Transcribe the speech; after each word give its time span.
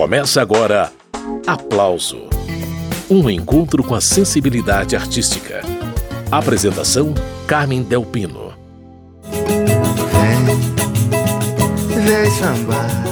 Começa 0.00 0.40
agora 0.40 0.90
Aplauso 1.46 2.30
um 3.10 3.28
encontro 3.28 3.84
com 3.84 3.94
a 3.94 4.00
sensibilidade 4.00 4.96
artística. 4.96 5.60
Apresentação: 6.30 7.12
Carmen 7.46 7.82
Delpino. 7.82 8.54
Vem, 10.10 10.46
vem 12.02 12.30
sambar. 12.30 13.09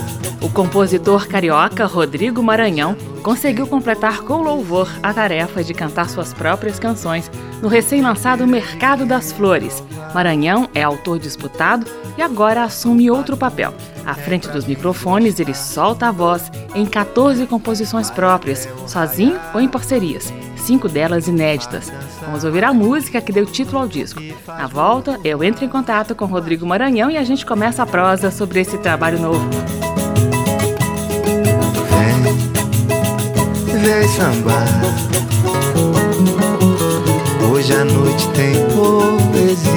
O 0.49 0.51
compositor 0.51 1.29
carioca 1.29 1.85
Rodrigo 1.85 2.43
Maranhão 2.43 2.97
conseguiu 3.23 3.67
completar 3.67 4.23
com 4.23 4.43
louvor 4.43 4.89
a 5.03 5.13
tarefa 5.13 5.63
de 5.63 5.75
cantar 5.75 6.09
suas 6.09 6.33
próprias 6.33 6.79
canções 6.79 7.31
no 7.61 7.69
recém-lançado 7.69 8.47
Mercado 8.47 9.05
das 9.05 9.31
Flores. 9.31 9.85
Maranhão 10.15 10.67
é 10.75 10.83
autor 10.83 11.19
disputado 11.19 11.87
e 12.17 12.23
agora 12.23 12.65
assume 12.65 13.11
outro 13.11 13.37
papel. 13.37 13.75
À 14.07 14.15
frente 14.15 14.49
dos 14.49 14.65
microfones, 14.65 15.39
ele 15.39 15.53
solta 15.53 16.09
a 16.09 16.13
voz 16.13 16.51
em 16.75 16.87
14 16.87 17.47
composições 17.47 18.11
próprias, 18.11 18.67
sozinho 18.87 19.39
ou 19.53 19.61
em 19.61 19.69
parcerias, 19.69 20.33
cinco 20.57 20.89
delas 20.89 21.29
inéditas. 21.29 21.93
Vamos 22.25 22.43
ouvir 22.43 22.65
a 22.65 22.73
música 22.73 23.21
que 23.21 23.33
deu 23.33 23.45
título 23.45 23.81
ao 23.81 23.87
disco. 23.87 24.21
Na 24.47 24.67
volta, 24.67 25.21
eu 25.23 25.45
entro 25.45 25.65
em 25.65 25.69
contato 25.69 26.15
com 26.15 26.25
Rodrigo 26.25 26.67
Maranhão 26.67 27.11
e 27.11 27.19
a 27.19 27.23
gente 27.23 27.45
começa 27.45 27.83
a 27.83 27.87
prosa 27.87 28.31
sobre 28.31 28.61
esse 28.61 28.79
trabalho 28.79 29.21
novo. 29.21 29.88
Vem, 33.83 34.09
sambar. 34.09 34.67
Hoje 37.51 37.73
à 37.73 37.85
noite 37.85 38.29
tem 38.29 38.55
poesia. 38.75 39.73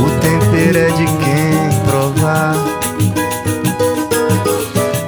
O 0.00 0.10
tempero 0.20 0.78
é 0.78 0.90
de 0.90 1.04
quem 1.04 1.80
provar. 1.84 2.54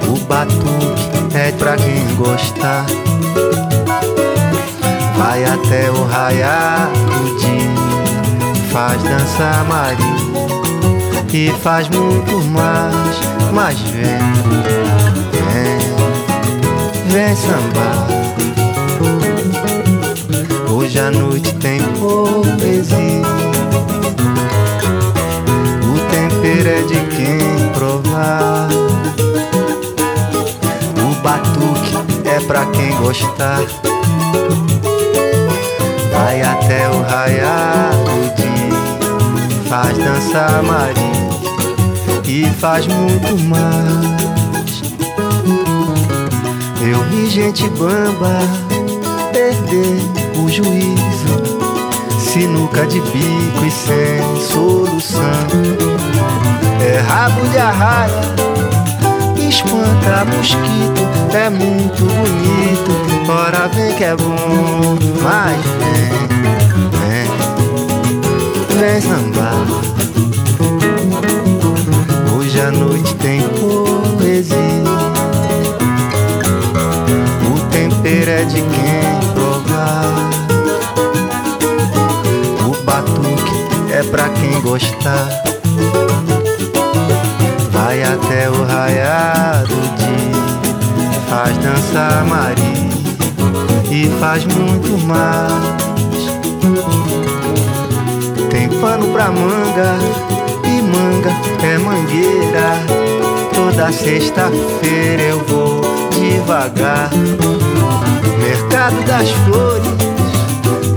O 0.08 0.18
batuque 0.26 1.36
é 1.36 1.52
pra 1.52 1.76
quem 1.76 2.14
gostar. 2.16 2.86
Vai 5.16 5.44
até 5.44 5.90
o 5.90 6.04
raiar 6.04 6.90
do 6.90 7.38
dia, 7.38 8.68
faz 8.70 9.02
dança 9.02 9.64
marinha 9.64 10.26
e 11.36 11.50
faz 11.62 11.86
muito 11.90 12.42
mais, 12.50 13.20
mas 13.52 13.78
vem, 13.80 14.16
vem, 17.16 17.34
sambar. 17.34 18.06
Hoje 20.70 20.98
à 20.98 21.10
noite 21.10 21.54
tem 21.54 21.80
poesia. 21.94 23.22
O 25.82 25.94
tempero 26.10 26.68
é 26.68 26.82
de 26.82 27.00
quem 27.16 27.72
provar. 27.72 28.68
O 31.00 31.14
batuque 31.22 32.28
é 32.28 32.38
pra 32.40 32.66
quem 32.66 32.94
gostar. 32.96 33.62
Vai 36.12 36.42
até 36.42 36.86
o 36.90 37.00
raiar 37.00 37.92
do 38.04 38.34
dia, 38.36 39.64
faz 39.70 39.96
dança 39.96 40.62
marinha 40.62 41.30
e 42.26 42.44
faz 42.60 42.86
muito 42.86 43.38
mais. 43.44 44.45
Gente 47.24 47.68
bamba 47.70 48.38
perder 49.32 50.00
o 50.38 50.48
juízo, 50.48 51.42
sinuca 52.18 52.86
de 52.86 53.00
bico 53.00 53.64
e 53.66 53.70
sem 53.70 54.40
solução. 54.40 55.22
É 56.80 56.98
rabo 57.00 57.46
de 57.48 57.58
arraia, 57.58 58.20
espanta 59.48 60.24
mosquito, 60.34 61.02
é 61.34 61.50
muito 61.50 62.04
bonito. 62.04 63.30
Ora 63.30 63.68
vem 63.68 63.94
que 63.94 64.04
é 64.04 64.14
bom, 64.16 64.98
mas 65.22 65.62
vem, 65.80 66.12
vem, 67.00 67.28
vem 68.78 69.00
sambar. 69.00 69.66
Hoje 72.34 72.60
à 72.60 72.70
noite 72.70 73.14
tem 73.16 73.42
poesia. 73.42 73.85
É 78.18 78.44
de 78.44 78.60
quem 78.60 79.30
provar. 79.34 80.30
O 82.66 82.82
batuque 82.82 83.92
é 83.92 84.02
pra 84.02 84.28
quem 84.30 84.60
gostar. 84.62 85.28
Vai 87.70 88.02
até 88.02 88.50
o 88.50 88.64
raiar 88.64 89.62
do 89.66 89.96
dia, 89.96 90.42
faz 91.28 91.56
dança 91.58 92.24
maria 92.24 92.90
e 93.90 94.10
faz 94.18 94.44
muito 94.46 94.98
mais. 95.06 95.76
Tem 98.50 98.68
pano 98.80 99.06
pra 99.12 99.30
manga 99.30 99.98
e 100.64 100.82
manga 100.82 101.30
é 101.62 101.78
mangueira. 101.78 102.82
Toda 103.54 103.92
sexta-feira 103.92 105.22
eu 105.22 105.38
vou 105.44 105.82
devagar. 106.10 107.10
Mercado 108.46 109.02
das 109.06 109.28
Flores, 109.28 109.88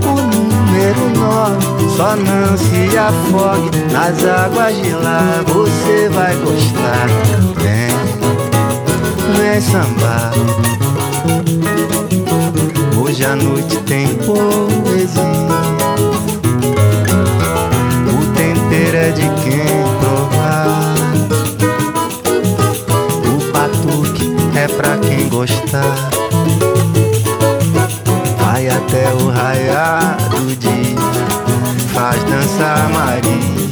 o 0.04 0.14
número 0.14 1.10
9. 1.18 1.96
Só 1.96 2.14
não 2.14 2.56
se 2.56 2.96
afogue 2.96 3.70
nas 3.90 4.24
águas 4.24 4.76
de 4.76 4.90
lá, 4.90 5.42
você 5.48 6.08
vai 6.10 6.36
gostar. 6.36 7.08
Vem, 7.56 7.90
vem 9.36 9.60
sambar. 9.60 10.32
Hoje 12.96 13.24
à 13.24 13.34
noite 13.34 13.76
tem 13.78 14.06
poesia. 14.18 15.20
O 18.06 18.32
tempero 18.32 18.96
é 18.96 19.10
de 19.10 19.28
quem 19.42 19.82
provar. 19.98 20.68
O 23.26 23.52
batuque 23.52 24.36
é 24.56 24.68
pra 24.68 24.96
quem 24.98 25.28
gostar. 25.28 26.29
Vai 28.52 28.66
até 28.66 29.14
o 29.14 29.30
raiar 29.30 30.16
do 30.28 30.56
dia, 30.56 30.96
faz 31.94 32.20
dança 32.24 32.88
Maria 32.92 33.70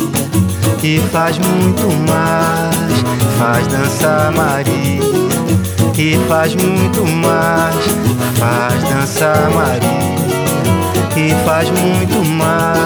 e 0.85 1.01
faz 1.11 1.37
muito 1.37 1.89
mais. 2.09 2.77
Faz 3.41 3.67
dança 3.67 4.31
Maria 4.37 5.03
e 5.99 6.17
faz 6.29 6.55
muito 6.55 7.05
mais. 7.05 7.75
Faz 8.39 8.85
dança 8.85 9.51
Maria 9.53 9.89
e 11.17 11.35
faz 11.45 11.69
muito 11.71 12.25
mais. 12.25 12.78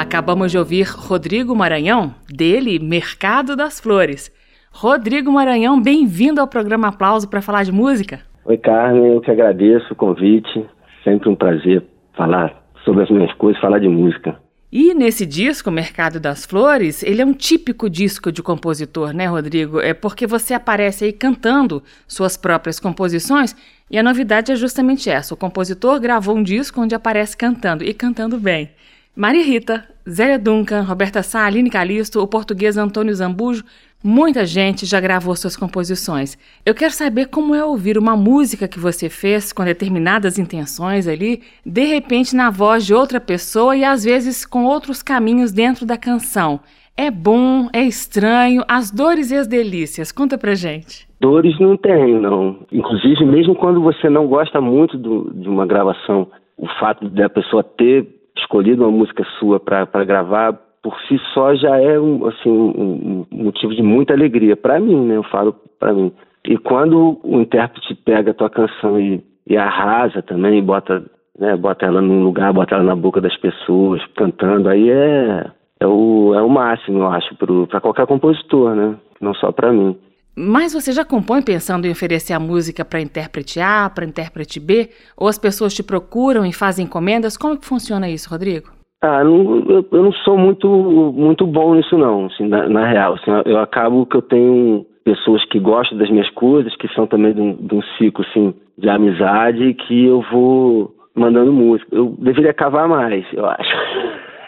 Acabamos 0.00 0.50
de 0.50 0.56
ouvir 0.56 0.86
Rodrigo 0.88 1.54
Maranhão, 1.54 2.14
dele 2.26 2.78
Mercado 2.78 3.54
das 3.54 3.78
Flores. 3.78 4.32
Rodrigo 4.72 5.30
Maranhão, 5.30 5.78
bem-vindo 5.78 6.40
ao 6.40 6.48
programa 6.48 6.88
Aplauso 6.88 7.28
para 7.28 7.42
falar 7.42 7.64
de 7.64 7.70
música. 7.70 8.20
Oi, 8.46 8.56
Carmen, 8.56 9.12
eu 9.12 9.20
que 9.20 9.30
agradeço 9.30 9.92
o 9.92 9.94
convite. 9.94 10.64
Sempre 11.04 11.28
um 11.28 11.36
prazer 11.36 11.84
falar 12.16 12.64
sobre 12.82 13.02
as 13.02 13.10
minhas 13.10 13.30
coisas, 13.34 13.60
falar 13.60 13.78
de 13.78 13.88
música. 13.88 14.40
E 14.72 14.94
nesse 14.94 15.26
disco, 15.26 15.70
Mercado 15.70 16.18
das 16.18 16.46
Flores, 16.46 17.02
ele 17.02 17.20
é 17.20 17.26
um 17.26 17.34
típico 17.34 17.90
disco 17.90 18.32
de 18.32 18.42
compositor, 18.42 19.12
né, 19.12 19.26
Rodrigo? 19.26 19.80
É 19.80 19.92
porque 19.92 20.26
você 20.26 20.54
aparece 20.54 21.04
aí 21.04 21.12
cantando 21.12 21.82
suas 22.08 22.38
próprias 22.38 22.80
composições 22.80 23.54
e 23.90 23.98
a 23.98 24.02
novidade 24.02 24.50
é 24.50 24.56
justamente 24.56 25.10
essa: 25.10 25.34
o 25.34 25.36
compositor 25.36 26.00
gravou 26.00 26.34
um 26.34 26.42
disco 26.42 26.80
onde 26.80 26.94
aparece 26.94 27.36
cantando 27.36 27.84
e 27.84 27.92
cantando 27.92 28.38
bem. 28.38 28.70
Maria 29.14 29.42
Rita, 29.42 29.84
Zélia 30.08 30.38
Duncan, 30.38 30.82
Roberta 30.82 31.20
Sá, 31.22 31.44
Aline 31.44 31.68
Calisto, 31.68 32.20
o 32.20 32.28
português 32.28 32.76
Antônio 32.76 33.12
Zambujo, 33.12 33.64
muita 34.02 34.46
gente 34.46 34.86
já 34.86 35.00
gravou 35.00 35.34
suas 35.34 35.56
composições. 35.56 36.38
Eu 36.64 36.74
quero 36.74 36.92
saber 36.92 37.26
como 37.26 37.52
é 37.52 37.64
ouvir 37.64 37.98
uma 37.98 38.16
música 38.16 38.68
que 38.68 38.78
você 38.78 39.08
fez 39.10 39.52
com 39.52 39.64
determinadas 39.64 40.38
intenções 40.38 41.08
ali, 41.08 41.42
de 41.66 41.84
repente 41.84 42.36
na 42.36 42.50
voz 42.50 42.86
de 42.86 42.94
outra 42.94 43.20
pessoa 43.20 43.76
e 43.76 43.84
às 43.84 44.04
vezes 44.04 44.46
com 44.46 44.64
outros 44.64 45.02
caminhos 45.02 45.52
dentro 45.52 45.84
da 45.84 45.98
canção. 45.98 46.60
É 46.96 47.10
bom, 47.10 47.68
é 47.72 47.82
estranho, 47.82 48.62
as 48.68 48.92
dores 48.92 49.32
e 49.32 49.36
as 49.36 49.48
delícias. 49.48 50.12
Conta 50.12 50.38
pra 50.38 50.54
gente. 50.54 51.08
Dores 51.20 51.58
não 51.58 51.76
tem, 51.76 52.20
não. 52.20 52.58
Inclusive, 52.70 53.24
mesmo 53.24 53.56
quando 53.56 53.80
você 53.82 54.08
não 54.08 54.28
gosta 54.28 54.60
muito 54.60 54.96
do, 54.96 55.32
de 55.34 55.48
uma 55.48 55.66
gravação, 55.66 56.28
o 56.56 56.68
fato 56.78 57.08
da 57.08 57.28
pessoa 57.28 57.64
ter 57.64 58.19
escolhido 58.40 58.82
uma 58.82 58.90
música 58.90 59.24
sua 59.38 59.60
para 59.60 60.04
gravar 60.04 60.52
por 60.82 60.98
si 61.02 61.18
só 61.34 61.54
já 61.54 61.78
é 61.78 61.98
um, 62.00 62.26
assim, 62.26 62.50
um, 62.50 63.26
motivo 63.30 63.74
de 63.74 63.82
muita 63.82 64.14
alegria 64.14 64.56
para 64.56 64.80
mim, 64.80 65.06
né? 65.06 65.16
Eu 65.16 65.22
falo 65.24 65.54
para 65.78 65.92
mim. 65.92 66.12
E 66.46 66.56
quando 66.56 67.20
o 67.22 67.40
intérprete 67.40 67.94
pega 67.96 68.30
a 68.30 68.34
tua 68.34 68.48
canção 68.48 68.98
e, 68.98 69.22
e 69.46 69.56
arrasa 69.56 70.22
também, 70.22 70.58
e 70.58 70.62
bota 70.62 71.04
né? 71.40 71.56
Bota 71.56 71.86
ela 71.86 72.02
num 72.02 72.22
lugar, 72.22 72.52
bota 72.52 72.74
ela 72.74 72.84
na 72.84 72.94
boca 72.94 73.20
das 73.20 73.36
pessoas, 73.38 74.04
cantando. 74.14 74.68
Aí 74.68 74.90
é, 74.90 75.50
é, 75.80 75.86
o, 75.86 76.34
é 76.34 76.42
o 76.42 76.48
máximo, 76.48 76.98
eu 76.98 77.08
acho, 77.08 77.34
para 77.66 77.80
qualquer 77.80 78.06
compositor, 78.06 78.76
né? 78.76 78.94
Não 79.20 79.32
só 79.34 79.50
para 79.50 79.72
mim. 79.72 79.96
Mas 80.36 80.72
você 80.72 80.92
já 80.92 81.04
compõe 81.04 81.42
pensando 81.42 81.86
em 81.86 81.90
oferecer 81.90 82.32
a 82.32 82.40
música 82.40 82.84
para 82.84 83.00
intérprete 83.00 83.60
A, 83.60 83.90
para 83.90 84.04
intérprete 84.04 84.60
B? 84.60 84.90
Ou 85.16 85.28
as 85.28 85.38
pessoas 85.38 85.74
te 85.74 85.82
procuram 85.82 86.46
e 86.46 86.52
fazem 86.52 86.86
encomendas? 86.86 87.36
Como 87.36 87.58
que 87.58 87.66
funciona 87.66 88.08
isso, 88.08 88.30
Rodrigo? 88.30 88.70
Ah, 89.02 89.24
não, 89.24 89.60
eu, 89.68 89.86
eu, 89.90 90.02
não 90.02 90.12
sou 90.12 90.36
muito, 90.36 90.68
muito 90.68 91.46
bom 91.46 91.74
nisso 91.74 91.96
não, 91.96 92.26
assim, 92.26 92.46
na, 92.46 92.68
na 92.68 92.86
real. 92.86 93.14
Assim, 93.14 93.30
eu 93.46 93.58
acabo 93.58 94.04
que 94.06 94.16
eu 94.16 94.22
tenho 94.22 94.86
pessoas 95.04 95.44
que 95.46 95.58
gostam 95.58 95.98
das 95.98 96.10
minhas 96.10 96.28
coisas, 96.30 96.76
que 96.76 96.86
são 96.94 97.06
também 97.06 97.32
de 97.32 97.40
um, 97.40 97.54
de 97.54 97.74
um 97.74 97.82
ciclo 97.96 98.24
assim, 98.28 98.54
de 98.76 98.88
amizade, 98.88 99.74
que 99.74 100.04
eu 100.04 100.22
vou 100.30 100.94
mandando 101.14 101.52
música. 101.52 101.88
Eu 101.94 102.14
deveria 102.18 102.52
cavar 102.52 102.86
mais, 102.88 103.24
eu 103.32 103.46
acho. 103.46 103.76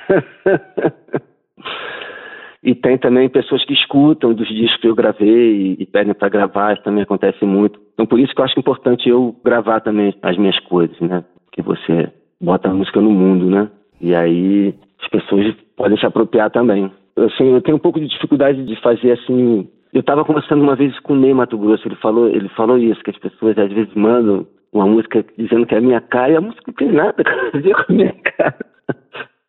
e 2.63 2.75
tem 2.75 2.97
também 2.97 3.29
pessoas 3.29 3.65
que 3.65 3.73
escutam 3.73 4.33
dos 4.33 4.49
discos 4.49 4.81
que 4.81 4.87
eu 4.87 4.95
gravei 4.95 5.29
e, 5.29 5.83
e 5.83 5.87
pedem 5.87 6.15
para 6.15 6.29
gravar, 6.29 6.73
isso 6.73 6.83
também 6.85 7.03
acontece 7.03 7.45
muito. 7.45 7.81
Então 7.95 8.07
por 8.07 8.21
isso 8.21 8.33
que 8.35 8.41
eu 8.41 8.45
acho 8.45 8.59
importante 8.59 9.09
eu 9.09 9.35
gravar 9.45 9.81
também 9.81 10.15
as 10.23 10.37
minhas 10.39 10.59
coisas, 10.61 10.99
né? 11.01 11.25
Que 11.51 11.61
você 11.61 12.09
bota 12.41 12.69
a 12.69 12.75
música 12.75 13.01
no 13.01 13.11
mundo, 13.11 13.47
né? 13.47 13.69
E 14.01 14.15
aí 14.15 14.75
as 15.03 15.09
pessoas 15.09 15.55
podem 15.77 15.99
se 15.99 16.07
apropriar 16.07 16.51
também. 16.51 16.91
Assim, 17.17 17.53
eu 17.53 17.61
tenho 17.61 17.77
um 17.77 17.81
pouco 17.81 17.99
de 17.99 18.07
dificuldade 18.07 18.65
de 18.65 18.81
fazer 18.81 19.13
assim. 19.13 19.69
Eu 19.93 20.01
estava 20.01 20.25
conversando 20.25 20.63
uma 20.63 20.77
vez 20.77 20.99
com 21.01 21.13
o 21.15 21.17
Ney 21.17 21.35
Mato 21.35 21.59
Grosso, 21.59 21.87
ele 21.87 21.97
falou, 21.97 22.29
ele 22.29 22.49
falou 22.51 22.79
isso, 22.79 23.03
que 23.03 23.11
as 23.11 23.19
pessoas 23.19 23.59
às 23.59 23.71
vezes 23.71 23.93
mandam 23.95 24.47
uma 24.73 24.87
música 24.87 25.23
dizendo 25.37 25.67
que 25.67 25.75
é 25.75 25.79
a 25.79 25.83
minha 25.83 26.01
cara, 26.01 26.33
e 26.33 26.37
a 26.37 26.41
música 26.41 26.63
não 26.67 26.75
tem 26.75 26.93
nada 26.93 27.23
a 27.27 27.59
ver 27.59 27.75
com 27.75 27.93
a 27.93 27.95
minha 27.95 28.13
cara. 28.13 28.57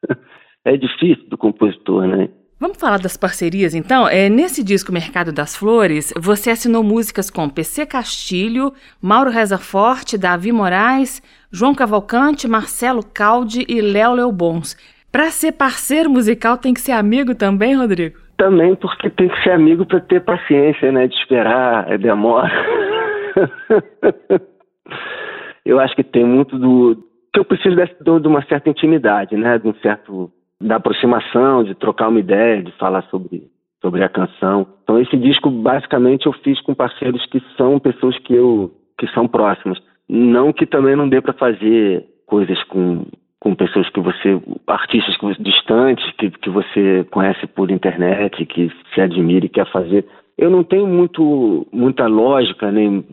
É 0.65 0.77
difícil 0.77 1.27
do 1.27 1.37
compositor, 1.37 2.07
né? 2.07 2.29
Vamos 2.63 2.79
falar 2.79 2.97
das 2.97 3.17
parcerias, 3.17 3.75
então? 3.75 4.07
É, 4.07 4.29
nesse 4.29 4.63
disco 4.63 4.93
Mercado 4.93 5.33
das 5.33 5.53
Flores, 5.53 6.13
você 6.17 6.49
assinou 6.49 6.81
músicas 6.81 7.29
com 7.29 7.49
PC 7.49 7.85
Castilho, 7.85 8.71
Mauro 9.01 9.29
Reza 9.29 9.57
Forte, 9.57 10.17
Davi 10.17 10.49
Moraes, 10.53 11.21
João 11.51 11.75
Cavalcante, 11.75 12.47
Marcelo 12.47 13.01
Caldi 13.03 13.65
e 13.67 13.81
Léo 13.81 14.13
Leobons. 14.13 14.77
Para 15.11 15.25
ser 15.25 15.51
parceiro 15.51 16.09
musical 16.09 16.57
tem 16.57 16.73
que 16.73 16.79
ser 16.79 16.93
amigo 16.93 17.35
também, 17.35 17.75
Rodrigo? 17.75 18.17
Também, 18.37 18.75
porque 18.75 19.09
tem 19.09 19.27
que 19.27 19.43
ser 19.43 19.51
amigo 19.51 19.85
para 19.85 19.99
ter 19.99 20.21
paciência, 20.21 20.89
né? 20.89 21.05
De 21.05 21.15
esperar, 21.15 21.91
é 21.91 21.97
demora. 21.97 22.49
eu 25.65 25.81
acho 25.81 25.93
que 25.97 26.03
tem 26.05 26.23
muito 26.23 26.57
do. 26.57 26.95
que 27.33 27.41
eu 27.41 27.43
preciso 27.43 27.75
de, 27.75 28.19
de 28.21 28.27
uma 28.29 28.41
certa 28.45 28.69
intimidade, 28.69 29.35
né? 29.35 29.59
De 29.59 29.67
um 29.67 29.73
certo. 29.81 30.31
Da 30.63 30.77
aproximação, 30.77 31.63
de 31.63 31.75
trocar 31.75 32.09
uma 32.09 32.19
ideia, 32.19 32.63
de 32.63 32.71
falar 32.73 33.03
sobre, 33.03 33.43
sobre 33.81 34.03
a 34.03 34.09
canção. 34.09 34.67
Então, 34.83 34.99
esse 34.99 35.17
disco, 35.17 35.49
basicamente, 35.49 36.25
eu 36.25 36.33
fiz 36.33 36.59
com 36.61 36.73
parceiros 36.73 37.25
que 37.27 37.41
são 37.57 37.79
pessoas 37.79 38.17
que 38.19 38.33
eu. 38.33 38.71
que 38.97 39.07
são 39.07 39.27
próximas. 39.27 39.79
Não 40.07 40.51
que 40.51 40.65
também 40.65 40.95
não 40.95 41.07
dê 41.07 41.21
para 41.21 41.33
fazer 41.33 42.05
coisas 42.25 42.61
com, 42.65 43.05
com 43.39 43.55
pessoas 43.55 43.89
que 43.89 43.99
você, 43.99 44.41
artistas 44.67 45.15
que 45.17 45.25
você, 45.25 45.41
distantes, 45.41 46.11
que, 46.17 46.29
que 46.31 46.49
você 46.49 47.05
conhece 47.11 47.47
por 47.47 47.71
internet, 47.71 48.45
que 48.45 48.71
se 48.93 49.01
admira 49.01 49.45
e 49.45 49.49
quer 49.49 49.69
fazer 49.71 50.05
eu 50.37 50.49
não 50.49 50.63
tenho 50.63 50.87
muito 50.87 51.67
muita 51.71 52.07
lógica 52.07 52.71
nem 52.71 53.05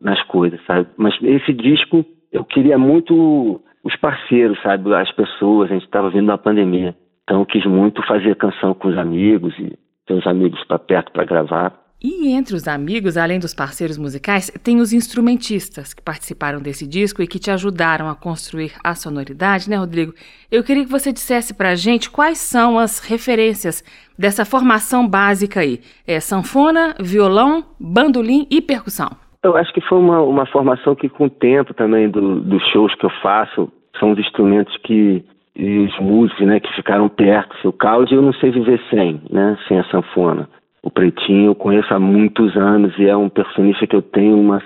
nas 0.00 0.22
coisas, 0.24 0.60
sabe? 0.66 0.86
Mas 0.96 1.14
esse 1.22 1.52
disco 1.52 2.04
eu 2.30 2.44
queria 2.44 2.78
muito 2.78 3.60
os 3.84 3.96
parceiros, 3.96 4.60
sabe? 4.62 4.94
As 4.94 5.10
pessoas, 5.12 5.70
a 5.70 5.74
gente 5.74 5.84
estava 5.84 6.10
vindo 6.10 6.26
da 6.26 6.38
pandemia. 6.38 6.96
Então 7.24 7.44
quis 7.44 7.64
muito 7.64 8.06
fazer 8.06 8.36
canção 8.36 8.74
com 8.74 8.88
os 8.88 8.98
amigos 8.98 9.54
e 9.58 9.76
ter 10.06 10.14
os 10.14 10.26
amigos 10.26 10.62
para 10.64 10.78
perto 10.78 11.12
para 11.12 11.24
gravar. 11.24 11.82
E 12.04 12.32
entre 12.32 12.56
os 12.56 12.66
amigos, 12.66 13.16
além 13.16 13.38
dos 13.38 13.54
parceiros 13.54 13.96
musicais, 13.96 14.50
tem 14.64 14.80
os 14.80 14.92
instrumentistas 14.92 15.94
que 15.94 16.02
participaram 16.02 16.60
desse 16.60 16.84
disco 16.84 17.22
e 17.22 17.28
que 17.28 17.38
te 17.38 17.48
ajudaram 17.48 18.10
a 18.10 18.16
construir 18.16 18.72
a 18.82 18.92
sonoridade, 18.96 19.70
né, 19.70 19.76
Rodrigo? 19.76 20.12
Eu 20.50 20.64
queria 20.64 20.84
que 20.84 20.90
você 20.90 21.12
dissesse 21.12 21.54
pra 21.54 21.76
gente 21.76 22.10
quais 22.10 22.38
são 22.38 22.76
as 22.76 22.98
referências 22.98 23.84
dessa 24.18 24.44
formação 24.44 25.06
básica 25.06 25.60
aí. 25.60 25.80
É 26.04 26.18
sanfona, 26.18 26.96
violão, 26.98 27.64
bandolim 27.78 28.48
e 28.50 28.60
percussão. 28.60 29.21
Eu 29.42 29.56
acho 29.56 29.72
que 29.72 29.80
foi 29.80 29.98
uma, 29.98 30.20
uma 30.20 30.46
formação 30.46 30.94
que 30.94 31.08
com 31.08 31.24
o 31.26 31.30
tempo 31.30 31.74
também 31.74 32.08
do, 32.08 32.40
dos 32.40 32.62
shows 32.68 32.94
que 32.94 33.04
eu 33.04 33.10
faço, 33.22 33.72
são 33.98 34.12
os 34.12 34.18
instrumentos 34.18 34.76
que 34.78 35.24
e 35.54 35.80
os 35.80 35.98
músicos, 35.98 36.46
né, 36.46 36.60
que 36.60 36.74
ficaram 36.74 37.10
perto. 37.10 37.68
O 37.68 37.72
caldo 37.72 38.14
eu 38.14 38.22
não 38.22 38.32
sei 38.32 38.50
viver 38.50 38.80
sem, 38.88 39.20
né, 39.30 39.58
sem 39.68 39.78
a 39.78 39.84
sanfona 39.84 40.48
o 40.82 40.90
Pretinho 40.90 41.50
eu 41.50 41.54
conheço 41.54 41.94
há 41.94 41.98
muitos 41.98 42.56
anos 42.56 42.92
e 42.98 43.06
é 43.06 43.16
um 43.16 43.28
personista 43.28 43.86
que 43.86 43.94
eu 43.94 44.02
tenho 44.02 44.38
uma, 44.38 44.60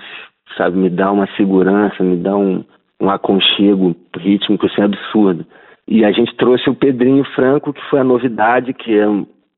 sabe, 0.57 0.77
me 0.77 0.89
dá 0.89 1.11
uma 1.11 1.27
segurança, 1.35 2.03
me 2.03 2.17
dá 2.17 2.35
um, 2.35 2.63
um 2.99 3.09
aconchego 3.09 3.95
rítmico 4.17 4.65
assim 4.65 4.81
absurdo. 4.81 5.45
E 5.87 6.03
a 6.03 6.11
gente 6.11 6.35
trouxe 6.35 6.69
o 6.69 6.75
Pedrinho 6.75 7.23
Franco, 7.35 7.71
que 7.71 7.81
foi 7.89 7.99
a 7.99 8.03
novidade, 8.03 8.73
que 8.73 8.97
é 8.97 9.07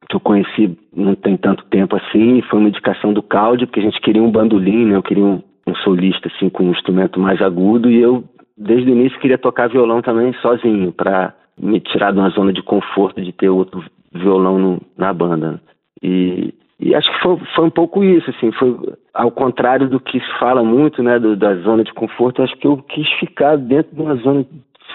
que 0.10 0.16
eu 0.16 0.20
conheci 0.20 0.76
não 0.94 1.14
tem 1.14 1.38
tanto 1.38 1.64
tempo 1.66 1.96
assim, 1.96 2.42
foi 2.50 2.60
uma 2.60 2.70
indicação 2.70 3.14
do 3.14 3.22
Caldi, 3.22 3.68
porque 3.68 3.80
a 3.80 3.84
gente 3.84 4.02
queria 4.02 4.24
um 4.24 4.32
bandolim, 4.32 4.88
né? 4.88 4.96
Eu 4.96 5.04
queria 5.04 5.24
um, 5.24 5.42
um 5.68 5.76
solista 5.76 6.28
assim 6.28 6.50
com 6.50 6.64
um 6.64 6.72
instrumento 6.72 7.20
mais 7.20 7.40
agudo 7.42 7.90
e 7.90 8.02
eu 8.02 8.24
desde 8.58 8.92
o 8.92 8.94
início 8.94 9.20
queria 9.20 9.38
tocar 9.38 9.70
violão 9.70 10.02
também 10.02 10.34
sozinho, 10.42 10.92
para 10.92 11.34
me 11.58 11.80
tirar 11.80 12.12
de 12.12 12.20
uma 12.20 12.30
zona 12.30 12.52
de 12.52 12.62
conforto 12.62 13.22
de 13.22 13.32
ter 13.32 13.50
outro 13.50 13.84
violão 14.14 14.60
no, 14.60 14.82
na 14.98 15.14
banda. 15.14 15.62
E, 16.02 16.54
e 16.80 16.94
acho 16.94 17.10
que 17.12 17.22
foi, 17.22 17.38
foi, 17.56 17.66
um 17.66 17.70
pouco 17.70 18.04
isso, 18.04 18.30
assim, 18.30 18.52
foi 18.54 18.76
ao 19.14 19.32
contrário 19.32 19.88
do 19.88 20.00
que 20.00 20.20
se 20.20 20.40
fala 20.40 20.64
muito, 20.64 21.02
né, 21.02 21.20
do, 21.20 21.38
da 21.38 21.56
zona 21.58 21.84
de 21.84 21.94
conforto, 21.94 22.42
acho 22.42 22.56
que 22.58 22.68
eu 22.68 22.78
quis 22.78 23.10
ficar 23.20 23.58
dentro 23.58 23.96
de 23.96 24.02
uma 24.02 24.16
zona 24.16 24.46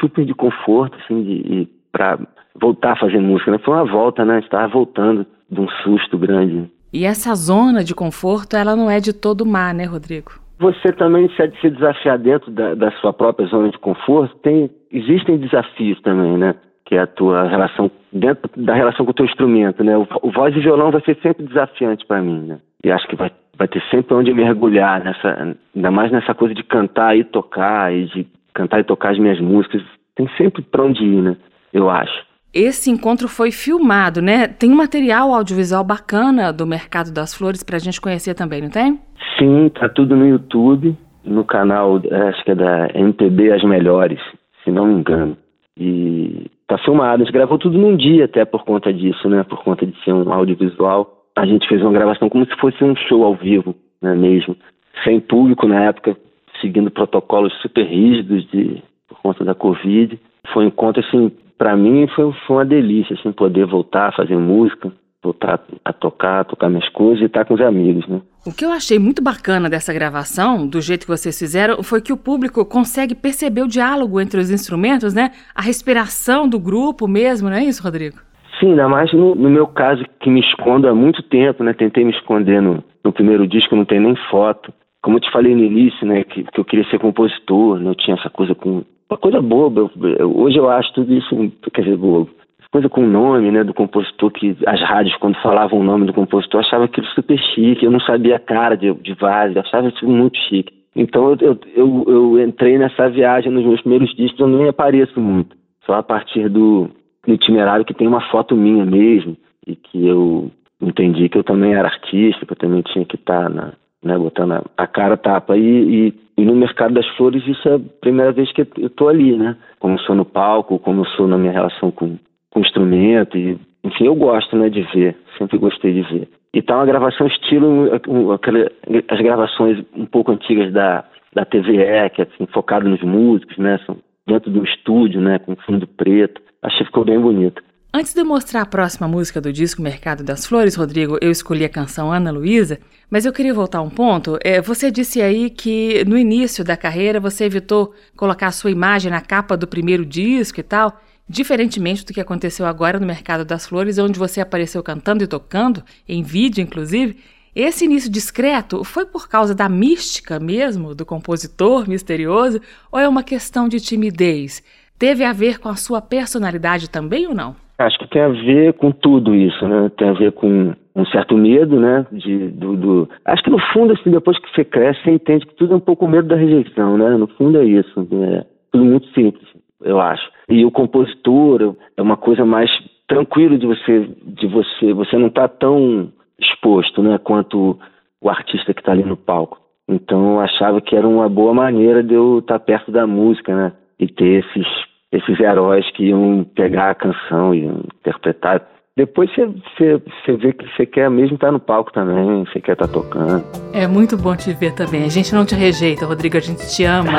super 0.00 0.24
de 0.24 0.34
conforto, 0.34 0.98
assim, 1.02 1.22
de, 1.22 1.68
para 1.94 2.18
voltar 2.60 2.92
a 2.92 2.96
fazer 2.96 3.20
música, 3.20 3.52
né? 3.52 3.58
Foi 3.58 3.72
uma 3.72 3.84
volta, 3.84 4.24
né? 4.24 4.40
Estava 4.40 4.66
voltando 4.66 5.24
de 5.48 5.60
um 5.60 5.68
susto 5.84 6.18
grande. 6.18 6.68
E 6.92 7.04
essa 7.04 7.34
zona 7.34 7.84
de 7.84 7.94
conforto, 7.94 8.56
ela 8.56 8.74
não 8.74 8.90
é 8.90 8.98
de 8.98 9.12
todo 9.12 9.46
má, 9.46 9.72
né, 9.72 9.84
Rodrigo? 9.84 10.32
Você 10.58 10.92
também 10.92 11.28
se, 11.30 11.52
se 11.60 11.70
desafiar 11.70 12.18
dentro 12.18 12.50
da, 12.50 12.74
da 12.74 12.90
sua 13.00 13.12
própria 13.12 13.46
zona 13.46 13.70
de 13.70 13.78
conforto, 13.78 14.36
tem, 14.38 14.70
existem 14.90 15.38
desafios 15.38 16.00
também, 16.02 16.36
né? 16.36 16.54
que 16.84 16.94
é 16.94 17.00
a 17.00 17.06
tua 17.06 17.48
relação 17.48 17.90
dentro 18.12 18.50
da 18.56 18.74
relação 18.74 19.06
com 19.06 19.10
o 19.10 19.14
teu 19.14 19.24
instrumento, 19.24 19.82
né? 19.82 19.96
O, 19.96 20.06
o 20.22 20.30
voz 20.30 20.54
e 20.54 20.60
violão 20.60 20.90
vai 20.90 21.00
ser 21.00 21.16
sempre 21.22 21.46
desafiante 21.46 22.04
para 22.06 22.20
mim, 22.20 22.40
né? 22.40 22.58
E 22.84 22.92
acho 22.92 23.08
que 23.08 23.16
vai, 23.16 23.30
vai 23.56 23.66
ter 23.66 23.82
sempre 23.90 24.14
onde 24.14 24.32
mergulhar 24.34 25.02
nessa, 25.02 25.56
ainda 25.74 25.90
mais 25.90 26.12
nessa 26.12 26.34
coisa 26.34 26.54
de 26.54 26.62
cantar 26.62 27.16
e 27.16 27.24
tocar 27.24 27.92
e 27.92 28.04
de 28.04 28.26
cantar 28.52 28.80
e 28.80 28.84
tocar 28.84 29.12
as 29.12 29.18
minhas 29.18 29.40
músicas. 29.40 29.82
Tem 30.14 30.28
sempre 30.36 30.62
para 30.62 30.84
onde 30.84 31.02
ir, 31.02 31.22
né? 31.22 31.36
Eu 31.74 31.90
acho. 31.90 32.24
Esse 32.54 32.88
encontro 32.88 33.26
foi 33.26 33.50
filmado, 33.50 34.22
né? 34.22 34.46
Tem 34.46 34.70
um 34.70 34.76
material 34.76 35.34
audiovisual 35.34 35.82
bacana 35.82 36.52
do 36.52 36.64
Mercado 36.64 37.12
das 37.12 37.34
Flores 37.34 37.64
para 37.64 37.76
a 37.76 37.80
gente 37.80 38.00
conhecer 38.00 38.32
também, 38.32 38.62
não 38.62 38.70
tem? 38.70 39.00
Sim, 39.36 39.68
tá 39.70 39.88
tudo 39.88 40.14
no 40.14 40.24
YouTube, 40.24 40.96
no 41.24 41.44
canal, 41.44 41.96
acho 42.28 42.44
que 42.44 42.52
é 42.52 42.54
da 42.54 42.88
MPB 42.94 43.50
As 43.52 43.64
Melhores, 43.64 44.20
se 44.62 44.70
não 44.70 44.86
me 44.86 44.94
engano. 44.94 45.36
E 45.76 46.46
tá 46.68 46.78
filmado. 46.78 47.22
A 47.22 47.24
gente 47.24 47.32
gravou 47.32 47.58
tudo 47.58 47.76
num 47.76 47.96
dia 47.96 48.26
até 48.26 48.44
por 48.44 48.64
conta 48.64 48.92
disso, 48.92 49.28
né? 49.28 49.42
Por 49.42 49.64
conta 49.64 49.84
de 49.84 50.04
ser 50.04 50.12
um 50.12 50.32
audiovisual. 50.32 51.24
A 51.36 51.44
gente 51.44 51.66
fez 51.66 51.82
uma 51.82 51.92
gravação 51.92 52.28
como 52.28 52.46
se 52.46 52.54
fosse 52.60 52.84
um 52.84 52.94
show 52.94 53.24
ao 53.24 53.34
vivo, 53.34 53.74
né? 54.00 54.14
Mesmo. 54.14 54.56
Sem 55.02 55.18
público 55.18 55.66
na 55.66 55.82
época, 55.86 56.16
seguindo 56.60 56.88
protocolos 56.88 57.52
super 57.60 57.84
rígidos 57.84 58.48
de, 58.52 58.80
por 59.08 59.20
conta 59.20 59.44
da 59.44 59.56
Covid. 59.56 60.20
Foi 60.52 60.64
um 60.64 60.68
encontro, 60.68 61.04
assim, 61.04 61.32
para 61.56 61.76
mim 61.76 62.06
foi, 62.14 62.32
foi 62.46 62.56
uma 62.56 62.64
delícia, 62.64 63.14
assim, 63.18 63.32
poder 63.32 63.66
voltar 63.66 64.08
a 64.08 64.12
fazer 64.12 64.36
música, 64.36 64.92
voltar 65.22 65.60
a 65.84 65.92
tocar, 65.92 66.40
a 66.40 66.44
tocar 66.44 66.68
minhas 66.68 66.88
coisas 66.90 67.22
e 67.22 67.24
estar 67.24 67.44
com 67.44 67.54
os 67.54 67.60
amigos, 67.60 68.06
né? 68.06 68.20
O 68.46 68.52
que 68.52 68.64
eu 68.64 68.70
achei 68.70 68.98
muito 68.98 69.22
bacana 69.22 69.70
dessa 69.70 69.92
gravação, 69.94 70.66
do 70.66 70.80
jeito 70.80 71.06
que 71.06 71.10
vocês 71.10 71.38
fizeram, 71.38 71.82
foi 71.82 72.02
que 72.02 72.12
o 72.12 72.16
público 72.16 72.64
consegue 72.66 73.14
perceber 73.14 73.62
o 73.62 73.68
diálogo 73.68 74.20
entre 74.20 74.38
os 74.38 74.50
instrumentos, 74.50 75.14
né? 75.14 75.30
A 75.54 75.62
respiração 75.62 76.46
do 76.46 76.60
grupo 76.60 77.08
mesmo, 77.08 77.48
não 77.48 77.56
é 77.56 77.64
isso, 77.64 77.82
Rodrigo? 77.82 78.18
Sim, 78.60 78.70
ainda 78.70 78.86
mais 78.86 79.12
no, 79.12 79.34
no 79.34 79.48
meu 79.48 79.66
caso, 79.66 80.04
que 80.20 80.28
me 80.28 80.40
escondo 80.40 80.86
há 80.86 80.94
muito 80.94 81.22
tempo, 81.22 81.64
né? 81.64 81.72
Tentei 81.72 82.04
me 82.04 82.12
esconder 82.12 82.60
no, 82.60 82.84
no 83.02 83.12
primeiro 83.12 83.46
disco, 83.46 83.74
não 83.74 83.86
tem 83.86 84.00
nem 84.00 84.14
foto. 84.30 84.72
Como 85.04 85.18
eu 85.18 85.20
te 85.20 85.30
falei 85.30 85.54
no 85.54 85.62
início, 85.62 86.06
né? 86.06 86.24
Que, 86.24 86.42
que 86.44 86.58
eu 86.58 86.64
queria 86.64 86.88
ser 86.88 86.98
compositor, 86.98 87.78
né? 87.78 87.90
Eu 87.90 87.94
tinha 87.94 88.16
essa 88.16 88.30
coisa 88.30 88.54
com... 88.54 88.82
Uma 89.10 89.18
coisa 89.18 89.42
boba. 89.42 89.82
Eu, 89.82 89.90
eu, 90.18 90.38
hoje 90.38 90.56
eu 90.56 90.70
acho 90.70 90.92
tudo 90.94 91.12
isso, 91.12 91.52
quer 91.72 91.82
dizer, 91.82 91.96
bobo 91.98 92.30
coisa 92.74 92.88
com 92.88 93.04
o 93.04 93.08
nome, 93.08 93.52
né, 93.52 93.62
do 93.62 93.72
compositor, 93.72 94.32
que 94.32 94.56
as 94.66 94.80
rádios, 94.80 95.16
quando 95.18 95.40
falavam 95.40 95.78
o 95.78 95.84
nome 95.84 96.06
do 96.06 96.12
compositor, 96.12 96.58
achava 96.58 96.86
aquilo 96.86 97.06
super 97.06 97.38
chique, 97.38 97.84
eu 97.84 97.90
não 97.90 98.00
sabia 98.00 98.34
a 98.34 98.40
cara 98.40 98.74
de, 98.74 98.92
de 98.94 99.14
Vaz, 99.14 99.56
achava 99.56 99.86
isso 99.86 100.04
muito 100.04 100.36
chique. 100.48 100.74
Então 100.96 101.30
eu, 101.30 101.36
eu, 101.40 101.60
eu, 101.76 102.04
eu 102.08 102.44
entrei 102.44 102.76
nessa 102.76 103.08
viagem 103.08 103.52
nos 103.52 103.64
meus 103.64 103.80
primeiros 103.80 104.12
discos, 104.16 104.40
eu 104.40 104.48
nem 104.48 104.68
apareço 104.68 105.20
muito. 105.20 105.56
Só 105.86 105.94
a 105.94 106.02
partir 106.02 106.48
do, 106.48 106.90
do 107.24 107.32
itinerário 107.32 107.84
que 107.84 107.94
tem 107.94 108.08
uma 108.08 108.22
foto 108.22 108.56
minha 108.56 108.84
mesmo, 108.84 109.36
e 109.64 109.76
que 109.76 110.04
eu 110.04 110.50
entendi 110.80 111.28
que 111.28 111.38
eu 111.38 111.44
também 111.44 111.74
era 111.74 111.86
artista, 111.86 112.44
que 112.44 112.54
eu 112.54 112.56
também 112.56 112.82
tinha 112.82 113.04
que 113.04 113.14
estar 113.14 113.44
tá 113.44 113.48
na, 113.48 113.72
né, 114.04 114.16
botando 114.18 114.64
a 114.76 114.86
cara 114.86 115.16
tapa. 115.16 115.56
E, 115.56 115.60
e, 116.08 116.14
e, 116.36 116.44
no 116.44 116.54
mercado 116.54 116.94
das 116.94 117.06
flores 117.16 117.46
isso 117.46 117.68
é 117.68 117.76
a 117.76 117.80
primeira 118.00 118.32
vez 118.32 118.52
que 118.52 118.60
eu 118.60 118.86
estou 118.86 119.08
ali, 119.08 119.36
né? 119.36 119.56
Como 119.80 119.94
eu 119.94 119.98
sou 120.00 120.14
no 120.14 120.24
palco, 120.24 120.78
como 120.78 121.00
eu 121.00 121.06
sou 121.06 121.26
na 121.26 121.38
minha 121.38 121.52
relação 121.52 121.90
com, 121.90 122.18
com 122.50 122.60
o 122.60 122.62
instrumento. 122.62 123.36
E, 123.36 123.58
enfim, 123.82 124.06
eu 124.06 124.14
gosto 124.14 124.56
né, 124.56 124.68
de 124.68 124.82
ver, 124.94 125.16
sempre 125.38 125.58
gostei 125.58 125.92
de 125.92 126.02
ver. 126.02 126.28
E 126.52 126.62
tá 126.62 126.76
uma 126.76 126.86
gravação 126.86 127.26
estilo 127.26 127.92
aquela, 128.32 128.70
as 129.08 129.20
gravações 129.20 129.84
um 129.96 130.06
pouco 130.06 130.30
antigas 130.30 130.72
da, 130.72 131.04
da 131.34 131.44
TVE, 131.44 132.10
que 132.14 132.22
é 132.22 132.28
assim, 132.32 132.46
focado 132.52 132.88
nos 132.88 133.02
músicos, 133.02 133.58
né? 133.58 133.78
Dentro 134.26 134.50
do 134.50 134.64
estúdio, 134.64 135.20
né? 135.20 135.38
Com 135.38 135.56
fundo 135.56 135.86
preto. 135.86 136.40
Achei 136.62 136.78
que 136.80 136.86
ficou 136.86 137.04
bem 137.04 137.20
bonito. 137.20 137.62
Antes 137.96 138.12
de 138.12 138.24
mostrar 138.24 138.62
a 138.62 138.66
próxima 138.66 139.06
música 139.06 139.40
do 139.40 139.52
disco 139.52 139.80
Mercado 139.80 140.24
das 140.24 140.44
Flores, 140.44 140.74
Rodrigo, 140.74 141.16
eu 141.20 141.30
escolhi 141.30 141.64
a 141.64 141.68
canção 141.68 142.12
Ana 142.12 142.32
Luísa, 142.32 142.80
mas 143.08 143.24
eu 143.24 143.32
queria 143.32 143.54
voltar 143.54 143.80
um 143.82 143.88
ponto. 143.88 144.36
É, 144.42 144.60
você 144.60 144.90
disse 144.90 145.22
aí 145.22 145.48
que 145.48 146.04
no 146.04 146.18
início 146.18 146.64
da 146.64 146.76
carreira 146.76 147.20
você 147.20 147.44
evitou 147.44 147.94
colocar 148.16 148.48
a 148.48 148.50
sua 148.50 148.72
imagem 148.72 149.12
na 149.12 149.20
capa 149.20 149.56
do 149.56 149.68
primeiro 149.68 150.04
disco 150.04 150.58
e 150.58 150.62
tal, 150.64 151.00
diferentemente 151.28 152.04
do 152.04 152.12
que 152.12 152.20
aconteceu 152.20 152.66
agora 152.66 152.98
no 152.98 153.06
Mercado 153.06 153.44
das 153.44 153.64
Flores, 153.64 153.96
onde 153.96 154.18
você 154.18 154.40
apareceu 154.40 154.82
cantando 154.82 155.22
e 155.22 155.28
tocando, 155.28 155.84
em 156.08 156.20
vídeo 156.20 156.60
inclusive. 156.60 157.16
Esse 157.54 157.84
início 157.84 158.10
discreto 158.10 158.82
foi 158.82 159.06
por 159.06 159.28
causa 159.28 159.54
da 159.54 159.68
mística 159.68 160.40
mesmo 160.40 160.96
do 160.96 161.06
compositor 161.06 161.88
misterioso 161.88 162.60
ou 162.90 162.98
é 162.98 163.08
uma 163.08 163.22
questão 163.22 163.68
de 163.68 163.78
timidez? 163.78 164.64
Teve 164.98 165.22
a 165.22 165.32
ver 165.32 165.60
com 165.60 165.68
a 165.68 165.76
sua 165.76 166.02
personalidade 166.02 166.90
também 166.90 167.28
ou 167.28 167.34
não? 167.36 167.62
Acho 167.78 167.98
que 167.98 168.08
tem 168.08 168.22
a 168.22 168.28
ver 168.28 168.74
com 168.74 168.92
tudo 168.92 169.34
isso, 169.34 169.66
né? 169.66 169.90
Tem 169.96 170.08
a 170.08 170.12
ver 170.12 170.32
com 170.32 170.74
um 170.94 171.06
certo 171.06 171.36
medo, 171.36 171.80
né? 171.80 172.06
De, 172.12 172.48
do, 172.50 172.76
do... 172.76 173.08
Acho 173.24 173.42
que 173.42 173.50
no 173.50 173.58
fundo, 173.72 173.92
assim, 173.92 174.10
depois 174.10 174.38
que 174.38 174.48
você 174.54 174.64
cresce, 174.64 175.02
você 175.02 175.10
entende 175.10 175.46
que 175.46 175.54
tudo 175.54 175.74
é 175.74 175.76
um 175.76 175.80
pouco 175.80 176.06
medo 176.06 176.28
da 176.28 176.36
rejeição, 176.36 176.96
né? 176.96 177.10
No 177.16 177.26
fundo 177.26 177.58
é 177.58 177.64
isso. 177.64 178.06
É 178.12 178.44
tudo 178.70 178.84
muito 178.84 179.08
simples, 179.08 179.46
eu 179.82 180.00
acho. 180.00 180.28
E 180.48 180.64
o 180.64 180.70
compositor 180.70 181.76
é 181.96 182.02
uma 182.02 182.16
coisa 182.16 182.44
mais 182.44 182.70
tranquilo 183.08 183.58
de 183.58 183.66
você, 183.66 184.08
de 184.22 184.46
você, 184.46 184.92
você 184.92 185.16
não 185.18 185.26
está 185.26 185.48
tão 185.48 186.12
exposto, 186.38 187.02
né? 187.02 187.18
Quanto 187.18 187.78
o 188.20 188.30
artista 188.30 188.72
que 188.72 188.80
está 188.80 188.92
ali 188.92 189.04
no 189.04 189.16
palco. 189.16 189.58
Então 189.88 190.34
eu 190.34 190.40
achava 190.40 190.80
que 190.80 190.96
era 190.96 191.06
uma 191.06 191.28
boa 191.28 191.52
maneira 191.52 192.02
de 192.02 192.14
eu 192.14 192.38
estar 192.38 192.58
tá 192.58 192.64
perto 192.64 192.90
da 192.90 193.06
música, 193.06 193.54
né? 193.54 193.72
E 193.98 194.06
ter 194.06 194.44
esses 194.44 194.66
esses 195.14 195.38
heróis 195.40 195.88
que 195.92 196.06
iam 196.08 196.44
pegar 196.54 196.90
a 196.90 196.94
canção 196.94 197.54
e 197.54 197.64
interpretar. 198.00 198.62
Depois 198.96 199.28
você 199.30 200.36
vê 200.36 200.52
que 200.52 200.64
você 200.76 200.86
quer 200.86 201.10
mesmo 201.10 201.34
estar 201.34 201.50
no 201.50 201.58
palco 201.58 201.92
também, 201.92 202.44
você 202.44 202.60
quer 202.60 202.72
estar 202.72 202.86
tocando. 202.88 203.44
É 203.72 203.86
muito 203.88 204.16
bom 204.16 204.36
te 204.36 204.52
ver 204.52 204.72
também. 204.74 205.04
A 205.04 205.08
gente 205.08 205.34
não 205.34 205.44
te 205.44 205.54
rejeita, 205.54 206.06
Rodrigo, 206.06 206.36
a 206.36 206.40
gente 206.40 206.68
te 206.68 206.84
ama. 206.84 207.10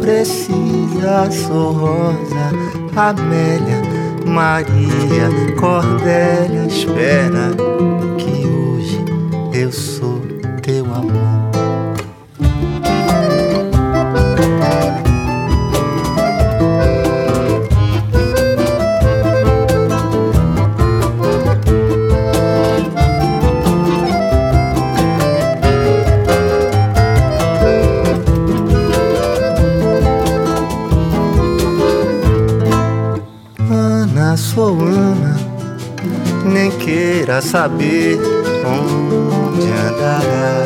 precisa, 0.00 1.30
sou 1.30 1.72
Rosa, 1.72 2.50
Amélia, 2.96 3.82
Maria, 4.26 5.28
Cordélia, 5.58 6.66
espera 6.66 7.50
que 8.18 8.46
hoje 8.46 9.04
eu 9.52 9.72
sou 9.72 9.93
queira 36.84 37.40
saber 37.40 38.18
onde 38.66 39.66
andará 39.72 40.64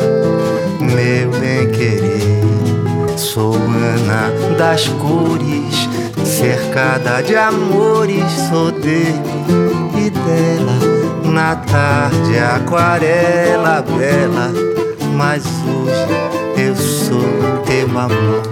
meu 0.81 1.31
bem 1.39 1.69
querer. 1.71 3.17
Sou 3.17 3.53
Ana 3.55 4.57
das 4.57 4.87
cores, 4.87 5.87
cercada 6.25 7.21
de 7.21 7.35
amores, 7.35 8.25
sou 8.49 8.71
dele 8.71 9.13
e 9.95 10.09
dela. 10.09 11.31
Na 11.31 11.55
tarde 11.55 12.37
aquarela 12.37 13.81
bela, 13.81 14.51
mas 15.15 15.45
hoje 15.45 16.65
eu 16.67 16.75
sou 16.75 17.63
teu 17.65 17.87
amor. 17.97 18.48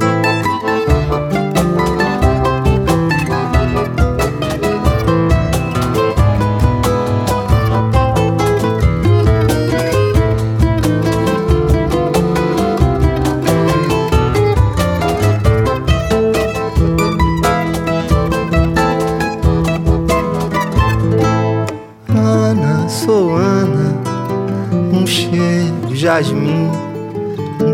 Jasmim 26.17 26.71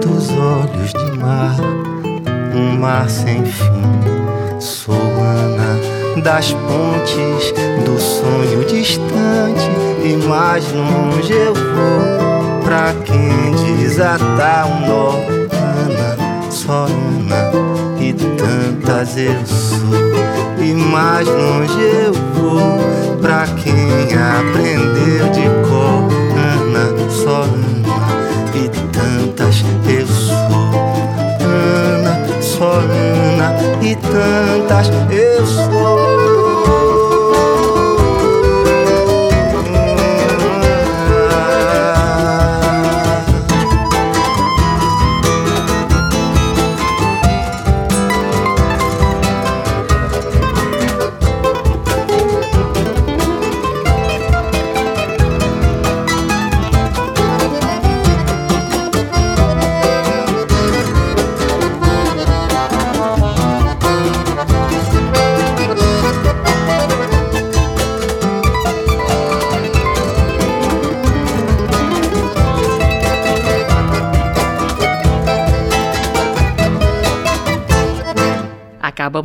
dos 0.02 0.30
olhos 0.32 0.92
de 0.92 1.18
mar, 1.18 1.56
um 2.54 2.78
mar 2.78 3.10
sem 3.10 3.42
fim. 3.46 4.60
Sou 4.60 4.96
Ana 4.96 6.22
das 6.22 6.52
pontes 6.52 7.54
do 7.86 7.98
sonho 8.00 8.66
distante 8.66 9.70
e 10.04 10.28
mais 10.28 10.66
longe 10.74 11.32
eu 11.32 11.54
vou 11.54 12.62
pra 12.66 12.94
quem 13.06 13.78
desatar 13.78 14.68
um 14.68 14.88
nó. 14.88 15.10
Ana, 15.54 16.52
só 16.52 16.86
Ana 16.86 17.52
e 18.02 18.12
tantas 18.14 19.18
eu 19.18 19.46
sou 19.46 19.80
e 20.60 20.74
mais 20.74 21.28
longe 21.30 21.82
eu 21.82 22.14
vou 22.14 23.20
pra 23.22 23.46
quem 23.64 23.74
aprendeu 24.18 25.30
de 25.32 25.70
cor. 25.70 25.73
Tantas 29.14 29.64
eu 29.88 30.08
sou. 30.08 30.34
Ana, 31.46 32.42
só 32.42 32.74
Ana 32.74 33.56
e 33.82 33.96
tantas 33.96 34.90
eu 35.12 35.46
sou. 35.46 36.13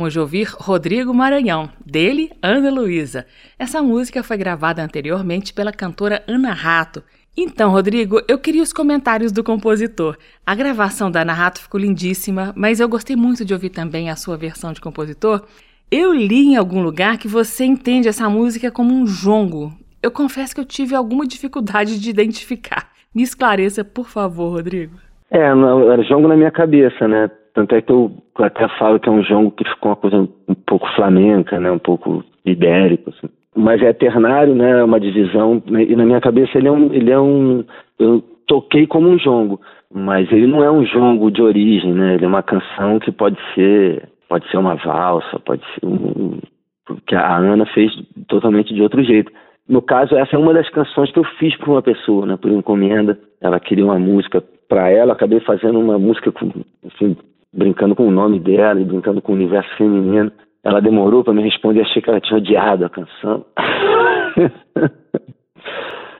Acabamos 0.09 0.13
de 0.13 0.19
ouvir 0.19 0.47
Rodrigo 0.57 1.13
Maranhão, 1.13 1.69
dele 1.85 2.31
Ana 2.41 2.69
Luísa. 2.71 3.25
Essa 3.57 3.81
música 3.81 4.23
foi 4.23 4.37
gravada 4.37 4.83
anteriormente 4.83 5.53
pela 5.53 5.71
cantora 5.71 6.23
Ana 6.27 6.51
Rato. 6.51 7.03
Então, 7.37 7.71
Rodrigo, 7.71 8.19
eu 8.27 8.37
queria 8.39 8.63
os 8.63 8.73
comentários 8.73 9.31
do 9.31 9.43
compositor. 9.43 10.17
A 10.45 10.55
gravação 10.55 11.09
da 11.09 11.21
Ana 11.21 11.33
Rato 11.33 11.61
ficou 11.61 11.79
lindíssima, 11.79 12.51
mas 12.55 12.79
eu 12.79 12.89
gostei 12.89 13.15
muito 13.15 13.45
de 13.45 13.53
ouvir 13.53 13.69
também 13.69 14.09
a 14.09 14.15
sua 14.15 14.35
versão 14.35 14.73
de 14.73 14.81
compositor. 14.81 15.43
Eu 15.91 16.13
li 16.13 16.47
em 16.47 16.57
algum 16.57 16.81
lugar 16.81 17.17
que 17.17 17.27
você 17.27 17.63
entende 17.63 18.07
essa 18.07 18.29
música 18.29 18.71
como 18.71 18.93
um 18.93 19.05
jongo. 19.05 19.71
Eu 20.01 20.11
confesso 20.11 20.53
que 20.53 20.61
eu 20.61 20.65
tive 20.65 20.95
alguma 20.95 21.25
dificuldade 21.25 21.99
de 21.99 22.09
identificar. 22.09 22.89
Me 23.13 23.23
esclareça, 23.23 23.83
por 23.83 24.09
favor, 24.09 24.49
Rodrigo. 24.49 24.97
É, 25.31 25.39
era 25.39 26.03
jongo 26.03 26.27
na 26.27 26.35
minha 26.35 26.51
cabeça, 26.51 27.07
né? 27.07 27.29
Tanto 27.53 27.75
é 27.75 27.81
que 27.81 27.91
eu 27.91 28.11
até 28.45 28.67
falo 28.77 28.99
que 28.99 29.09
é 29.09 29.11
um 29.11 29.23
jongo 29.23 29.51
que 29.51 29.63
ficou 29.63 29.91
uma 29.91 29.95
coisa 29.95 30.17
um 30.47 30.53
pouco 30.53 30.87
flamenca, 30.95 31.59
né? 31.59 31.71
Um 31.71 31.79
pouco 31.79 32.23
ibérico, 32.45 33.09
assim. 33.09 33.27
Mas 33.55 33.81
é 33.81 33.91
ternário, 33.93 34.55
né? 34.55 34.79
É 34.79 34.83
uma 34.83 34.99
divisão. 34.99 35.61
Né? 35.67 35.83
E 35.83 35.95
na 35.95 36.05
minha 36.05 36.21
cabeça 36.21 36.57
ele 36.57 36.67
é 36.67 36.71
um, 36.71 36.93
ele 36.93 37.11
é 37.11 37.19
um, 37.19 37.63
eu 37.97 38.23
toquei 38.47 38.87
como 38.87 39.09
um 39.09 39.17
jongo, 39.17 39.59
mas 39.93 40.31
ele 40.31 40.47
não 40.47 40.63
é 40.63 40.71
um 40.71 40.83
jongo 40.85 41.31
de 41.31 41.41
origem, 41.41 41.93
né? 41.93 42.15
Ele 42.15 42.25
é 42.25 42.27
uma 42.27 42.43
canção 42.43 42.99
que 42.99 43.11
pode 43.11 43.37
ser 43.53 44.07
pode 44.29 44.49
ser 44.49 44.57
uma 44.57 44.75
valsa, 44.75 45.39
pode 45.39 45.63
ser 45.73 45.85
um. 45.85 46.39
Porque 46.85 47.15
a 47.15 47.35
Ana 47.35 47.65
fez 47.67 47.91
totalmente 48.27 48.73
de 48.73 48.81
outro 48.81 49.03
jeito. 49.03 49.31
No 49.67 49.81
caso, 49.81 50.15
essa 50.15 50.35
é 50.35 50.39
uma 50.39 50.53
das 50.53 50.69
canções 50.69 51.11
que 51.11 51.19
eu 51.19 51.23
fiz 51.37 51.55
para 51.57 51.69
uma 51.69 51.81
pessoa, 51.81 52.25
né, 52.25 52.37
por 52.37 52.49
encomenda. 52.49 53.19
Ela 53.41 53.59
queria 53.59 53.85
uma 53.85 53.99
música 53.99 54.43
para 54.67 54.89
ela, 54.89 55.13
acabei 55.13 55.39
fazendo 55.41 55.79
uma 55.79 55.99
música 55.99 56.31
com, 56.31 56.51
enfim, 56.83 57.17
brincando 57.53 57.95
com 57.95 58.07
o 58.07 58.11
nome 58.11 58.39
dela 58.39 58.79
e 58.79 58.85
brincando 58.85 59.21
com 59.21 59.31
o 59.31 59.35
universo 59.35 59.69
feminino. 59.77 60.31
Ela 60.63 60.81
demorou 60.81 61.23
para 61.23 61.33
me 61.33 61.41
responder, 61.41 61.81
achei 61.81 62.01
que 62.01 62.09
ela 62.09 62.19
tinha 62.19 62.37
odiado 62.37 62.85
a 62.85 62.89
canção. 62.89 63.45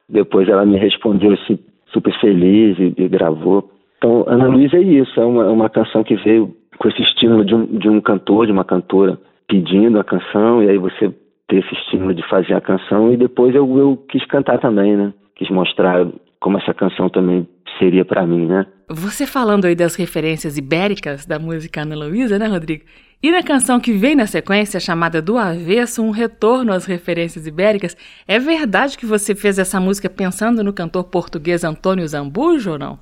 Depois 0.07 0.49
ela 0.49 0.65
me 0.65 0.77
respondeu 0.77 1.33
assim, 1.33 1.59
super 1.91 2.17
feliz 2.19 2.77
e, 2.79 2.93
e 2.97 3.07
gravou. 3.07 3.69
Então, 3.97 4.23
Ana 4.27 4.47
Luísa 4.47 4.77
é 4.77 4.81
isso, 4.81 5.19
é 5.19 5.25
uma, 5.25 5.47
uma 5.49 5.69
canção 5.69 6.03
que 6.03 6.15
veio 6.15 6.55
com 6.77 6.87
esse 6.87 7.01
estímulo 7.01 7.43
de 7.43 7.53
um, 7.53 7.65
de 7.65 7.89
um 7.89 7.99
cantor, 7.99 8.45
de 8.45 8.51
uma 8.51 8.63
cantora 8.63 9.19
pedindo 9.47 9.99
a 9.99 10.03
canção, 10.03 10.63
e 10.63 10.69
aí 10.69 10.77
você 10.77 11.13
ter 11.47 11.57
esse 11.57 11.73
estímulo 11.73 12.13
de 12.13 12.21
fazer 12.29 12.53
a 12.53 12.61
canção, 12.61 13.11
e 13.11 13.17
depois 13.17 13.53
eu, 13.53 13.77
eu 13.77 13.97
quis 14.07 14.23
cantar 14.25 14.59
também, 14.59 14.95
né? 14.95 15.13
Quis 15.35 15.49
mostrar 15.49 16.07
como 16.39 16.57
essa 16.57 16.73
canção 16.73 17.09
também 17.09 17.47
seria 17.79 18.05
para 18.05 18.27
mim, 18.27 18.45
né? 18.45 18.67
Você 18.89 19.25
falando 19.25 19.65
aí 19.65 19.75
das 19.75 19.95
referências 19.95 20.57
ibéricas 20.57 21.25
da 21.25 21.39
música 21.39 21.81
Ana 21.81 21.95
Luísa, 21.95 22.37
né, 22.37 22.47
Rodrigo? 22.47 22.83
E 23.21 23.31
na 23.31 23.43
canção 23.43 23.79
que 23.79 23.91
vem 23.91 24.15
na 24.15 24.25
sequência, 24.25 24.79
chamada 24.79 25.21
Do 25.21 25.37
Avesso, 25.37 26.03
um 26.03 26.11
retorno 26.11 26.71
às 26.71 26.85
referências 26.85 27.47
ibéricas, 27.47 27.95
é 28.27 28.39
verdade 28.39 28.97
que 28.97 29.05
você 29.05 29.35
fez 29.35 29.59
essa 29.59 29.79
música 29.79 30.09
pensando 30.09 30.63
no 30.63 30.73
cantor 30.73 31.05
português 31.05 31.63
Antônio 31.63 32.07
Zambujo 32.07 32.71
ou 32.71 32.79
não? 32.79 32.99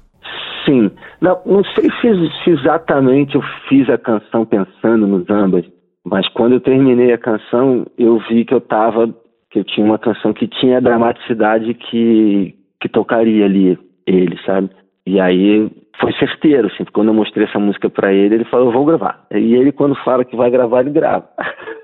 Sim. 0.66 0.92
Não, 1.22 1.40
não 1.46 1.64
sei 1.64 1.90
se, 2.02 2.44
se, 2.44 2.50
exatamente 2.50 3.36
eu 3.36 3.44
fiz 3.70 3.90
a 3.90 3.98
canção 3.98 4.46
pensando 4.46 5.08
nos 5.08 5.30
ambas, 5.30 5.66
mas 6.04 6.28
quando 6.30 6.54
eu 6.54 6.60
terminei 6.60 7.14
a 7.14 7.18
canção, 7.18 7.86
eu 7.98 8.20
vi 8.28 8.44
que 8.44 8.54
eu 8.54 8.62
tava, 8.62 9.08
que 9.52 9.60
eu 9.60 9.64
tinha 9.64 9.86
uma 9.86 10.00
canção 10.00 10.34
que 10.34 10.48
tinha 10.48 10.78
a 10.78 10.82
dramaticidade 10.82 11.74
que, 11.74 12.56
que 12.82 12.90
tocaria 12.90 13.46
ali 13.46 13.78
ele, 14.08 14.40
sabe? 14.46 14.70
E 15.06 15.20
aí 15.20 15.70
foi 16.00 16.14
certeiro, 16.14 16.68
assim, 16.68 16.84
quando 16.92 17.10
eu 17.10 17.14
mostrei 17.14 17.46
essa 17.46 17.60
música 17.60 17.90
para 17.90 18.14
ele, 18.14 18.36
ele 18.36 18.46
falou, 18.46 18.72
vou 18.72 18.86
gravar. 18.86 19.26
E 19.32 19.54
ele, 19.56 19.72
quando 19.72 19.96
fala 20.04 20.26
que 20.26 20.36
vai 20.36 20.50
gravar, 20.50 20.82
ele 20.82 20.92
grava. 20.92 21.28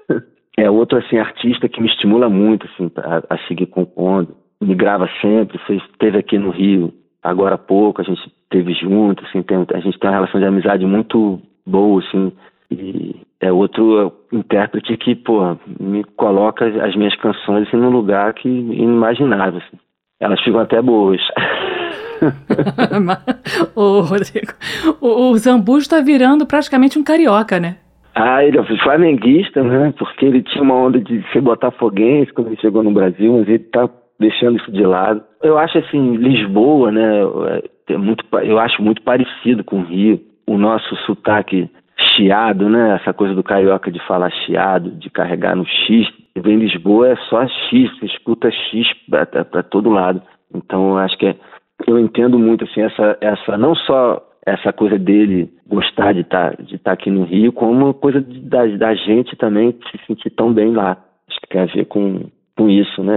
é 0.57 0.69
outro, 0.69 0.97
assim, 0.97 1.17
artista 1.17 1.69
que 1.69 1.81
me 1.81 1.87
estimula 1.87 2.29
muito, 2.29 2.67
assim, 2.67 2.91
a, 2.97 3.35
a 3.35 3.37
seguir 3.47 3.67
compondo. 3.67 4.35
Me 4.61 4.75
grava 4.75 5.09
sempre, 5.21 5.57
fez, 5.59 5.81
esteve 5.91 6.17
aqui 6.17 6.37
no 6.37 6.51
Rio 6.51 6.93
agora 7.23 7.55
há 7.55 7.57
pouco, 7.57 8.01
a 8.01 8.03
gente 8.03 8.19
esteve 8.43 8.73
junto, 8.73 9.23
assim, 9.25 9.41
tem, 9.41 9.65
a 9.73 9.79
gente 9.79 9.97
tem 9.97 10.09
uma 10.09 10.17
relação 10.17 10.39
de 10.39 10.45
amizade 10.45 10.85
muito 10.85 11.41
boa, 11.65 12.01
assim, 12.01 12.33
e 12.69 13.15
é 13.39 13.51
outro 13.51 14.11
intérprete 14.31 14.97
que, 14.97 15.15
pô, 15.15 15.57
me 15.79 16.03
coloca 16.03 16.65
as 16.65 16.95
minhas 16.95 17.15
canções 17.15 17.67
assim, 17.67 17.77
num 17.77 17.89
lugar 17.89 18.33
que 18.33 18.49
inimaginável, 18.49 19.61
assim. 19.65 19.77
Elas 20.19 20.41
ficam 20.41 20.59
até 20.59 20.81
boas. 20.81 21.21
Ô, 23.75 24.01
Rodrigo, 24.01 24.53
o, 25.01 25.31
o 25.31 25.37
Zambujo 25.37 25.81
está 25.81 26.01
virando 26.01 26.45
praticamente 26.45 26.97
um 26.97 27.03
carioca, 27.03 27.59
né? 27.59 27.77
Ah, 28.15 28.43
ele 28.43 28.59
é 28.59 28.63
flamenguista, 28.83 29.63
né? 29.63 29.93
Porque 29.97 30.25
ele 30.25 30.43
tinha 30.43 30.63
uma 30.63 30.75
onda 30.75 30.99
de 30.99 31.23
ser 31.31 31.41
botafoguense 31.41 32.31
quando 32.31 32.47
ele 32.47 32.61
chegou 32.61 32.83
no 32.83 32.91
Brasil, 32.91 33.37
mas 33.37 33.47
ele 33.47 33.59
tá 33.59 33.89
deixando 34.19 34.57
isso 34.57 34.71
de 34.71 34.85
lado. 34.85 35.23
Eu 35.41 35.57
acho 35.57 35.79
assim, 35.79 36.15
Lisboa, 36.17 36.91
né? 36.91 37.21
É 37.87 37.97
muito, 37.97 38.23
eu 38.43 38.59
acho 38.59 38.81
muito 38.81 39.01
parecido 39.01 39.63
com 39.63 39.79
o 39.79 39.83
Rio. 39.83 40.21
O 40.45 40.57
nosso 40.57 40.95
sotaque 41.05 41.69
chiado, 42.15 42.69
né? 42.69 42.99
Essa 43.01 43.13
coisa 43.13 43.33
do 43.33 43.43
carioca 43.43 43.91
de 43.91 43.99
falar 44.07 44.31
chiado, 44.45 44.91
de 44.91 45.09
carregar 45.09 45.55
no 45.55 45.65
X. 45.65 46.07
Em 46.35 46.57
Lisboa 46.57 47.09
é 47.09 47.15
só 47.29 47.47
X, 47.47 47.97
você 47.97 48.05
escuta 48.05 48.51
X 48.51 48.87
para 49.09 49.63
todo 49.63 49.89
lado. 49.89 50.21
Então 50.53 50.91
eu 50.91 50.97
acho 50.97 51.17
que 51.17 51.27
é, 51.27 51.35
eu 51.91 51.99
entendo 51.99 52.37
muito 52.37 52.63
assim 52.63 52.81
essa 52.81 53.17
essa 53.21 53.57
não 53.57 53.75
só 53.75 54.21
essa 54.45 54.73
coisa 54.73 54.97
dele 54.97 55.49
gostar 55.67 56.13
de 56.13 56.21
estar 56.21 56.55
tá, 56.55 56.63
de 56.63 56.77
tá 56.77 56.91
aqui 56.91 57.09
no 57.09 57.23
Rio, 57.23 57.53
como 57.53 57.71
uma 57.71 57.93
coisa 57.93 58.21
de, 58.21 58.39
da, 58.41 58.65
da 58.65 58.93
gente 58.93 59.35
também 59.37 59.77
se 59.89 60.05
sentir 60.05 60.29
tão 60.31 60.53
bem 60.53 60.73
lá. 60.73 60.97
Acho 61.29 61.39
que 61.41 61.47
tem 61.47 61.61
a 61.61 61.65
ver 61.65 61.85
com, 61.85 62.25
com 62.55 62.69
isso, 62.69 63.03
né? 63.03 63.15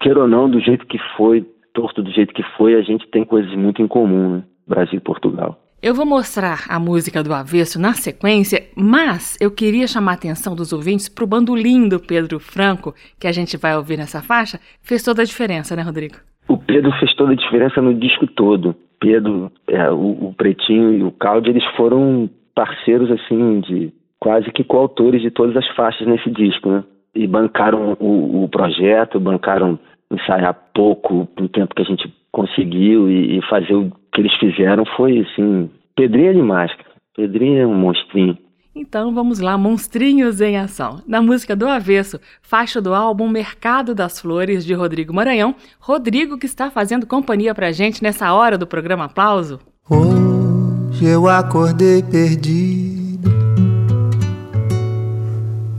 Queira 0.00 0.20
ou 0.20 0.28
não, 0.28 0.48
do 0.48 0.60
jeito 0.60 0.86
que 0.86 0.98
foi, 1.16 1.42
torto 1.72 2.02
do 2.02 2.10
jeito 2.10 2.32
que 2.32 2.42
foi, 2.56 2.74
a 2.74 2.82
gente 2.82 3.06
tem 3.08 3.24
coisas 3.24 3.54
muito 3.54 3.82
em 3.82 3.86
comum, 3.86 4.36
né? 4.36 4.42
Brasil 4.66 4.96
e 4.96 5.00
Portugal. 5.00 5.60
Eu 5.82 5.94
vou 5.94 6.06
mostrar 6.06 6.64
a 6.70 6.80
música 6.80 7.22
do 7.22 7.34
avesso 7.34 7.78
na 7.78 7.92
sequência, 7.92 8.66
mas 8.74 9.36
eu 9.38 9.50
queria 9.50 9.86
chamar 9.86 10.12
a 10.12 10.14
atenção 10.14 10.56
dos 10.56 10.72
ouvintes 10.72 11.10
para 11.10 11.24
o 11.24 11.26
bandolim 11.26 11.86
do 11.86 12.00
Pedro 12.00 12.40
Franco, 12.40 12.94
que 13.20 13.26
a 13.26 13.32
gente 13.32 13.58
vai 13.58 13.76
ouvir 13.76 13.98
nessa 13.98 14.22
faixa. 14.22 14.58
Fez 14.80 15.02
toda 15.02 15.20
a 15.20 15.26
diferença, 15.26 15.76
né, 15.76 15.82
Rodrigo? 15.82 16.16
O 16.48 16.58
Pedro 16.58 16.92
fez 16.98 17.14
toda 17.14 17.32
a 17.32 17.36
diferença 17.36 17.80
no 17.80 17.94
disco 17.94 18.26
todo. 18.26 18.74
Pedro, 19.00 19.50
é, 19.66 19.90
o, 19.90 20.28
o, 20.28 20.34
Pretinho 20.36 20.92
e 20.92 21.02
o 21.02 21.10
Caldi, 21.10 21.50
eles 21.50 21.64
foram 21.76 22.28
parceiros, 22.54 23.10
assim, 23.10 23.60
de 23.60 23.92
quase 24.20 24.50
que 24.52 24.64
coautores 24.64 25.20
de 25.20 25.30
todas 25.30 25.56
as 25.56 25.68
faixas 25.74 26.06
nesse 26.06 26.30
disco, 26.30 26.70
né? 26.70 26.84
E 27.14 27.26
bancaram 27.26 27.96
o, 28.00 28.44
o 28.44 28.48
projeto, 28.48 29.20
bancaram 29.20 29.78
ensaiar 30.10 30.54
pouco 30.74 31.28
no 31.38 31.48
tempo 31.48 31.74
que 31.74 31.82
a 31.82 31.84
gente 31.84 32.12
conseguiu 32.32 33.10
e, 33.10 33.38
e 33.38 33.42
fazer 33.42 33.74
o 33.74 33.90
que 34.12 34.20
eles 34.20 34.34
fizeram 34.34 34.84
foi, 34.84 35.20
assim, 35.20 35.70
pedrinha 35.94 36.34
de 36.34 36.42
máscara. 36.42 36.88
Pedrinha 37.16 37.62
é 37.62 37.66
um 37.66 37.74
monstrinho. 37.74 38.36
Então 38.76 39.14
vamos 39.14 39.38
lá, 39.38 39.56
Monstrinhos 39.56 40.40
em 40.40 40.58
Ação. 40.58 41.00
Na 41.06 41.22
música 41.22 41.54
do 41.54 41.68
Avesso, 41.68 42.20
faixa 42.42 42.80
do 42.80 42.92
álbum 42.92 43.28
Mercado 43.28 43.94
das 43.94 44.18
Flores, 44.18 44.64
de 44.64 44.74
Rodrigo 44.74 45.14
Maranhão. 45.14 45.54
Rodrigo 45.78 46.36
que 46.36 46.46
está 46.46 46.72
fazendo 46.72 47.06
companhia 47.06 47.54
pra 47.54 47.70
gente 47.70 48.02
nessa 48.02 48.32
hora 48.32 48.58
do 48.58 48.66
programa 48.66 49.04
Aplauso. 49.04 49.60
Hoje 49.88 51.04
eu 51.04 51.28
acordei 51.28 52.02
perdido, 52.02 53.30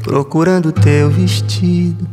procurando 0.02 0.72
teu 0.72 1.10
vestido, 1.10 2.08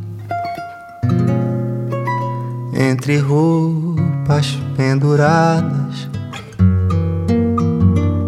entre 2.75 3.19
roupas 3.19 4.59
penduradas, 4.77 6.09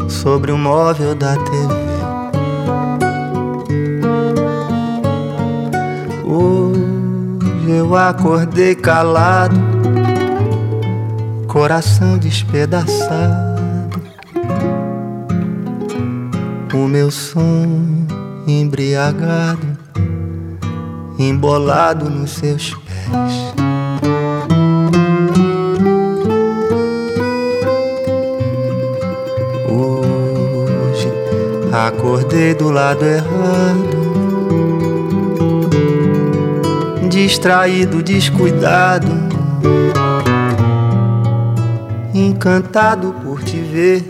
sobre 0.08 0.52
o 0.52 0.58
móvel 0.58 1.16
da 1.16 1.34
TV. 1.36 1.83
Hoje 6.36 7.70
eu 7.70 7.94
acordei 7.94 8.74
calado, 8.74 9.54
coração 11.46 12.18
despedaçado. 12.18 13.62
O 16.74 16.88
meu 16.88 17.08
sonho 17.12 18.08
embriagado, 18.48 19.64
embolado 21.20 22.10
nos 22.10 22.32
seus 22.32 22.74
pés. 22.74 23.54
Hoje 29.70 31.12
acordei 31.72 32.54
do 32.54 32.72
lado 32.72 33.04
errado 33.04 33.93
distraído, 37.14 38.03
descuidado, 38.03 39.07
encantado 42.12 43.14
por 43.22 43.40
te 43.40 43.61
ver. 43.61 44.05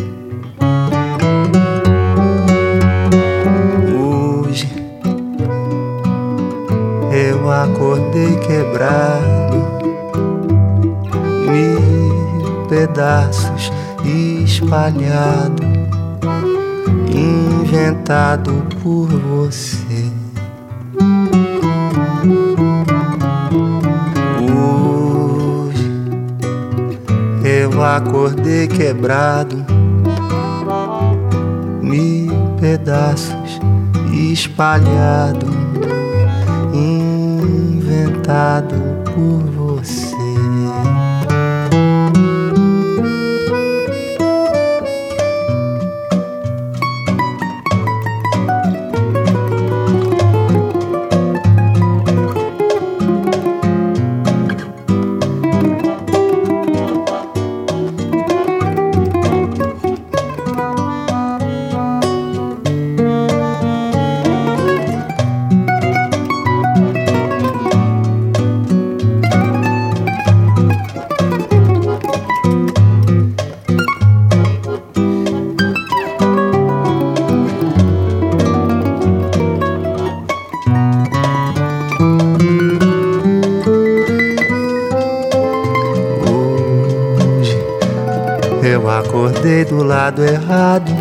Hoje 3.94 4.66
Eu 7.12 7.50
acordei 7.50 8.36
quebrado, 8.36 9.62
mil 11.46 12.66
pedaços 12.70 13.70
espalhado, 14.42 15.62
inventado 17.12 18.66
por 18.82 19.08
você. 19.08 19.83
Acordei 27.82 28.68
quebrado, 28.68 29.64
mil 31.80 32.30
pedaços 32.60 33.60
espalhado, 34.32 35.46
inventado 36.72 38.74
por 39.14 39.53
lado 90.14 90.24
errado, 90.24 90.92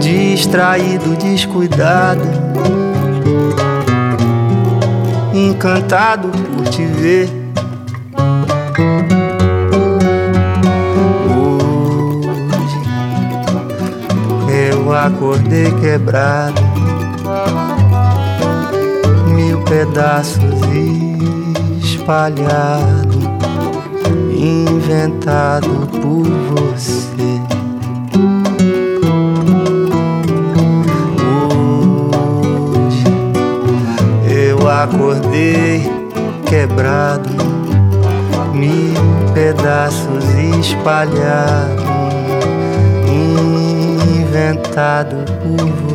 distraído, 0.00 1.16
descuidado, 1.16 2.22
encantado 5.32 6.28
por 6.28 6.68
te 6.68 6.84
ver. 6.84 7.30
Hoje 12.52 12.80
eu 14.52 14.94
acordei 14.94 15.72
quebrado, 15.80 16.60
mil 19.28 19.62
pedaços 19.62 20.42
espalhados 21.82 23.09
inventado 24.40 25.86
por 26.00 26.24
você. 26.24 27.40
Hoje 32.86 33.04
eu 34.26 34.66
acordei 34.66 35.82
quebrado, 36.46 37.28
mil 38.54 38.94
pedaços 39.34 40.24
espalhados, 40.58 41.84
inventado 44.16 45.16
por 45.42 45.66
você. 45.66 45.89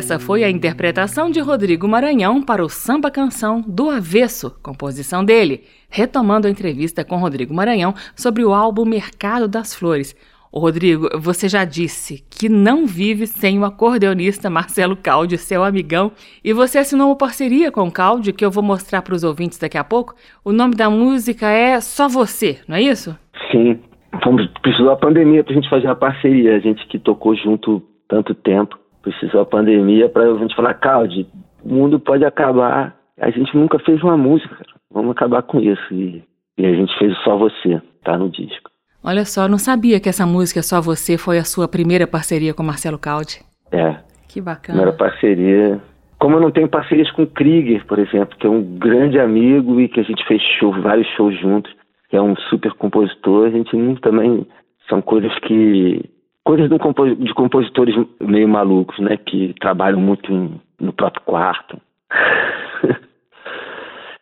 Essa 0.00 0.18
foi 0.18 0.42
a 0.42 0.48
interpretação 0.48 1.30
de 1.30 1.40
Rodrigo 1.40 1.86
Maranhão 1.86 2.40
para 2.40 2.64
o 2.64 2.70
samba 2.70 3.10
canção 3.10 3.60
Do 3.60 3.90
Avesso, 3.90 4.58
composição 4.62 5.22
dele, 5.22 5.64
retomando 5.90 6.46
a 6.46 6.50
entrevista 6.50 7.04
com 7.04 7.18
Rodrigo 7.18 7.52
Maranhão 7.52 7.92
sobre 8.16 8.42
o 8.42 8.54
álbum 8.54 8.86
Mercado 8.86 9.46
das 9.46 9.74
Flores. 9.74 10.16
Rodrigo, 10.50 11.10
você 11.18 11.50
já 11.50 11.66
disse 11.66 12.24
que 12.30 12.48
não 12.48 12.86
vive 12.86 13.26
sem 13.26 13.58
o 13.58 13.64
acordeonista 13.66 14.48
Marcelo 14.48 14.96
Caldi, 14.96 15.36
seu 15.36 15.62
amigão, 15.62 16.12
e 16.42 16.54
você 16.54 16.78
assinou 16.78 17.08
uma 17.08 17.16
parceria 17.16 17.70
com 17.70 17.86
o 17.86 17.92
Caldi 17.92 18.32
que 18.32 18.42
eu 18.42 18.50
vou 18.50 18.64
mostrar 18.64 19.02
para 19.02 19.14
os 19.14 19.22
ouvintes 19.22 19.58
daqui 19.58 19.76
a 19.76 19.84
pouco. 19.84 20.14
O 20.42 20.50
nome 20.50 20.74
da 20.74 20.88
música 20.88 21.46
é 21.46 21.78
Só 21.78 22.08
Você, 22.08 22.58
não 22.66 22.76
é 22.76 22.80
isso? 22.80 23.14
Sim, 23.52 23.78
precisou 24.62 24.92
a 24.92 24.96
pandemia 24.96 25.44
para 25.44 25.52
a 25.52 25.56
gente 25.56 25.68
fazer 25.68 25.88
a 25.88 25.94
parceria, 25.94 26.56
a 26.56 26.58
gente 26.58 26.86
que 26.86 26.98
tocou 26.98 27.36
junto 27.36 27.82
tanto 28.08 28.34
tempo 28.34 28.79
precisou 29.02 29.40
a 29.40 29.46
pandemia 29.46 30.08
para 30.08 30.24
a 30.24 30.38
gente 30.38 30.54
falar, 30.54 30.74
Caldi, 30.74 31.26
o 31.64 31.74
mundo 31.74 31.98
pode 31.98 32.24
acabar. 32.24 32.96
A 33.18 33.30
gente 33.30 33.54
nunca 33.56 33.78
fez 33.80 34.02
uma 34.02 34.16
música, 34.16 34.56
vamos 34.90 35.12
acabar 35.12 35.42
com 35.42 35.60
isso. 35.60 35.92
E, 35.92 36.22
e 36.58 36.66
a 36.66 36.72
gente 36.74 36.96
fez 36.98 37.16
Só 37.22 37.36
Você, 37.36 37.80
tá 38.04 38.16
no 38.16 38.30
disco. 38.30 38.70
Olha 39.02 39.24
só, 39.24 39.48
não 39.48 39.58
sabia 39.58 39.98
que 39.98 40.08
essa 40.08 40.26
música 40.26 40.62
Só 40.62 40.80
Você 40.80 41.16
foi 41.16 41.38
a 41.38 41.44
sua 41.44 41.66
primeira 41.66 42.06
parceria 42.06 42.52
com 42.52 42.62
Marcelo 42.62 42.98
Caldi. 42.98 43.40
É. 43.72 43.96
Que 44.28 44.40
bacana. 44.40 44.78
Primeira 44.78 44.92
parceria. 44.96 45.80
Como 46.18 46.36
eu 46.36 46.40
não 46.40 46.50
tenho 46.50 46.68
parcerias 46.68 47.10
com 47.12 47.26
Krieger, 47.26 47.84
por 47.86 47.98
exemplo, 47.98 48.36
que 48.38 48.46
é 48.46 48.50
um 48.50 48.62
grande 48.62 49.18
amigo 49.18 49.80
e 49.80 49.88
que 49.88 50.00
a 50.00 50.02
gente 50.02 50.24
fez 50.26 50.40
show, 50.58 50.70
vários 50.82 51.08
shows 51.16 51.38
juntos, 51.40 51.72
que 52.10 52.16
é 52.16 52.20
um 52.20 52.36
super 52.50 52.72
compositor, 52.74 53.46
a 53.46 53.50
gente 53.50 53.74
não, 53.74 53.94
também 53.96 54.46
são 54.88 55.00
coisas 55.00 55.32
que 55.40 56.04
coisas 56.44 56.68
de 56.68 57.34
compositores 57.34 57.94
meio 58.20 58.48
malucos, 58.48 58.98
né? 58.98 59.16
Que 59.16 59.54
trabalham 59.60 60.00
muito 60.00 60.32
em, 60.32 60.60
no 60.80 60.92
próprio 60.92 61.22
quarto. 61.24 61.80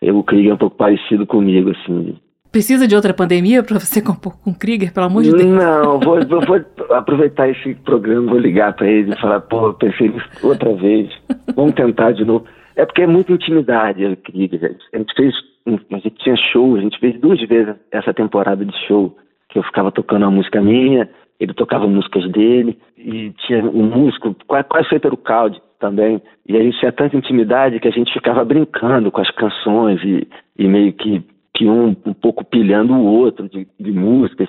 Eu, 0.00 0.16
o 0.16 0.22
Krieger 0.22 0.52
é 0.52 0.54
um 0.54 0.58
pouco 0.58 0.76
parecido 0.76 1.26
comigo, 1.26 1.70
assim. 1.70 2.16
Precisa 2.52 2.88
de 2.88 2.96
outra 2.96 3.12
pandemia 3.12 3.62
para 3.62 3.78
você 3.78 4.00
compor 4.00 4.40
com 4.42 4.50
o 4.50 4.58
Krieger, 4.58 4.92
pelo 4.92 5.06
amor 5.06 5.22
de 5.22 5.32
Deus? 5.32 5.44
Não, 5.44 6.00
vou, 6.00 6.18
vou 6.24 6.96
aproveitar 6.96 7.48
esse 7.48 7.74
programa, 7.74 8.30
vou 8.30 8.38
ligar 8.38 8.72
para 8.74 8.88
ele 8.88 9.12
e 9.12 9.20
falar, 9.20 9.40
pô, 9.40 9.74
pensei 9.74 10.08
nisso 10.08 10.26
outra 10.42 10.72
vez. 10.74 11.10
Vamos 11.54 11.74
tentar 11.74 12.12
de 12.12 12.24
novo. 12.24 12.46
É 12.74 12.86
porque 12.86 13.02
é 13.02 13.06
muita 13.06 13.32
intimidade, 13.32 14.04
o 14.04 14.16
Krieger. 14.16 14.76
A 14.94 14.98
gente 14.98 15.14
fez, 15.14 15.34
a 15.66 15.96
gente 15.96 16.10
tinha 16.22 16.36
show, 16.52 16.76
a 16.76 16.80
gente 16.80 16.98
fez 17.00 17.20
duas 17.20 17.40
vezes 17.46 17.74
essa 17.90 18.14
temporada 18.14 18.64
de 18.64 18.76
show, 18.86 19.14
que 19.50 19.58
eu 19.58 19.62
ficava 19.64 19.92
tocando 19.92 20.24
a 20.24 20.30
música 20.30 20.62
minha, 20.62 21.10
ele 21.40 21.54
tocava 21.54 21.86
músicas 21.86 22.28
dele 22.30 22.78
e 22.96 23.30
tinha 23.46 23.64
um 23.64 23.84
músico, 23.84 24.34
quase 24.46 24.88
feito 24.88 25.08
o 25.08 25.16
Caldi 25.16 25.60
também, 25.78 26.20
e 26.46 26.56
a 26.56 26.62
gente 26.62 26.78
tinha 26.78 26.92
tanta 26.92 27.16
intimidade 27.16 27.78
que 27.78 27.88
a 27.88 27.92
gente 27.92 28.12
ficava 28.12 28.44
brincando 28.44 29.10
com 29.10 29.20
as 29.20 29.30
canções 29.30 30.02
e, 30.02 30.26
e 30.58 30.66
meio 30.66 30.92
que, 30.92 31.22
que 31.54 31.68
um 31.68 31.96
um 32.04 32.14
pouco 32.14 32.44
pilhando 32.44 32.94
o 32.94 33.04
outro 33.04 33.48
de, 33.48 33.66
de 33.78 33.92
músicas 33.92 34.48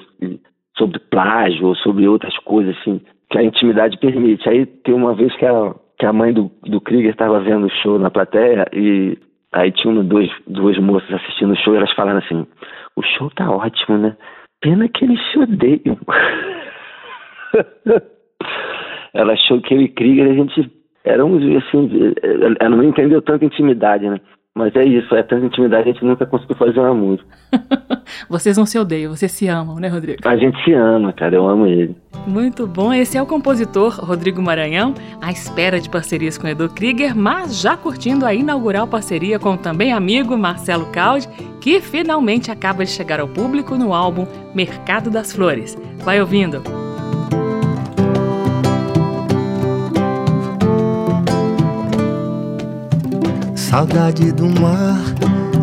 sobre 0.77 0.99
plágio 0.99 1.67
ou 1.67 1.75
sobre 1.75 2.07
outras 2.07 2.35
coisas 2.39 2.75
assim 2.77 3.01
que 3.29 3.37
a 3.37 3.43
intimidade 3.43 3.97
permite. 3.97 4.49
Aí 4.49 4.65
tem 4.65 4.93
uma 4.93 5.13
vez 5.13 5.35
que 5.35 5.45
a, 5.45 5.75
que 5.99 6.05
a 6.05 6.13
mãe 6.13 6.33
do, 6.33 6.51
do 6.63 6.81
Krieger 6.81 7.11
estava 7.11 7.39
vendo 7.39 7.67
o 7.67 7.81
show 7.81 7.99
na 7.99 8.09
plateia 8.09 8.65
e 8.73 9.17
aí 9.53 9.71
tinham 9.71 10.03
dois, 10.03 10.31
duas 10.47 10.77
moças 10.79 11.11
assistindo 11.13 11.53
o 11.53 11.57
show 11.57 11.73
e 11.73 11.77
elas 11.77 11.93
falaram 11.93 12.19
assim, 12.19 12.47
o 12.95 13.03
show 13.03 13.29
tá 13.31 13.49
ótimo, 13.51 13.97
né? 13.97 14.17
Pena 14.61 14.89
que 14.89 15.05
eles 15.05 15.19
se 15.31 15.39
odeiam. 15.39 15.97
ela 19.13 19.33
achou 19.33 19.61
que 19.61 19.73
eu 19.73 19.81
e 19.81 19.87
Krieger, 19.89 20.29
a 20.29 20.33
gente 20.33 20.71
éramos 21.03 21.43
assim, 21.63 22.13
ela 22.59 22.75
não 22.75 22.83
entendeu 22.83 23.21
tanta 23.21 23.45
intimidade, 23.45 24.07
né? 24.07 24.19
Mas 24.55 24.75
é 24.75 24.83
isso, 24.83 25.15
é 25.15 25.23
tanta 25.23 25.45
intimidade, 25.45 25.89
a 25.89 25.93
gente 25.93 26.03
nunca 26.03 26.25
conseguiu 26.25 26.55
fazer 26.57 26.79
uma 26.79 26.93
música. 26.93 27.25
vocês 28.27 28.57
não 28.57 28.65
se 28.65 28.77
odeiam, 28.77 29.15
vocês 29.15 29.31
se 29.31 29.47
amam, 29.47 29.75
né, 29.75 29.87
Rodrigo? 29.87 30.19
A 30.27 30.35
gente 30.35 30.61
se 30.63 30.73
ama, 30.73 31.13
cara, 31.13 31.35
eu 31.35 31.47
amo 31.47 31.65
ele. 31.65 31.95
Muito 32.27 32.67
bom, 32.67 32.91
esse 32.91 33.17
é 33.17 33.21
o 33.21 33.25
compositor 33.25 34.03
Rodrigo 34.03 34.41
Maranhão, 34.41 34.93
à 35.21 35.31
espera 35.31 35.79
de 35.79 35.89
parcerias 35.89 36.37
com 36.37 36.47
Edu 36.47 36.67
Krieger, 36.67 37.15
mas 37.15 37.61
já 37.61 37.77
curtindo 37.77 38.25
a 38.25 38.33
inaugural 38.33 38.87
parceria 38.87 39.39
com 39.39 39.53
o 39.53 39.57
também 39.57 39.93
amigo 39.93 40.37
Marcelo 40.37 40.91
Caldi, 40.91 41.29
que 41.61 41.79
finalmente 41.79 42.51
acaba 42.51 42.83
de 42.83 42.91
chegar 42.91 43.19
ao 43.19 43.27
público 43.27 43.75
no 43.75 43.93
álbum 43.93 44.25
Mercado 44.53 45.09
das 45.09 45.31
Flores. 45.31 45.77
Vai 46.03 46.19
ouvindo! 46.19 46.88
Saudade 53.69 54.31
do 54.31 54.47
mar, 54.59 54.99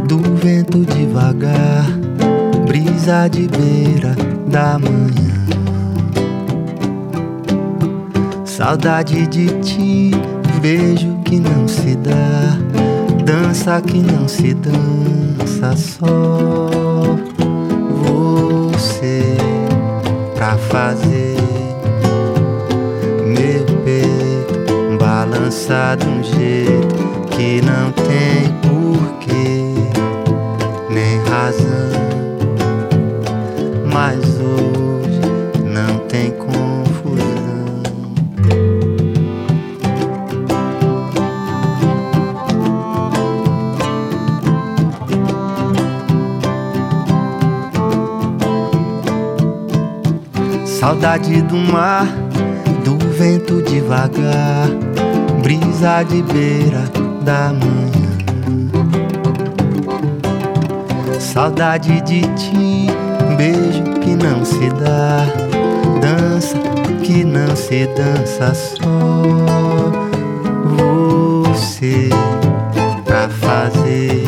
do 0.07 0.19
vento 0.37 0.85
devagar, 0.85 1.85
brisa 2.65 3.27
de 3.27 3.49
beira 3.49 4.15
da 4.47 4.79
manhã. 4.79 5.45
Saudade 8.45 9.27
de 9.27 9.49
ti, 9.61 10.13
beijo 10.63 11.19
que 11.25 11.41
não 11.41 11.67
se 11.67 11.97
dá, 11.97 12.57
dança 13.25 13.81
que 13.81 13.99
não 13.99 14.29
se 14.29 14.55
dança 14.55 15.77
só. 15.77 16.71
Você 18.05 19.37
pra 20.37 20.57
fazer 20.57 21.37
meu 23.27 23.65
peito 23.83 24.97
balançar 24.97 25.97
de 25.97 26.07
um 26.07 26.23
jeito 26.23 27.16
que 27.37 27.61
não 27.61 27.93
tem 27.93 28.51
porquê 28.63 29.75
nem 30.89 31.19
razão. 31.29 31.93
Mas 33.93 34.25
hoje 34.41 35.21
não 35.63 35.99
tem 36.09 36.31
confusão. 36.31 37.27
Saudade 50.65 51.43
do 51.43 51.57
mar, 51.57 52.07
do 52.83 52.97
vento 53.13 53.61
devagar, 53.61 54.71
brisa 55.43 56.03
de 56.03 56.23
beira 56.23 57.06
da 57.27 57.53
manhã. 57.53 58.07
Saudade 61.19 62.01
de 62.03 62.21
ti, 62.21 62.87
beijo 63.37 63.83
que 64.01 64.15
não 64.15 64.45
se 64.45 64.69
dá, 64.71 65.27
dança 66.01 66.57
que 67.03 67.25
não 67.25 67.57
se 67.57 67.89
dança 67.89 68.55
só. 68.55 68.87
Você 71.49 72.09
pra 73.05 73.29
fazer 73.29 74.26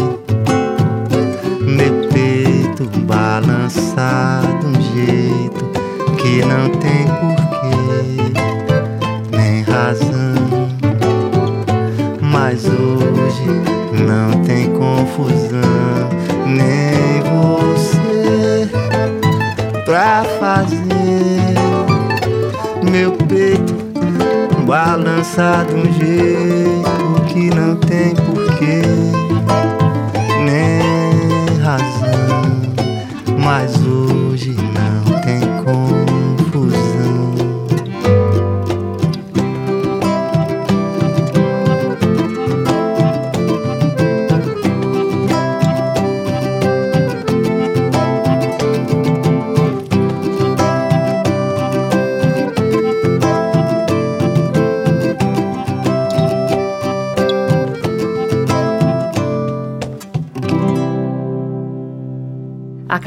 balançar 24.69 25.65
de 25.65 25.75
um 25.77 25.93
jeito 25.95 27.25
que 27.27 27.49
não 27.55 27.75
tem 27.77 28.15
porquê 28.15 28.83
nem 30.45 31.59
razão. 31.63 32.43
Mas 33.43 33.75
hoje 33.87 34.28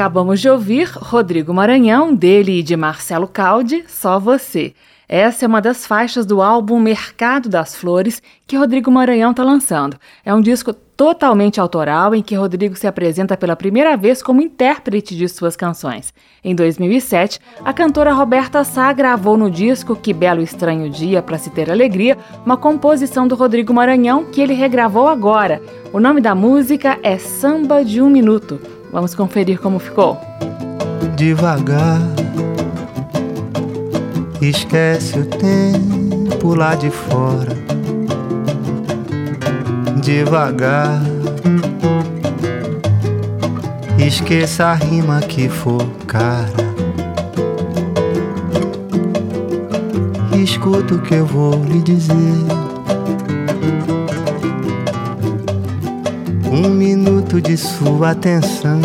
Acabamos 0.02 0.42
de 0.42 0.50
ouvir 0.50 0.90
Rodrigo 0.96 1.54
Maranhão, 1.54 2.12
dele 2.12 2.58
e 2.58 2.64
de 2.64 2.76
Marcelo 2.76 3.28
Caldi, 3.28 3.84
Só 3.88 4.20
Você. 4.20 4.74
Essa 5.08 5.46
é 5.46 5.48
uma 5.48 5.62
das 5.62 5.86
faixas 5.86 6.26
do 6.26 6.42
álbum 6.42 6.80
Mercado 6.80 7.48
das 7.48 7.76
Flores 7.76 8.20
que 8.48 8.58
Rodrigo 8.58 8.90
Maranhão 8.90 9.30
está 9.30 9.44
lançando. 9.44 9.98
É 10.26 10.34
um 10.34 10.42
disco 10.42 10.74
totalmente 10.74 11.62
autoral 11.62 12.16
em 12.16 12.24
que 12.24 12.34
Rodrigo 12.34 12.76
se 12.76 12.88
apresenta 12.88 13.38
pela 13.38 13.56
primeira 13.56 13.96
vez 13.96 14.24
como 14.24 14.42
intérprete 14.42 15.16
de 15.16 15.30
suas 15.30 15.56
canções. 15.56 16.12
Em 16.44 16.56
2007, 16.56 17.40
a 17.64 17.72
cantora 17.72 18.12
Roberta 18.12 18.64
Sá 18.64 18.92
gravou 18.92 19.38
no 19.38 19.52
disco 19.52 19.96
Que 19.96 20.14
Belo 20.14 20.42
Estranho 20.42 20.90
Dia 20.90 21.22
para 21.22 21.38
se 21.38 21.52
ter 21.52 21.70
alegria, 21.70 22.18
uma 22.44 22.58
composição 22.58 23.28
do 23.28 23.36
Rodrigo 23.36 23.72
Maranhão 23.72 24.26
que 24.26 24.42
ele 24.42 24.56
regravou 24.56 25.08
agora. 25.08 25.62
O 25.94 26.00
nome 26.00 26.22
da 26.22 26.34
música 26.34 26.98
é 27.04 27.20
Samba 27.20 27.86
de 27.86 28.02
um 28.02 28.10
Minuto. 28.10 28.81
Vamos 28.92 29.16
conferir 29.16 29.60
como 29.60 29.80
ficou. 29.80 30.20
devagar. 31.16 32.02
Esquece 34.42 35.20
o 35.20 35.26
tempo 35.26 36.56
lá 36.56 36.76
de 36.76 36.90
fora. 36.90 37.56
Devagar. 40.02 41.00
Esqueça 44.00 44.66
a 44.66 44.74
rima 44.74 45.20
que 45.22 45.48
for 45.48 45.86
cara. 46.08 46.72
Escuta 50.36 50.96
o 50.96 51.02
que 51.02 51.14
eu 51.14 51.26
vou 51.26 51.64
lhe 51.66 51.82
dizer. 51.84 52.61
Um 56.52 56.70
minuto 56.70 57.42
de 57.42 57.56
sua 57.56 58.12
atenção. 58.12 58.82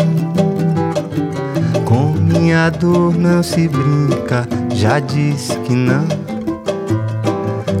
Com 1.83 2.13
minha 2.13 2.69
dor 2.69 3.13
não 3.17 3.43
se 3.43 3.67
brinca, 3.67 4.47
já 4.73 4.99
disse 5.01 5.53
que 5.59 5.73
não. 5.73 6.07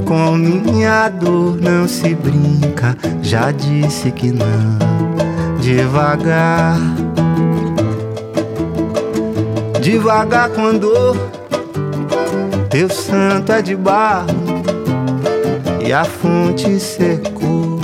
Com 0.03 0.35
minha 0.35 1.07
dor 1.07 1.55
não 1.61 1.87
se 1.87 2.13
brinca, 2.13 2.97
já 3.21 3.51
disse 3.53 4.11
que 4.11 4.29
não. 4.29 4.77
Devagar, 5.61 6.77
devagar 9.81 10.49
com 10.49 10.77
dor. 10.77 11.15
Teu 12.69 12.89
santo 12.89 13.53
é 13.53 13.61
de 13.61 13.73
barro 13.73 14.27
e 15.81 15.93
a 15.93 16.03
fonte 16.03 16.77
secou. 16.77 17.76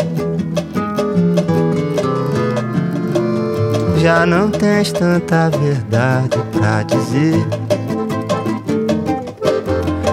Já 4.04 4.26
não 4.26 4.52
tens 4.52 4.92
tanta 4.92 5.50
verdade 5.50 6.38
pra 6.52 6.84
dizer. 6.84 7.36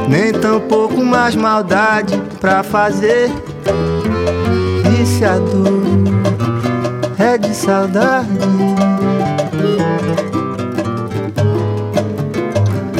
Nem 0.09 0.33
tão 0.33 0.61
pouco 0.61 1.05
mais 1.05 1.35
maldade 1.35 2.17
pra 2.41 2.63
fazer. 2.63 3.29
E 4.97 5.05
se 5.05 5.25
a 5.25 5.39
dor 5.39 5.83
é 7.19 7.37
de 7.37 7.53
saudade? 7.53 8.29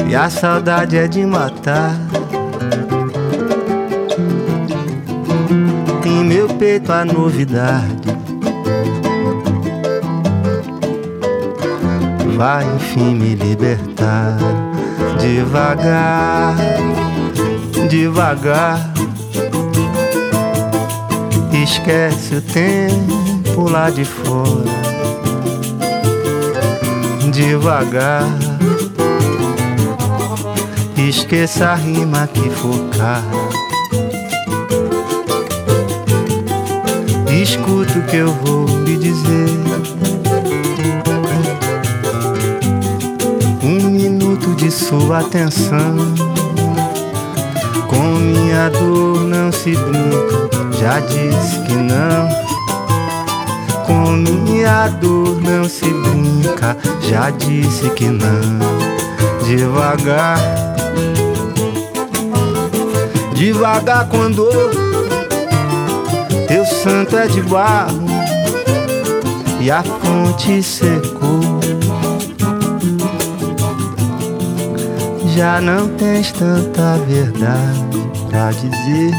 E 0.09 0.13
a 0.13 0.29
saudade 0.29 0.97
é 0.97 1.07
de 1.07 1.25
matar. 1.25 1.95
Em 6.05 6.25
meu 6.25 6.49
peito 6.49 6.91
a 6.91 7.05
novidade. 7.05 8.00
Vai 12.41 12.65
enfim 12.75 13.13
me 13.13 13.35
libertar. 13.35 14.35
Devagar, 15.19 16.55
devagar. 17.87 18.91
Esquece 21.53 22.37
o 22.37 22.41
tempo 22.41 23.69
lá 23.69 23.91
de 23.91 24.03
fora. 24.03 24.65
Devagar. 27.31 28.25
Esqueça 30.97 31.67
a 31.67 31.75
rima 31.75 32.27
que 32.33 32.49
for 32.49 32.89
cara. 32.97 33.21
Escuta 37.39 37.99
o 37.99 38.01
que 38.07 38.15
eu 38.15 38.33
vou 38.33 38.65
lhe 38.83 38.97
dizer. 38.97 39.70
Sua 44.71 45.19
atenção. 45.19 45.97
Com 47.87 48.03
minha 48.19 48.69
dor 48.69 49.21
não 49.21 49.51
se 49.51 49.75
brinca, 49.75 50.49
já 50.79 50.99
disse 51.01 51.59
que 51.61 51.73
não. 51.73 52.41
com 53.85 54.11
minha 54.11 54.87
dor 54.87 55.41
não 55.41 55.67
se 55.67 55.85
brinca, 55.85 56.77
já 57.01 57.29
disse 57.31 57.89
que 57.91 58.07
não. 58.07 58.59
Devagar, 59.45 60.39
devagar 63.33 64.07
quando 64.07 64.47
teu 66.47 66.65
santo 66.65 67.17
é 67.17 67.27
de 67.27 67.41
barro 67.41 68.05
e 69.59 69.69
a 69.69 69.83
fonte 69.83 70.63
secou. 70.63 71.60
Já 75.35 75.61
não 75.61 75.87
tens 75.95 76.31
tanta 76.31 76.97
verdade 77.07 77.85
pra 78.29 78.51
dizer 78.51 79.11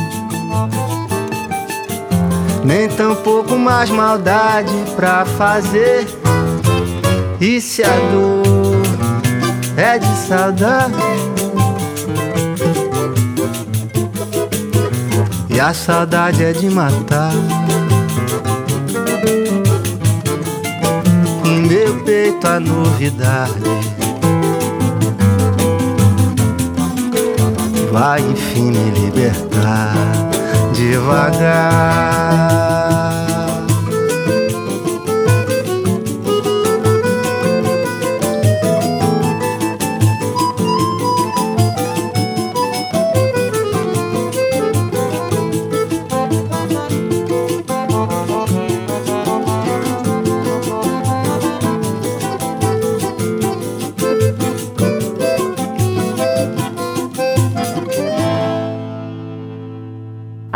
nem 2.64 2.88
tão 2.88 3.14
pouco 3.16 3.56
mais 3.56 3.90
maldade 3.90 4.72
pra 4.94 5.24
fazer. 5.24 6.06
E 7.40 7.60
se 7.60 7.82
a 7.82 7.94
dor 8.12 8.82
é 9.76 9.98
de 9.98 10.16
saudade, 10.28 10.94
e 15.50 15.58
a 15.58 15.74
saudade 15.74 16.44
é 16.44 16.52
de 16.52 16.70
matar. 16.70 17.32
Em 21.44 21.62
meu 21.62 21.98
peito 22.04 22.46
a 22.46 22.60
novidade. 22.60 24.01
Vai 27.92 28.20
enfim 28.22 28.70
me 28.70 28.90
libertar 28.90 29.92
devagar. 30.72 32.12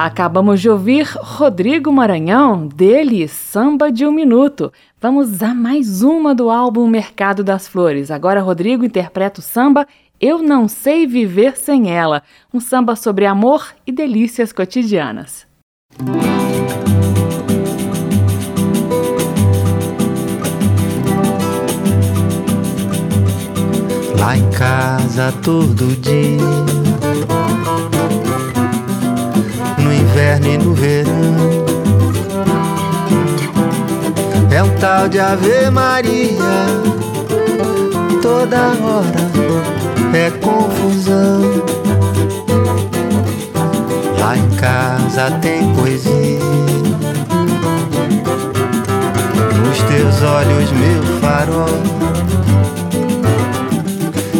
Acabamos 0.06 0.60
de 0.60 0.70
ouvir 0.70 1.04
Rodrigo 1.16 1.90
Maranhão, 1.90 2.68
dele 2.68 3.26
Samba 3.26 3.90
de 3.90 4.06
um 4.06 4.12
Minuto. 4.12 4.72
Vamos 5.00 5.42
a 5.42 5.52
mais 5.52 6.00
uma 6.00 6.32
do 6.32 6.48
álbum 6.48 6.86
Mercado 6.86 7.42
das 7.42 7.66
Flores. 7.66 8.08
Agora 8.08 8.40
Rodrigo 8.40 8.84
interpreta 8.84 9.40
o 9.40 9.42
samba 9.42 9.84
Eu 10.20 10.38
Não 10.38 10.68
Sei 10.68 11.08
Viver 11.08 11.56
Sem 11.56 11.90
Ela, 11.90 12.22
um 12.54 12.60
samba 12.60 12.94
sobre 12.94 13.26
amor 13.26 13.74
e 13.84 13.90
delícias 13.90 14.52
cotidianas. 14.52 15.44
Lá 24.20 24.36
em 24.36 24.50
casa 24.52 25.32
todo 25.42 26.00
dia 26.00 26.76
inverno 29.92 30.46
e 30.48 30.58
no 30.58 30.74
verão. 30.74 31.66
É 34.50 34.62
um 34.62 34.70
tal 34.78 35.08
de 35.08 35.18
Ave 35.18 35.70
Maria, 35.70 36.34
toda 38.22 38.58
hora 38.82 39.36
é 40.16 40.30
confusão. 40.30 41.42
Lá 44.18 44.36
em 44.36 44.50
casa 44.56 45.30
tem 45.42 45.74
poesia, 45.74 46.40
nos 49.62 49.82
teus 49.82 50.22
olhos, 50.22 50.72
meu 50.72 51.02
farol. 51.20 51.96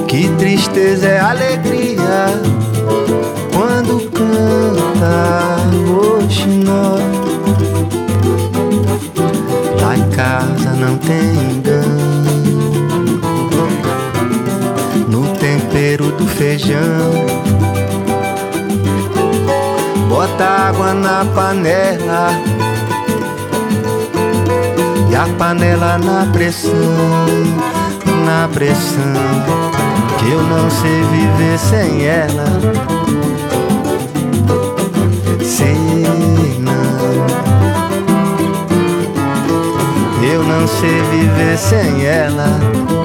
Que 0.08 0.28
tristeza 0.38 1.08
é 1.08 1.20
alegria 1.20 2.40
quando 3.56 4.10
canta 4.10 5.56
roxinol. 5.88 6.98
Lá 9.80 9.96
em 9.96 10.10
casa 10.10 10.70
não 10.72 10.98
tem 10.98 11.34
engano 11.52 12.26
no 15.08 15.26
tempero 15.38 16.12
do 16.12 16.26
feijão. 16.26 17.24
Bota 20.10 20.44
água 20.44 20.92
na 20.92 21.24
panela 21.34 22.32
e 25.10 25.16
a 25.16 25.26
panela 25.38 25.96
na 25.96 26.30
pressão, 26.30 26.72
na 28.26 28.48
pressão. 28.52 29.56
Que 30.18 30.30
eu 30.30 30.42
não 30.42 30.70
sei 30.70 31.02
viver 31.04 31.58
sem 31.58 32.04
ela 32.04 32.95
não 40.66 40.80
sei 40.80 41.00
viver 41.12 41.56
sem 41.56 42.06
ela. 42.06 42.96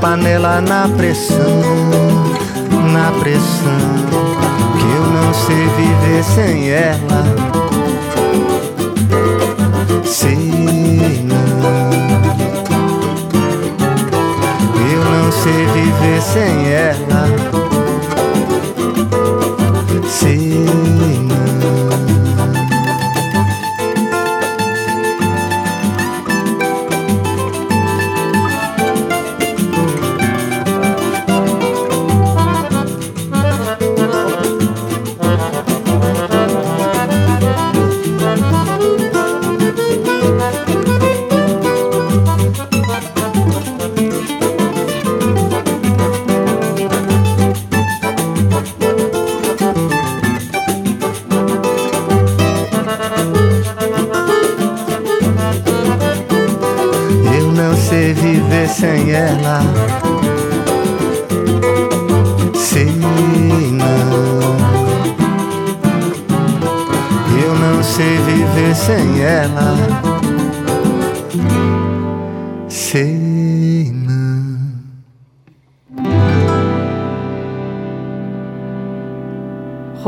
Panela 0.00 0.62
na 0.62 0.88
pressão, 0.88 1.60
na 2.92 3.10
pressão, 3.20 3.96
que 4.78 4.84
eu 4.96 5.04
não 5.10 5.34
sei 5.34 5.68
viver 5.76 6.24
sem 6.24 6.70
ela. 6.70 7.24
Sei 10.04 11.22
não, 11.24 11.90
eu 14.90 15.04
não 15.04 15.32
sei 15.32 15.66
viver 15.66 16.22
sem 16.22 16.72
ela. 16.72 17.59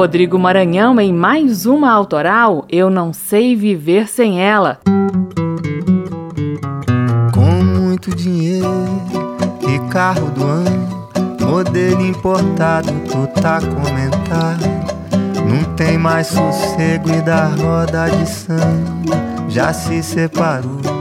Rodrigo 0.03 0.37
Maranhão 0.37 1.01
em 1.01 1.13
mais 1.13 1.65
uma 1.65 1.93
autoral, 1.93 2.67
Eu 2.69 2.91
Não 2.91 3.13
Sei 3.13 3.55
Viver 3.55 4.09
Sem 4.09 4.43
Ela. 4.43 4.81
Com 7.33 7.63
muito 7.63 8.13
dinheiro 8.13 8.67
e 9.65 9.79
carro 9.93 10.29
do 10.33 10.43
ano, 10.43 11.09
modelo 11.49 12.05
importado, 12.05 12.93
tu 13.07 13.29
tá 13.41 13.61
comentado. 13.61 14.67
Não 15.49 15.73
tem 15.77 15.97
mais 15.97 16.27
sossego 16.27 17.09
e 17.09 17.23
da 17.23 17.47
roda 17.47 18.11
de 18.11 18.29
samba 18.29 19.15
já 19.49 19.73
se 19.73 20.03
separou. 20.03 20.92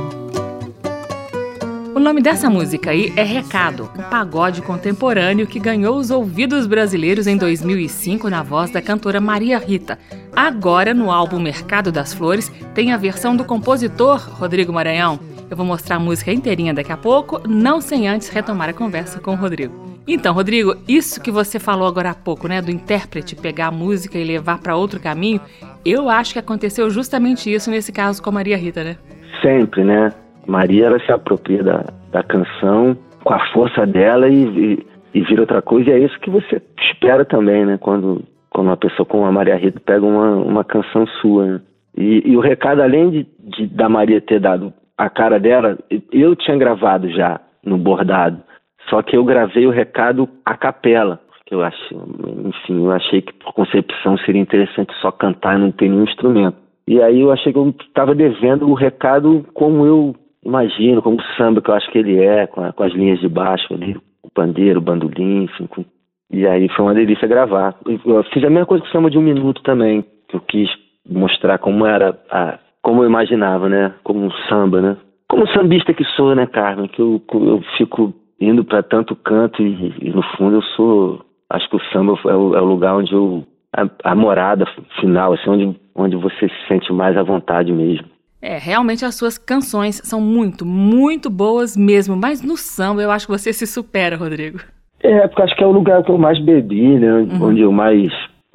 Nome 2.02 2.20
dessa 2.20 2.50
música 2.50 2.90
aí 2.90 3.14
é 3.16 3.22
Recado, 3.22 3.88
um 3.96 4.02
pagode 4.02 4.64
contemporâneo 4.64 5.46
que 5.46 5.60
ganhou 5.60 5.98
os 5.98 6.10
ouvidos 6.10 6.66
brasileiros 6.66 7.28
em 7.28 7.38
2005 7.38 8.28
na 8.28 8.42
voz 8.42 8.72
da 8.72 8.82
cantora 8.82 9.22
Maria 9.22 9.60
Rita. 9.60 10.00
Agora, 10.36 10.96
no 10.96 11.12
álbum 11.12 11.40
Mercado 11.40 11.92
das 11.92 12.12
Flores, 12.12 12.50
tem 12.74 12.92
a 12.92 12.98
versão 12.98 13.36
do 13.36 13.46
compositor 13.46 14.18
Rodrigo 14.32 14.74
Maranhão. 14.74 15.20
Eu 15.48 15.56
vou 15.56 15.64
mostrar 15.64 15.98
a 15.98 16.00
música 16.00 16.34
inteirinha 16.34 16.74
daqui 16.74 16.92
a 16.92 16.98
pouco, 16.98 17.48
não 17.48 17.80
sem 17.80 18.08
antes 18.08 18.30
retomar 18.30 18.70
a 18.70 18.74
conversa 18.74 19.20
com 19.20 19.34
o 19.34 19.38
Rodrigo. 19.38 20.00
Então, 20.08 20.34
Rodrigo, 20.34 20.76
isso 20.88 21.22
que 21.22 21.30
você 21.30 21.60
falou 21.60 21.88
agora 21.88 22.10
há 22.10 22.16
pouco, 22.16 22.48
né, 22.48 22.64
do 22.64 22.72
intérprete 22.72 23.36
pegar 23.36 23.68
a 23.68 23.72
música 23.72 24.18
e 24.18 24.24
levar 24.24 24.58
para 24.58 24.76
outro 24.76 25.00
caminho, 25.00 25.40
eu 25.86 26.10
acho 26.10 26.34
que 26.34 26.40
aconteceu 26.40 26.90
justamente 26.90 27.54
isso 27.54 27.70
nesse 27.70 27.92
caso 27.92 28.24
com 28.24 28.32
a 28.32 28.34
Maria 28.34 28.58
Rita, 28.58 28.84
né? 28.84 28.98
Sempre, 29.40 29.84
né? 29.84 30.12
Maria 30.52 30.88
ela 30.88 31.00
se 31.00 31.12
apropria 31.12 31.64
da, 31.64 31.86
da 32.12 32.22
canção 32.22 32.98
com 33.24 33.34
a 33.34 33.40
força 33.54 33.86
dela 33.86 34.28
e, 34.28 34.44
e, 34.44 34.86
e 35.14 35.22
vira 35.22 35.42
outra 35.42 35.62
coisa. 35.62 35.90
E 35.90 35.94
é 35.94 36.00
isso 36.00 36.20
que 36.20 36.30
você 36.30 36.62
espera 36.78 37.24
também, 37.24 37.66
né? 37.66 37.78
Quando, 37.78 38.24
quando 38.50 38.68
uma 38.68 38.78
pessoa 38.78 39.06
como 39.06 39.26
a 39.26 39.32
Maria 39.32 39.56
Rita 39.56 39.80
pega 39.80 40.06
uma, 40.06 40.36
uma 40.36 40.64
canção 40.64 41.08
sua. 41.22 41.46
Né? 41.46 41.62
E, 41.98 42.32
e, 42.32 42.38
o 42.38 42.42
recado, 42.42 42.82
além 42.82 43.10
de, 43.10 43.28
de, 43.40 43.68
da 43.68 43.88
Maria 43.88 44.20
ter 44.20 44.40
dado 44.40 44.74
a 44.98 45.10
cara 45.10 45.40
dela, 45.40 45.78
eu 46.12 46.36
tinha 46.36 46.58
gravado 46.58 47.10
já 47.10 47.40
no 47.66 47.78
bordado. 47.78 48.42
Só 48.90 49.02
que 49.02 49.16
eu 49.16 49.24
gravei 49.24 49.66
o 49.66 49.72
recado 49.72 50.28
a 50.46 50.58
capela, 50.58 51.22
porque 51.30 51.56
eu 51.56 51.64
achei, 51.64 51.98
enfim, 52.46 52.84
eu 52.84 52.92
achei 52.92 53.22
que 53.22 53.34
por 53.34 53.54
concepção 53.54 54.18
seria 54.20 54.42
interessante 54.42 54.94
só 55.02 55.12
cantar 55.12 55.58
e 55.58 55.62
não 55.62 55.72
ter 55.72 55.88
nenhum 55.88 56.04
instrumento. 56.04 56.58
E 56.88 57.02
aí 57.02 57.22
eu 57.22 57.32
achei 57.32 57.54
que 57.54 57.60
eu 57.60 57.74
estava 57.82 58.14
devendo 58.14 58.68
o 58.68 58.74
recado 58.74 59.46
como 59.54 59.86
eu 59.86 60.16
imagino, 60.44 61.02
como 61.02 61.22
samba 61.38 61.62
que 61.62 61.70
eu 61.70 61.76
acho 61.76 61.90
que 61.92 61.98
ele 61.98 62.20
é, 62.20 62.48
com, 62.48 62.64
a, 62.64 62.72
com 62.72 62.84
as 62.84 62.94
linhas 62.94 63.20
de 63.20 63.28
baixo 63.28 63.74
ali, 63.74 63.96
o 64.24 64.30
pandeiro, 64.30 64.80
o 64.80 64.84
bandolim, 64.84 65.44
enfim. 65.44 65.68
Com... 65.68 65.86
E 66.32 66.48
aí 66.48 66.70
foi 66.70 66.86
uma 66.86 66.94
delícia 66.94 67.28
gravar. 67.28 67.76
Eu 67.86 68.24
fiz 68.26 68.44
a 68.44 68.50
mesma 68.50 68.66
coisa 68.66 68.84
com 68.84 68.90
o 68.90 68.92
samba 68.92 69.10
de 69.10 69.18
um 69.18 69.22
minuto 69.22 69.62
também, 69.64 70.06
que 70.28 70.36
eu 70.36 70.42
quis 70.42 70.70
mostrar 71.10 71.58
como 71.58 71.86
era, 71.86 72.18
a, 72.30 72.58
como 72.82 73.04
eu 73.04 73.10
imaginava, 73.10 73.68
né? 73.70 73.94
Como 74.04 74.26
um 74.26 74.32
samba, 74.50 74.82
né? 74.82 74.98
Como 75.28 75.48
sambista 75.48 75.94
que 75.94 76.04
sou, 76.04 76.36
né, 76.36 76.46
Carmen? 76.46 76.88
Que 76.88 77.02
eu, 77.02 77.22
eu 77.34 77.62
fico 77.78 78.14
indo 78.42 78.66
para 78.66 78.82
tanto 78.82 79.16
canto 79.16 79.62
e, 79.62 79.94
e, 80.02 80.10
no 80.10 80.24
fundo 80.36 80.58
eu 80.58 80.62
sou 80.76 81.26
acho 81.50 81.70
que 81.70 81.76
o 81.76 81.84
samba 81.94 82.20
é 82.26 82.36
o, 82.36 82.56
é 82.56 82.62
o 82.62 82.66
lugar 82.66 82.96
onde 82.96 83.14
eu 83.14 83.46
a, 83.72 83.88
a, 84.04 84.16
morada 84.16 84.66
final 85.00 85.34
assim 85.34 85.50
onde 85.50 85.80
onde 85.96 86.16
você 86.16 86.50
se 86.50 86.68
sente 86.68 86.92
mais 86.92 87.16
à 87.16 87.22
vontade 87.22 87.72
mesmo 87.72 88.08
é 88.42 88.58
realmente 88.58 89.06
as 89.06 89.16
suas 89.16 89.38
canções 89.38 90.02
são 90.04 90.20
muito 90.20 90.66
muito 90.66 91.30
boas 91.30 91.78
mesmo 91.78 92.16
mas 92.16 92.42
no 92.42 92.58
samba 92.58 93.02
eu 93.02 93.12
acho 93.12 93.28
que 93.28 93.32
você 93.32 93.54
se 93.54 93.68
supera 93.68 94.16
Rodrigo. 94.18 94.60
É 95.04 95.28
porque 95.28 95.42
acho 95.42 95.56
que 95.56 95.64
é 95.64 95.68
o 95.68 95.72
lugar 95.72 96.04
que 96.04 96.12
eu 96.12 96.18
mais 96.18 96.40
bebi 96.40 97.00
né? 97.00 97.12
Uhum. 97.12 97.48
onde 97.50 97.62
eu 97.62 97.72
mais 97.72 98.12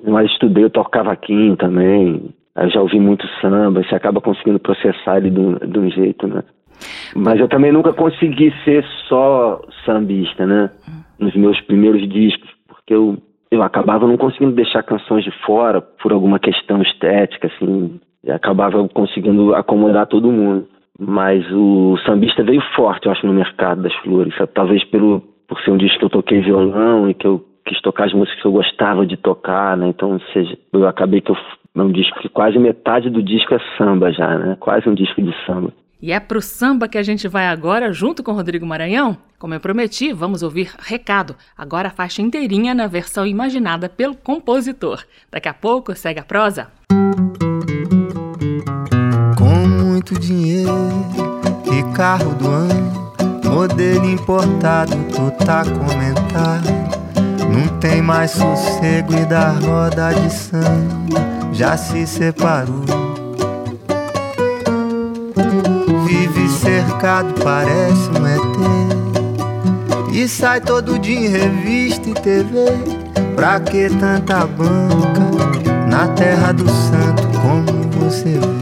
mais 0.07 0.31
estudei 0.31 0.65
eu 0.65 0.71
toco 0.71 0.91
cavaquinho 0.91 1.57
também. 1.57 2.35
Eu 2.57 2.71
já 2.71 2.81
ouvi 2.81 2.99
muito 2.99 3.27
samba 3.41 3.83
você 3.83 3.95
acaba 3.95 4.21
conseguindo 4.21 4.59
processar 4.59 5.19
ele 5.19 5.31
de, 5.31 5.67
de 5.67 5.79
um 5.79 5.91
jeito 5.91 6.27
né? 6.27 6.43
Mas 7.15 7.41
eu 7.41 7.49
também 7.49 7.73
nunca 7.73 7.93
consegui 7.93 8.53
ser 8.65 8.85
só 9.09 9.61
sambista, 9.85 10.47
né? 10.47 10.71
Nos 11.19 11.35
meus 11.35 11.61
primeiros 11.63 12.07
discos, 12.09 12.51
porque 12.69 12.95
eu, 12.95 13.17
eu 13.51 13.63
acabava 13.63 14.07
não 14.07 14.17
conseguindo 14.17 14.53
deixar 14.53 14.83
canções 14.83 15.25
de 15.25 15.31
fora 15.45 15.81
por 15.81 16.13
alguma 16.13 16.39
questão 16.39 16.83
estética, 16.83 17.47
assim, 17.49 17.99
acabava 18.31 18.89
conseguindo 18.89 19.55
acomodar 19.55 20.07
todo 20.07 20.33
mundo. 20.33 20.67
Mas 20.99 21.45
o 21.53 21.99
sambista 22.07 22.43
veio 22.43 22.63
forte, 22.75 23.07
eu 23.07 23.13
acho, 23.13 23.27
no 23.27 23.33
mercado 23.33 23.83
das 23.83 23.95
flores. 23.97 24.35
Talvez 24.55 24.83
pelo, 24.85 25.23
por 25.47 25.61
ser 25.61 25.71
um 25.71 25.77
disco 25.77 25.99
que 25.99 26.05
eu 26.07 26.11
toquei 26.11 26.41
violão 26.41 27.11
e 27.11 27.15
que 27.15 27.27
eu 27.27 27.45
quis 27.67 27.81
tocar 27.83 28.07
as 28.07 28.15
músicas 28.15 28.41
que 28.41 28.47
eu 28.47 28.53
gostava 28.53 29.05
de 29.05 29.17
tocar, 29.17 29.77
né? 29.77 29.89
Então, 29.89 30.19
seja, 30.33 30.57
eu 30.73 30.87
acabei 30.87 31.21
que 31.21 31.31
eu, 31.31 31.37
é 31.77 31.83
um 31.83 31.93
disco 31.93 32.19
que 32.21 32.29
quase 32.29 32.59
metade 32.59 33.11
do 33.11 33.23
disco 33.23 33.55
é 33.55 33.59
samba 33.77 34.13
já, 34.13 34.39
né? 34.39 34.57
Quase 34.59 34.89
um 34.89 34.95
disco 34.95 35.21
de 35.21 35.35
samba. 35.45 35.73
E 36.01 36.13
é 36.13 36.21
pro 36.21 36.43
samba 36.43 36.89
que 36.89 36.99
a 36.99 37.03
gente 37.03 37.27
vai 37.27 37.47
agora, 37.47 37.93
junto 37.93 38.23
com 38.23 38.33
Rodrigo 38.33 38.67
Maranhão? 38.67 39.17
Como 39.39 39.55
eu 39.55 39.61
prometi, 39.61 40.13
vamos 40.13 40.43
ouvir 40.43 40.71
Recado, 40.79 41.35
agora 41.57 41.89
a 41.89 41.91
faixa 41.91 42.23
inteirinha 42.23 42.75
na 42.75 42.87
versão 42.87 43.27
imaginada 43.27 43.89
pelo 43.89 44.15
compositor. 44.15 45.03
Daqui 45.31 45.49
a 45.49 45.55
pouco 45.55 45.95
segue 45.95 46.21
a 46.21 46.25
prosa. 46.25 46.69
Muito 50.07 50.21
dinheiro 50.21 51.05
e 51.73 51.83
carro 51.93 52.33
do 52.35 52.47
ano, 52.47 53.13
modelo 53.45 54.09
importado, 54.09 54.97
tu 55.11 55.33
tá 55.45 55.65
comentado. 55.65 56.69
Não 57.51 57.67
tem 57.81 58.01
mais 58.01 58.31
sossego 58.31 59.15
e 59.15 59.25
da 59.25 59.51
roda 59.51 60.13
de 60.15 60.33
samba 60.33 61.19
já 61.53 61.77
se 61.77 62.07
separou 62.07 62.85
vive 66.07 66.49
cercado, 66.51 67.35
parece 67.43 68.09
um 68.11 68.27
ET. 68.27 68.57
E 70.13 70.29
sai 70.29 70.61
todo 70.61 71.01
dia 71.01 71.19
em 71.19 71.27
revista 71.29 72.09
e 72.09 72.15
TV. 72.15 72.55
Pra 73.35 73.59
que 73.59 73.89
tanta 73.91 74.47
banca 74.47 75.27
na 75.89 76.07
terra 76.09 76.53
do 76.53 76.69
santo, 76.69 77.27
como 77.41 77.83
você 78.09 78.39
vê? 78.39 78.56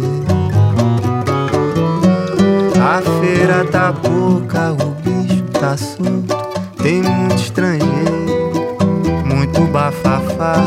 A 2.95 3.03
feira 3.21 3.65
tá 3.65 3.93
pouca, 3.93 4.71
o 4.71 4.95
bicho 5.03 5.43
tá 5.61 5.77
solto. 5.77 6.37
Tem 6.81 7.03
muito 7.03 7.35
estrangeiro, 7.35 8.77
muito 9.25 9.63
bafafá. 9.73 10.59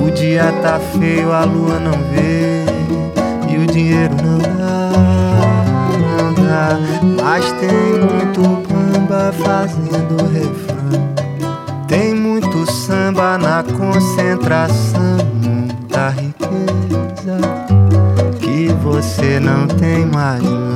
O 0.00 0.08
dia 0.12 0.52
tá 0.62 0.78
feio, 0.78 1.32
a 1.32 1.42
lua 1.42 1.80
não 1.80 1.98
vê 2.12 2.64
e 3.52 3.58
o 3.58 3.66
dinheiro 3.66 4.14
não 4.22 4.38
dá 4.38 4.58
mas 7.24 7.50
tem 7.54 7.98
muito 7.98 8.40
bamba 8.68 9.32
fazendo 9.32 10.16
refrão. 10.32 11.12
Tem 11.88 12.14
muito 12.14 12.70
samba 12.70 13.36
na 13.36 13.64
concentração, 13.64 15.18
muita 15.42 16.10
riqueza 16.10 17.40
que 18.38 18.68
você 18.82 19.40
não 19.40 19.66
tem 19.66 20.06
mais 20.06 20.67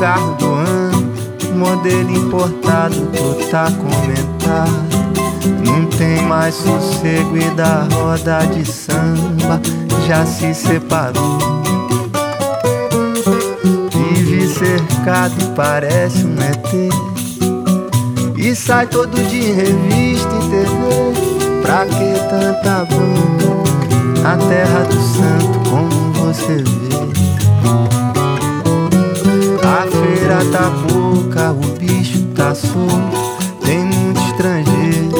carro 0.00 0.34
do 0.36 0.46
ano, 0.46 1.12
modelo 1.54 2.10
importado, 2.10 2.96
tu 3.12 3.50
tá 3.50 3.70
comentado. 3.70 4.90
Não 5.62 5.84
tem 5.86 6.22
mais 6.22 6.54
sossego 6.54 7.36
e 7.36 7.50
da 7.50 7.86
roda 7.92 8.38
de 8.46 8.64
samba 8.64 9.60
já 10.08 10.24
se 10.24 10.54
separou. 10.54 11.38
Vive 13.92 14.48
cercado, 14.48 15.54
parece 15.54 16.24
um 16.24 16.34
ET. 16.40 16.90
E 18.38 18.56
sai 18.56 18.86
todo 18.86 19.14
dia 19.28 19.50
em 19.50 19.54
revista 19.54 20.30
e 20.34 20.48
TV. 20.48 21.60
Pra 21.60 21.84
que 21.84 22.14
tanta 22.30 22.86
banda 22.86 24.20
na 24.22 24.36
terra 24.48 24.82
do 24.84 24.94
santo, 24.94 25.68
como 25.68 26.12
você 26.14 26.54
vê? 26.54 26.79
Pouca, 30.88 31.52
o 31.52 31.78
bicho 31.78 32.22
tá 32.34 32.54
solto. 32.54 33.40
Tem 33.64 33.84
muito 33.84 34.20
estrangeiro, 34.20 35.10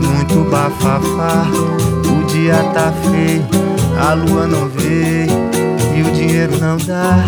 muito 0.00 0.50
bafafá. 0.50 1.46
O 2.06 2.24
dia 2.26 2.62
tá 2.74 2.92
feio 3.10 3.68
a 3.98 4.14
lua 4.14 4.46
não 4.46 4.68
veio 4.68 5.50
e 5.96 6.02
o 6.02 6.12
dinheiro 6.12 6.56
não 6.60 6.76
dá, 6.76 7.24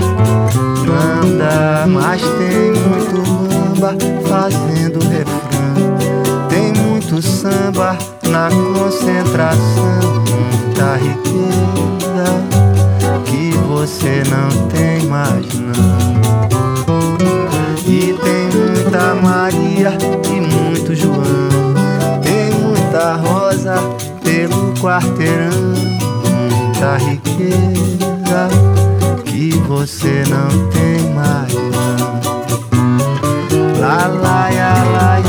dá. 1.37 1.87
Mas 1.89 2.23
tem 2.23 2.73
muito 2.73 3.17
lamba 3.53 3.97
fazendo 4.29 5.01
refrão. 5.09 6.49
Tem 6.49 6.73
muito 6.73 7.21
samba 7.21 7.99
na 8.29 8.49
concentração. 8.51 10.23
Muita 10.65 10.97
riqueza 10.97 12.25
que 13.25 13.51
você 13.67 14.23
não 14.31 14.69
tem 14.69 15.09
mais, 15.09 15.47
não. 15.55 16.70
E 17.93 18.15
tem 18.15 18.49
muita 18.55 19.15
Maria 19.17 19.99
e 20.25 20.41
muito 20.41 20.95
João. 20.95 21.25
Tem 22.23 22.55
muita 22.61 23.15
rosa 23.17 23.75
pelo 24.23 24.73
quarteirão 24.75 26.01
muita 26.81 26.97
riqueza 26.97 28.49
que 29.25 29.51
você 29.69 30.23
não 30.29 30.69
tem 30.71 31.13
mais. 31.15 31.53
La 33.79 34.07
la 34.07 34.49
ya 34.51 34.75
la 34.93 35.20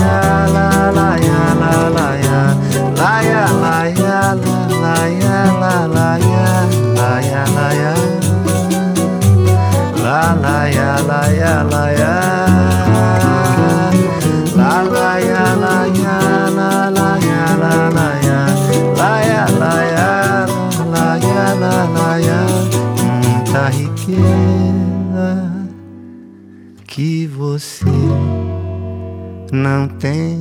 não 29.52 29.86
tem 29.86 30.41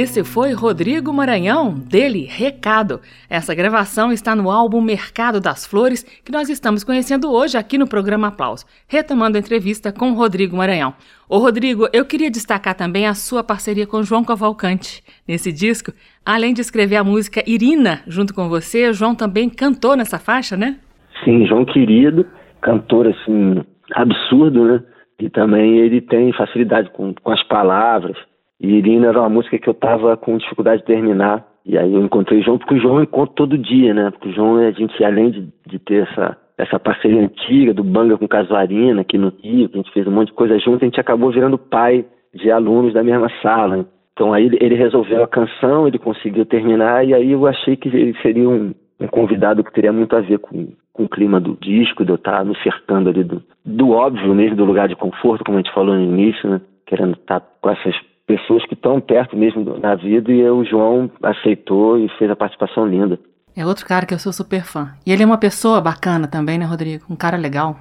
Esse 0.00 0.22
foi 0.22 0.52
Rodrigo 0.52 1.12
Maranhão, 1.12 1.74
dele 1.74 2.24
Recado. 2.24 3.00
Essa 3.28 3.52
gravação 3.52 4.12
está 4.12 4.36
no 4.36 4.48
álbum 4.48 4.80
Mercado 4.80 5.40
das 5.40 5.66
Flores, 5.66 6.04
que 6.24 6.30
nós 6.30 6.48
estamos 6.48 6.84
conhecendo 6.84 7.32
hoje 7.32 7.58
aqui 7.58 7.76
no 7.76 7.88
programa 7.88 8.28
Aplauso, 8.28 8.64
retomando 8.86 9.36
a 9.36 9.40
entrevista 9.40 9.90
com 9.90 10.12
Rodrigo 10.12 10.56
Maranhão. 10.56 10.94
Ô 11.28 11.38
Rodrigo, 11.38 11.88
eu 11.92 12.04
queria 12.04 12.30
destacar 12.30 12.76
também 12.76 13.08
a 13.08 13.14
sua 13.14 13.42
parceria 13.42 13.88
com 13.88 14.04
João 14.04 14.22
Cavalcante. 14.22 15.02
Nesse 15.26 15.50
disco, 15.50 15.90
além 16.24 16.54
de 16.54 16.60
escrever 16.60 16.94
a 16.94 17.02
música 17.02 17.42
Irina 17.44 18.00
junto 18.06 18.32
com 18.32 18.48
você, 18.48 18.92
João 18.92 19.16
também 19.16 19.50
cantou 19.50 19.96
nessa 19.96 20.16
faixa, 20.16 20.56
né? 20.56 20.78
Sim, 21.24 21.44
João 21.44 21.64
querido, 21.64 22.24
cantor 22.60 23.08
assim, 23.08 23.64
absurdo, 23.96 24.64
né? 24.64 24.80
E 25.18 25.28
também 25.28 25.78
ele 25.78 26.00
tem 26.00 26.32
facilidade 26.34 26.88
com, 26.90 27.12
com 27.20 27.32
as 27.32 27.42
palavras 27.48 28.16
e 28.60 28.74
Irina 28.74 29.08
era 29.08 29.20
uma 29.20 29.28
música 29.28 29.58
que 29.58 29.68
eu 29.68 29.74
tava 29.74 30.16
com 30.16 30.36
dificuldade 30.36 30.80
de 30.80 30.86
terminar. 30.86 31.46
E 31.64 31.78
aí 31.78 31.92
eu 31.92 32.02
encontrei 32.02 32.40
o 32.40 32.42
João, 32.42 32.58
porque 32.58 32.74
o 32.74 32.80
João 32.80 32.96
eu 32.96 33.02
encontro 33.02 33.34
todo 33.34 33.58
dia, 33.58 33.94
né? 33.94 34.10
Porque 34.10 34.30
o 34.30 34.32
João, 34.32 34.56
a 34.56 34.70
gente, 34.70 35.04
além 35.04 35.30
de, 35.30 35.48
de 35.66 35.78
ter 35.78 36.08
essa, 36.08 36.36
essa 36.56 36.78
parceria 36.78 37.22
antiga 37.22 37.72
do 37.72 37.84
Banga 37.84 38.16
com 38.16 38.26
Casuarina 38.26 39.02
aqui 39.02 39.16
no 39.16 39.32
Rio, 39.42 39.68
que 39.68 39.78
a 39.78 39.82
gente 39.82 39.92
fez 39.92 40.06
um 40.06 40.10
monte 40.10 40.28
de 40.28 40.34
coisa 40.34 40.58
junto, 40.58 40.82
a 40.82 40.86
gente 40.86 41.00
acabou 41.00 41.30
virando 41.30 41.58
pai 41.58 42.04
de 42.34 42.50
alunos 42.50 42.94
da 42.94 43.02
mesma 43.02 43.30
sala. 43.42 43.86
Então 44.12 44.32
aí 44.32 44.50
ele 44.60 44.74
resolveu 44.74 45.22
a 45.22 45.28
canção, 45.28 45.86
ele 45.86 45.98
conseguiu 45.98 46.44
terminar, 46.44 47.06
e 47.06 47.14
aí 47.14 47.30
eu 47.30 47.46
achei 47.46 47.76
que 47.76 47.88
ele 47.88 48.16
seria 48.20 48.48
um, 48.48 48.74
um 48.98 49.06
convidado 49.06 49.62
que 49.62 49.72
teria 49.72 49.92
muito 49.92 50.16
a 50.16 50.20
ver 50.20 50.38
com, 50.38 50.72
com 50.92 51.04
o 51.04 51.08
clima 51.08 51.38
do 51.38 51.56
disco, 51.60 52.04
de 52.04 52.10
eu 52.10 52.16
estar 52.16 52.44
me 52.44 52.56
cercando 52.62 53.10
ali 53.10 53.22
do, 53.22 53.40
do 53.64 53.90
óbvio 53.90 54.34
mesmo, 54.34 54.56
do 54.56 54.64
lugar 54.64 54.88
de 54.88 54.96
conforto, 54.96 55.44
como 55.44 55.58
a 55.58 55.60
gente 55.60 55.72
falou 55.72 55.94
no 55.94 56.02
início, 56.02 56.50
né? 56.50 56.60
Querendo 56.84 57.12
estar 57.12 57.40
com 57.60 57.70
essas 57.70 57.94
pessoas 58.28 58.64
que 58.66 58.74
estão 58.74 59.00
perto 59.00 59.34
mesmo 59.36 59.78
na 59.78 59.94
vida 59.94 60.30
e 60.30 60.48
o 60.48 60.62
João 60.62 61.10
aceitou 61.22 61.98
e 61.98 62.08
fez 62.18 62.30
a 62.30 62.36
participação 62.36 62.86
linda. 62.86 63.18
É 63.56 63.64
outro 63.66 63.86
cara 63.86 64.04
que 64.04 64.12
eu 64.12 64.18
sou 64.18 64.32
super 64.32 64.62
fã. 64.62 64.90
E 65.04 65.10
ele 65.10 65.22
é 65.22 65.26
uma 65.26 65.38
pessoa 65.38 65.80
bacana 65.80 66.28
também, 66.28 66.58
né, 66.58 66.66
Rodrigo? 66.66 67.06
Um 67.10 67.16
cara 67.16 67.38
legal. 67.38 67.74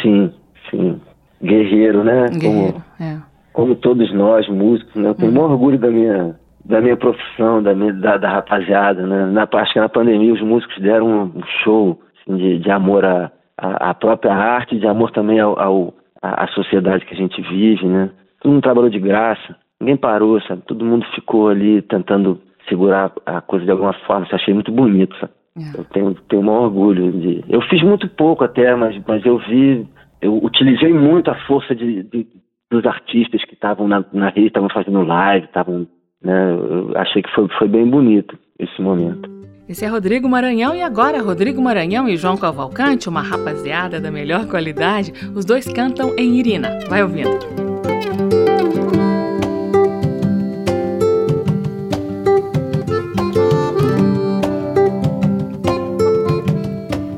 Sim, 0.00 0.32
sim. 0.70 0.98
Guerreiro, 1.40 2.02
né? 2.02 2.26
Guerreiro, 2.30 2.72
como, 2.72 2.84
é. 2.98 3.18
Como 3.52 3.76
todos 3.76 4.12
nós, 4.12 4.48
músicos, 4.48 4.94
né? 4.96 5.10
Eu 5.10 5.14
tenho 5.14 5.32
hum. 5.32 5.44
orgulho 5.44 5.78
da 5.78 5.90
minha, 5.90 6.34
da 6.64 6.80
minha 6.80 6.96
profissão, 6.96 7.62
da, 7.62 7.74
minha, 7.74 7.92
da, 7.92 8.16
da 8.16 8.30
rapaziada, 8.30 9.06
né? 9.06 9.26
Na, 9.26 9.46
acho 9.60 9.72
que 9.74 9.78
na 9.78 9.88
pandemia 9.88 10.32
os 10.32 10.40
músicos 10.40 10.80
deram 10.80 11.26
um 11.36 11.42
show 11.62 12.00
assim, 12.22 12.36
de, 12.38 12.58
de 12.58 12.70
amor 12.70 13.04
à, 13.04 13.30
à 13.58 13.94
própria 13.94 14.32
arte, 14.32 14.78
de 14.78 14.86
amor 14.86 15.10
também 15.10 15.38
ao, 15.38 15.60
ao, 15.60 15.94
à 16.22 16.48
sociedade 16.48 17.04
que 17.04 17.14
a 17.14 17.18
gente 17.18 17.40
vive, 17.42 17.86
né? 17.86 18.10
Todo 18.40 18.52
mundo 18.52 18.62
trabalhou 18.62 18.90
de 18.90 18.98
graça. 18.98 19.56
Ninguém 19.84 19.96
parou, 19.98 20.40
sabe? 20.40 20.62
Todo 20.66 20.82
mundo 20.82 21.04
ficou 21.14 21.48
ali 21.48 21.82
tentando 21.82 22.40
segurar 22.66 23.12
a 23.26 23.42
coisa 23.42 23.66
de 23.66 23.70
alguma 23.70 23.92
forma. 24.06 24.24
Isso 24.24 24.34
achei 24.34 24.54
muito 24.54 24.72
bonito, 24.72 25.14
sabe? 25.20 25.32
É. 25.58 25.78
Eu 25.78 25.84
tenho, 25.84 26.14
tenho 26.26 26.42
um 26.42 26.48
orgulho 26.48 27.12
de. 27.12 27.44
Eu 27.50 27.60
fiz 27.68 27.82
muito 27.82 28.08
pouco 28.08 28.44
até, 28.44 28.74
mas, 28.74 28.98
mas 29.06 29.24
eu 29.26 29.38
vi. 29.40 29.86
Eu 30.22 30.42
utilizei 30.42 30.90
muito 30.90 31.30
a 31.30 31.34
força 31.46 31.74
de, 31.74 32.02
de 32.04 32.26
dos 32.70 32.86
artistas 32.86 33.44
que 33.44 33.52
estavam 33.52 33.86
na, 33.86 34.02
na 34.10 34.30
rede, 34.30 34.46
estavam 34.46 34.70
fazendo 34.70 35.02
live, 35.02 35.44
estavam. 35.44 35.86
Né, 36.22 36.54
eu 36.54 36.92
achei 36.96 37.22
que 37.22 37.30
foi, 37.34 37.46
foi 37.58 37.68
bem 37.68 37.86
bonito 37.86 38.38
esse 38.58 38.80
momento. 38.80 39.28
Esse 39.68 39.84
é 39.84 39.88
Rodrigo 39.88 40.26
Maranhão 40.26 40.74
e 40.74 40.80
agora 40.80 41.22
Rodrigo 41.22 41.60
Maranhão 41.60 42.08
e 42.08 42.16
João 42.16 42.38
Cavalcante, 42.38 43.08
uma 43.08 43.20
rapaziada 43.20 44.00
da 44.00 44.10
melhor 44.10 44.46
qualidade, 44.46 45.12
os 45.36 45.44
dois 45.44 45.70
cantam 45.70 46.14
em 46.16 46.38
Irina. 46.38 46.78
Vai 46.88 47.02
ouvindo. 47.02 47.93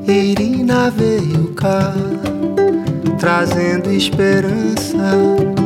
Irina 0.07 0.89
veio 0.89 1.49
cá, 1.53 1.93
trazendo 3.19 3.91
esperança, 3.91 4.97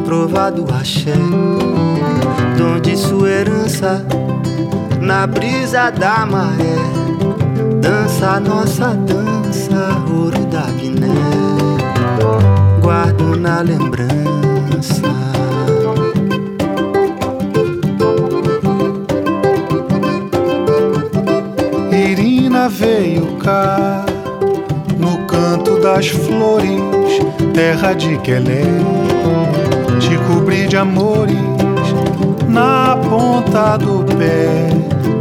provado 0.03 0.65
axé, 0.73 1.13
donde 2.57 2.97
sua 2.97 3.29
herança, 3.29 4.03
na 4.99 5.27
brisa 5.27 5.91
da 5.91 6.25
maré, 6.25 6.75
dança 7.81 8.39
nossa 8.39 8.95
dança, 8.95 9.95
ouro 10.11 10.43
da 10.47 10.63
Guiné, 10.71 11.07
guardo 12.81 13.39
na 13.39 13.61
lembrança. 13.61 14.11
Irina 21.91 22.67
veio 22.67 23.37
cá 23.37 24.03
das 25.93 26.07
flores, 26.07 26.79
terra 27.53 27.93
de 27.93 28.17
Quelé, 28.19 28.63
te 29.99 30.15
cobri 30.25 30.65
de 30.65 30.77
amores 30.77 31.35
na 32.47 32.95
ponta 32.95 33.75
do 33.75 34.05
pé, 34.15 34.69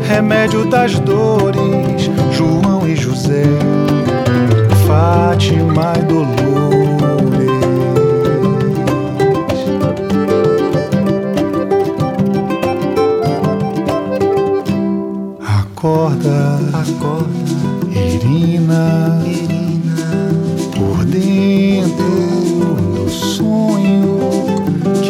remédio 0.09 0.65
das 0.67 0.97
dores, 1.01 2.09
João 2.33 2.87
e 2.87 2.95
José, 2.95 3.43
Fátima 4.87 5.93
e 5.99 6.03
Dolores. 6.05 6.40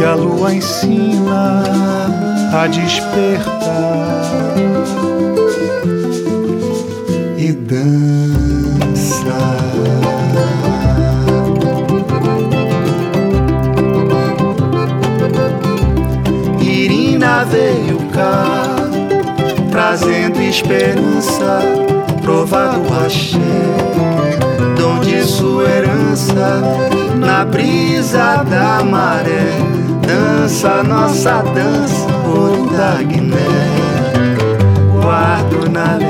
Que 0.01 0.05
a 0.05 0.15
lua 0.15 0.55
ensina 0.55 1.63
a 2.55 2.67
despertar 2.67 4.25
e 7.37 7.53
dança. 7.53 8.01
Irina 16.63 17.45
veio 17.45 17.99
cá 18.15 18.77
trazendo 19.71 20.41
esperança, 20.41 21.61
provado 22.23 22.87
axé, 23.05 23.37
donde 24.79 25.21
de 25.21 25.25
sua 25.27 25.69
herança 25.69 26.63
na 27.19 27.45
brisa 27.45 28.43
da 28.45 28.83
maré. 28.83 29.80
Dança 30.51 30.83
nossa 30.83 31.43
dança, 31.55 32.07
ouro 32.27 32.69
da 32.77 33.01
Guiné. 33.05 33.37
Guardo 35.01 35.71
na 35.71 35.85
lembrança. 35.93 36.10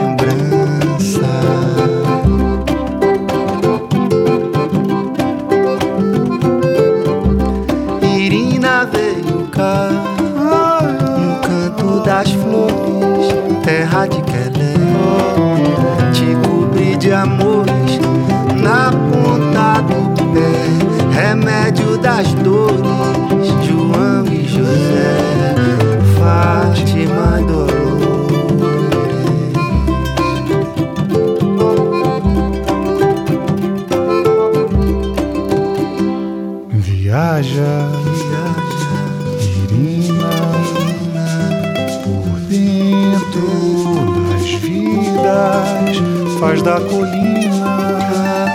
Da 46.63 46.79
colina 46.81 48.47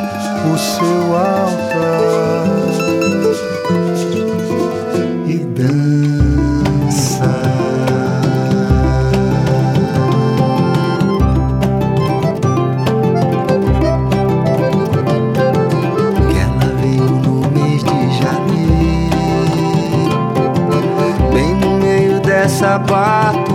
o 0.54 0.58
seu 0.58 1.18
altar 1.18 2.46
e 5.26 5.38
dança. 5.40 7.30
Que 16.30 16.38
ela 16.38 16.70
veio 16.80 17.10
no 17.10 17.36
mês 17.50 17.84
de 17.84 18.00
janeiro, 18.20 19.18
bem 21.34 21.52
no 21.56 21.72
meio 21.80 22.20
dessa 22.22 22.78
batucada. 22.78 23.55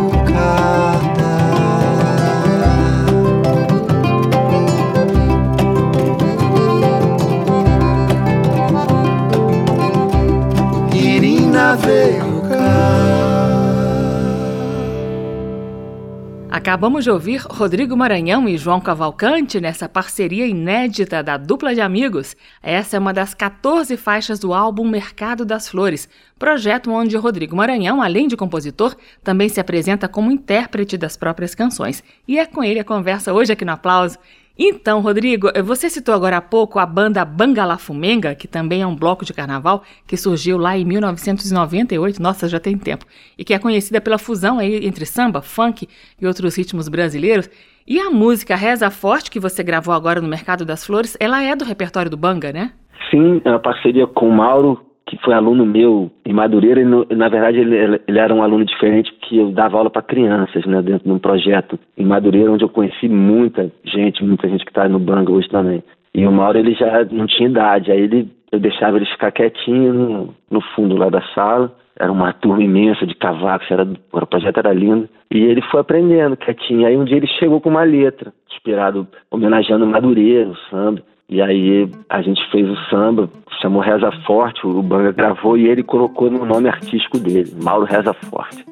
Acabamos 16.61 17.04
de 17.04 17.11
ouvir 17.11 17.40
Rodrigo 17.48 17.96
Maranhão 17.96 18.46
e 18.46 18.58
João 18.58 18.82
Cavalcante 18.82 19.58
nessa 19.58 19.88
parceria 19.88 20.46
inédita 20.46 21.22
da 21.22 21.38
dupla 21.38 21.74
de 21.74 21.80
amigos. 21.80 22.36
Essa 22.62 22.98
é 22.98 23.00
uma 23.00 23.14
das 23.14 23.32
14 23.32 23.96
faixas 23.96 24.38
do 24.38 24.52
álbum 24.52 24.86
Mercado 24.86 25.46
das 25.46 25.70
Flores, 25.70 26.06
projeto 26.38 26.90
onde 26.90 27.16
Rodrigo 27.16 27.56
Maranhão, 27.56 28.02
além 28.02 28.28
de 28.28 28.36
compositor, 28.36 28.94
também 29.24 29.48
se 29.48 29.58
apresenta 29.58 30.06
como 30.06 30.30
intérprete 30.30 30.98
das 30.98 31.16
próprias 31.16 31.54
canções. 31.54 32.04
E 32.28 32.38
é 32.38 32.44
com 32.44 32.62
ele 32.62 32.78
a 32.78 32.84
conversa 32.84 33.32
hoje 33.32 33.54
aqui 33.54 33.64
no 33.64 33.72
Aplauso. 33.72 34.18
Então, 34.59 35.01
Rodrigo, 35.01 35.48
você 35.64 35.88
citou 35.88 36.14
agora 36.14 36.36
há 36.36 36.40
pouco 36.42 36.78
a 36.78 36.84
banda 36.84 37.24
Bangala 37.24 37.78
Fumenga, 37.78 38.34
que 38.34 38.46
também 38.46 38.82
é 38.82 38.86
um 38.86 38.94
bloco 38.94 39.24
de 39.24 39.32
carnaval 39.32 39.82
que 40.07 40.16
surgiu 40.16 40.59
lá 40.59 40.76
em 40.76 40.84
1998, 40.84 42.20
nossa, 42.20 42.46
já 42.46 42.61
tem 42.61 42.76
tempo, 42.76 43.07
e 43.38 43.44
que 43.44 43.55
é 43.55 43.59
conhecida 43.59 44.01
pela 44.01 44.18
fusão 44.18 44.59
aí 44.59 44.86
entre 44.86 45.07
samba, 45.07 45.40
funk 45.40 45.88
e 46.20 46.26
outros 46.26 46.57
ritmos 46.57 46.88
brasileiros. 46.88 47.48
E 47.86 47.98
a 47.98 48.11
música 48.11 48.55
Reza 48.55 48.90
Forte, 48.90 49.30
que 49.30 49.40
você 49.40 49.62
gravou 49.62 49.94
agora 49.94 50.20
no 50.20 50.28
Mercado 50.28 50.64
das 50.64 50.84
Flores, 50.84 51.16
ela 51.18 51.42
é 51.42 51.57
do 51.57 51.64
repertório 51.64 52.11
do 52.11 52.16
Banga, 52.16 52.53
né? 52.53 52.72
Sim, 53.11 53.40
é 53.44 53.51
uma 53.51 53.59
parceria 53.59 54.07
com 54.07 54.28
o 54.28 54.32
Mauro, 54.32 54.78
que 55.11 55.18
foi 55.24 55.34
aluno 55.34 55.66
meu 55.66 56.08
em 56.24 56.32
Madureira, 56.32 56.80
e 56.80 57.14
na 57.16 57.28
verdade 57.28 57.58
ele, 57.58 58.00
ele, 58.06 58.18
era 58.18 58.32
um 58.32 58.44
aluno 58.44 58.64
diferente, 58.64 59.12
porque 59.14 59.40
eu 59.40 59.50
dava 59.50 59.76
aula 59.76 59.90
para 59.90 60.02
crianças, 60.02 60.64
né, 60.64 60.80
dentro 60.80 61.04
de 61.04 61.11
um 61.12 61.18
projeto 61.18 61.76
em 61.98 62.06
Madureira, 62.06 62.52
onde 62.52 62.62
eu 62.62 62.68
conheci 62.68 63.08
muita 63.08 63.72
gente, 63.84 64.22
muita 64.24 64.48
gente 64.48 64.64
que 64.64 64.70
está 64.70 64.88
no 64.88 65.00
Banga 65.00 65.32
hoje 65.32 65.48
também. 65.48 65.82
E 66.14 66.24
o 66.24 66.30
Mauro, 66.30 66.58
ele 66.58 66.74
já 66.74 67.04
não 67.11 67.26
tinha 67.26 67.48
idade, 67.48 67.90
aí 67.90 68.02
ele, 68.02 68.28
eu 68.52 68.61
deixava 68.61 68.98
ele 68.98 69.06
ficar 69.06 69.32
quietinho 69.32 69.92
no, 69.92 70.34
no 70.48 70.61
fundo 70.76 70.96
lá 70.96 71.08
da 71.08 71.22
sala, 71.34 71.74
era 71.98 72.12
uma 72.12 72.32
turma 72.32 72.62
imensa 72.62 73.04
de 73.04 73.14
cavacos, 73.16 73.68
era, 73.68 73.82
o 74.12 74.26
projeto 74.26 74.58
era 74.58 74.72
lindo, 74.72 75.08
e 75.28 75.38
ele 75.38 75.61
foi 75.62 75.80
aprendendo 75.80 76.36
quietinho, 76.36 76.86
aí 76.86 76.96
um 76.96 77.04
dia 77.04 77.16
ele 77.16 77.26
chegou 77.26 77.61
com 77.61 77.68
uma 77.68 77.82
letra, 77.82 78.32
inspirado, 78.48 79.08
homenageando 79.28 79.86
Madureira, 79.86 80.50
o 80.50 80.56
samba, 80.70 81.02
e 81.31 81.41
aí 81.41 81.89
a 82.09 82.20
gente 82.20 82.41
fez 82.51 82.68
o 82.68 82.76
samba, 82.91 83.31
chamou 83.62 83.81
Reza 83.81 84.11
Forte, 84.26 84.66
o 84.66 84.83
Banga 84.83 85.12
gravou 85.12 85.57
e 85.57 85.68
ele 85.68 85.85
colocou 85.85 86.28
no 86.28 86.45
nome 86.45 86.68
artístico 86.68 87.18
dele, 87.18 87.55
Mauro 87.62 87.87
Reza 87.87 88.12
Forte. 88.12 88.64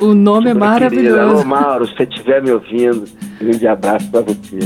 O 0.00 0.12
nome 0.12 0.50
é 0.50 0.54
maravilhoso. 0.54 1.20
Alô, 1.20 1.44
Mauro, 1.44 1.86
se 1.86 1.94
você 1.94 2.02
estiver 2.02 2.42
me 2.42 2.50
ouvindo, 2.50 3.04
um 3.40 3.44
grande 3.46 3.66
abraço 3.66 4.10
pra 4.10 4.22
você. 4.22 4.58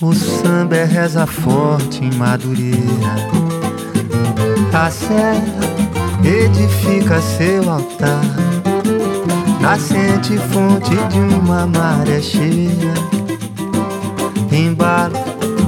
O 0.00 0.12
samba 0.12 0.76
é 0.76 0.84
reza 0.84 1.26
forte 1.26 2.04
em 2.04 2.14
Madureira. 2.14 2.78
A 4.72 4.88
serra 4.90 5.42
edifica 6.22 7.20
seu 7.20 7.68
altar. 7.68 8.22
Nascente 9.60 10.38
fonte 10.38 10.94
de 11.08 11.18
uma 11.34 11.66
maré 11.66 12.20
cheia. 12.20 13.27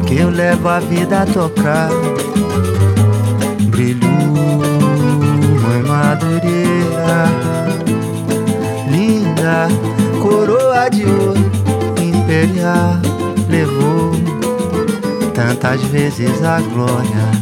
Que 0.07 0.18
eu 0.18 0.31
levo 0.31 0.68
a 0.68 0.81
vida 0.81 1.22
a 1.22 1.26
tocar. 1.26 1.91
Brilho 3.68 4.09
em 5.76 5.83
Madureira. 5.89 7.28
Linda 8.91 9.68
coroa 10.20 10.89
de 10.91 11.05
ouro 11.05 11.45
imperial 12.01 13.01
levou 13.49 14.12
tantas 15.35 15.83
vezes 15.85 16.43
a 16.45 16.61
glória. 16.61 17.41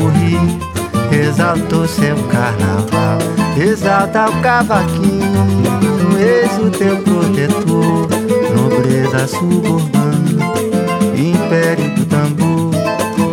O 0.00 0.08
rio 0.08 0.74
exaltou 1.12 1.86
seu 1.86 2.16
carnaval, 2.28 3.18
exalta 3.56 4.28
o 4.28 4.40
cavaquinho, 4.40 5.46
eis 6.18 6.58
o 6.58 6.70
teu 6.70 6.96
protetor, 6.98 8.08
nobreza 8.74 9.28
suburbana, 9.28 10.52
império 11.16 11.94
do 11.94 12.04
tambor. 12.06 12.74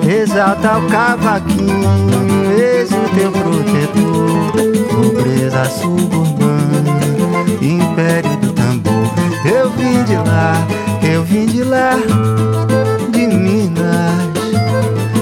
Exalta 0.08 0.78
o 0.78 0.88
cavaquinho, 0.88 2.52
eis 2.52 2.90
o 2.92 3.10
teu 3.16 3.32
protetor, 3.32 4.54
nobreza 4.94 5.66
suburbana, 5.66 7.00
império 7.62 8.38
do 8.38 8.54
tambor. 8.54 8.92
Eu 9.44 9.70
vim 9.72 10.04
de 10.04 10.16
lá, 10.16 10.68
eu 11.04 11.24
vim 11.24 11.46
de 11.48 11.64
lá, 11.64 11.94
de 13.12 13.28
Minas, 13.28 14.30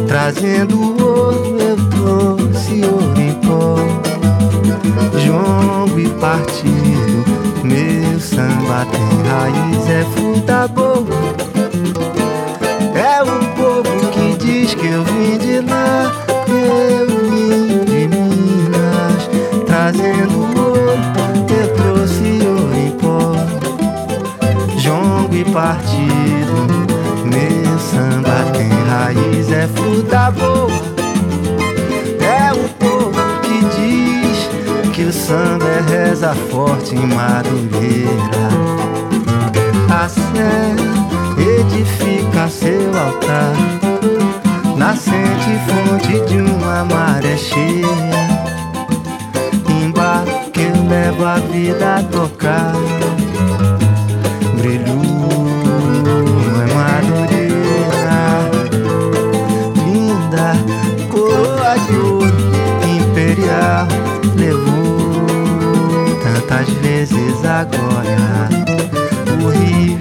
trazendo 0.08 0.82
ouro, 1.02 1.58
eu 1.60 1.78
trouxe 1.90 2.84
ouro 2.84 3.22
em 3.22 3.34
pó. 3.46 3.78
Jongo 5.26 6.00
e 6.00 6.10
partido, 6.20 6.79
meu 7.70 8.20
samba 8.20 8.86
tem 8.92 9.22
raiz, 9.30 9.88
é 9.88 10.04
fruta 10.16 10.68
boa. 10.68 11.06
É 12.96 13.22
o 13.22 13.40
povo 13.56 14.10
que 14.12 14.36
diz 14.44 14.74
que 14.74 14.88
eu 14.88 15.04
vim 15.04 15.38
de 15.38 15.62
lá, 15.62 16.12
eu 16.48 17.08
vim 17.30 17.86
de 17.86 18.08
Minas, 18.08 19.30
trazendo 19.68 20.40
ouro, 20.60 21.00
eu 21.50 21.68
trouxe 21.76 22.40
ouro 22.48 22.76
em 22.76 22.92
pó. 22.98 23.36
Jongo 24.78 25.36
e 25.36 25.46
partido, 25.46 26.68
meu 27.24 27.80
samba 27.80 28.52
tem 28.58 28.70
raiz, 28.90 29.52
é 29.52 29.68
fruta 29.68 30.32
boa. 30.32 30.89
Samba 35.30 35.66
é 35.66 35.82
reza 35.82 36.34
forte 36.34 36.96
em 36.96 37.06
Madureira. 37.06 38.50
A 39.94 40.10
serra 40.10 40.90
edifica 41.38 42.50
seu 42.50 42.90
altar, 42.98 43.54
nascente 44.76 45.52
fonte 45.68 46.20
de 46.26 46.42
uma 46.42 46.84
maré 46.84 47.38
cheia. 47.38 47.86
Embarque 49.70 50.50
que 50.50 50.62
eu 50.62 50.88
levo 50.90 51.24
a 51.24 51.36
vida 51.36 51.98
a 51.98 52.04
tocar. 52.04 52.74
Quantas 66.50 66.70
vezes 66.82 67.46
agora 67.46 68.50
o 69.44 69.50
Rio 69.50 70.00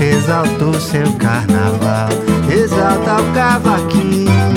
exaltou 0.00 0.72
seu 0.74 1.12
carnaval, 1.14 2.08
exalta 2.48 3.20
o 3.20 3.34
cavaquinho, 3.34 4.47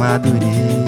Madureira. 0.00 0.80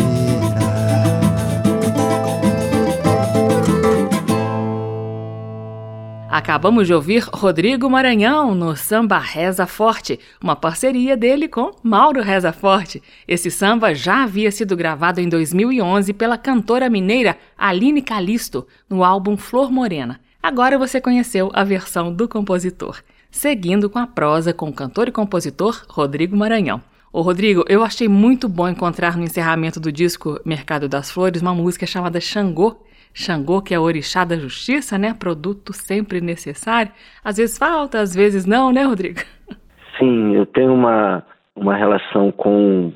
Acabamos 6.31 6.87
de 6.87 6.95
ouvir 6.95 7.29
Rodrigo 7.31 7.91
Maranhão 7.91 8.55
no 8.55 8.75
Samba 8.75 9.19
Reza 9.19 9.67
Forte, 9.67 10.19
uma 10.43 10.57
parceria 10.57 11.15
dele 11.15 11.47
com 11.47 11.73
Mauro 11.83 12.23
Reza 12.23 12.55
Forte. 12.55 13.03
Esse 13.29 13.51
samba 13.51 13.95
já 13.95 14.23
havia 14.23 14.51
sido 14.51 14.75
gravado 14.75 15.21
em 15.21 15.29
2011 15.29 16.15
pela 16.15 16.39
cantora 16.39 16.89
mineira 16.89 17.37
Aline 17.57 18.01
Calisto 18.01 18.67
no 18.89 19.05
álbum 19.05 19.37
Flor 19.37 19.71
Morena. 19.71 20.19
Agora 20.43 20.79
você 20.79 21.03
conheceu 21.03 21.51
a 21.53 21.63
versão 21.63 22.11
do 22.11 22.27
compositor. 22.27 23.03
Seguindo 23.31 23.91
com 23.91 23.99
a 23.99 24.07
prosa 24.07 24.55
com 24.55 24.71
o 24.71 24.73
cantor 24.73 25.09
e 25.09 25.13
compositor 25.13 25.85
Rodrigo 25.91 26.35
Maranhão. 26.35 26.81
Ô 27.15 27.21
Rodrigo, 27.21 27.63
eu 27.69 27.83
achei 27.83 28.09
muito 28.09 28.49
bom 28.49 28.67
encontrar 28.67 29.19
no 29.19 29.23
encerramento 29.23 29.79
do 29.79 29.93
disco 29.93 30.41
Mercado 30.47 30.89
das 30.89 31.11
Flores 31.11 31.43
uma 31.43 31.53
música 31.53 31.85
chamada 31.85 32.19
Xangô. 32.19 32.77
Xangô, 33.13 33.61
que 33.61 33.75
é 33.75 33.79
o 33.79 33.83
orixá 33.83 34.25
da 34.25 34.35
justiça, 34.35 34.97
né? 34.97 35.13
Produto 35.13 35.75
sempre 35.75 36.23
necessário. 36.23 36.91
Às 37.23 37.37
vezes 37.37 37.59
falta, 37.59 38.01
às 38.01 38.15
vezes 38.15 38.47
não, 38.47 38.73
né, 38.73 38.85
Rodrigo? 38.85 39.21
Sim, 39.99 40.35
eu 40.35 40.47
tenho 40.47 40.73
uma, 40.73 41.23
uma 41.55 41.77
relação 41.77 42.33
com, 42.33 42.91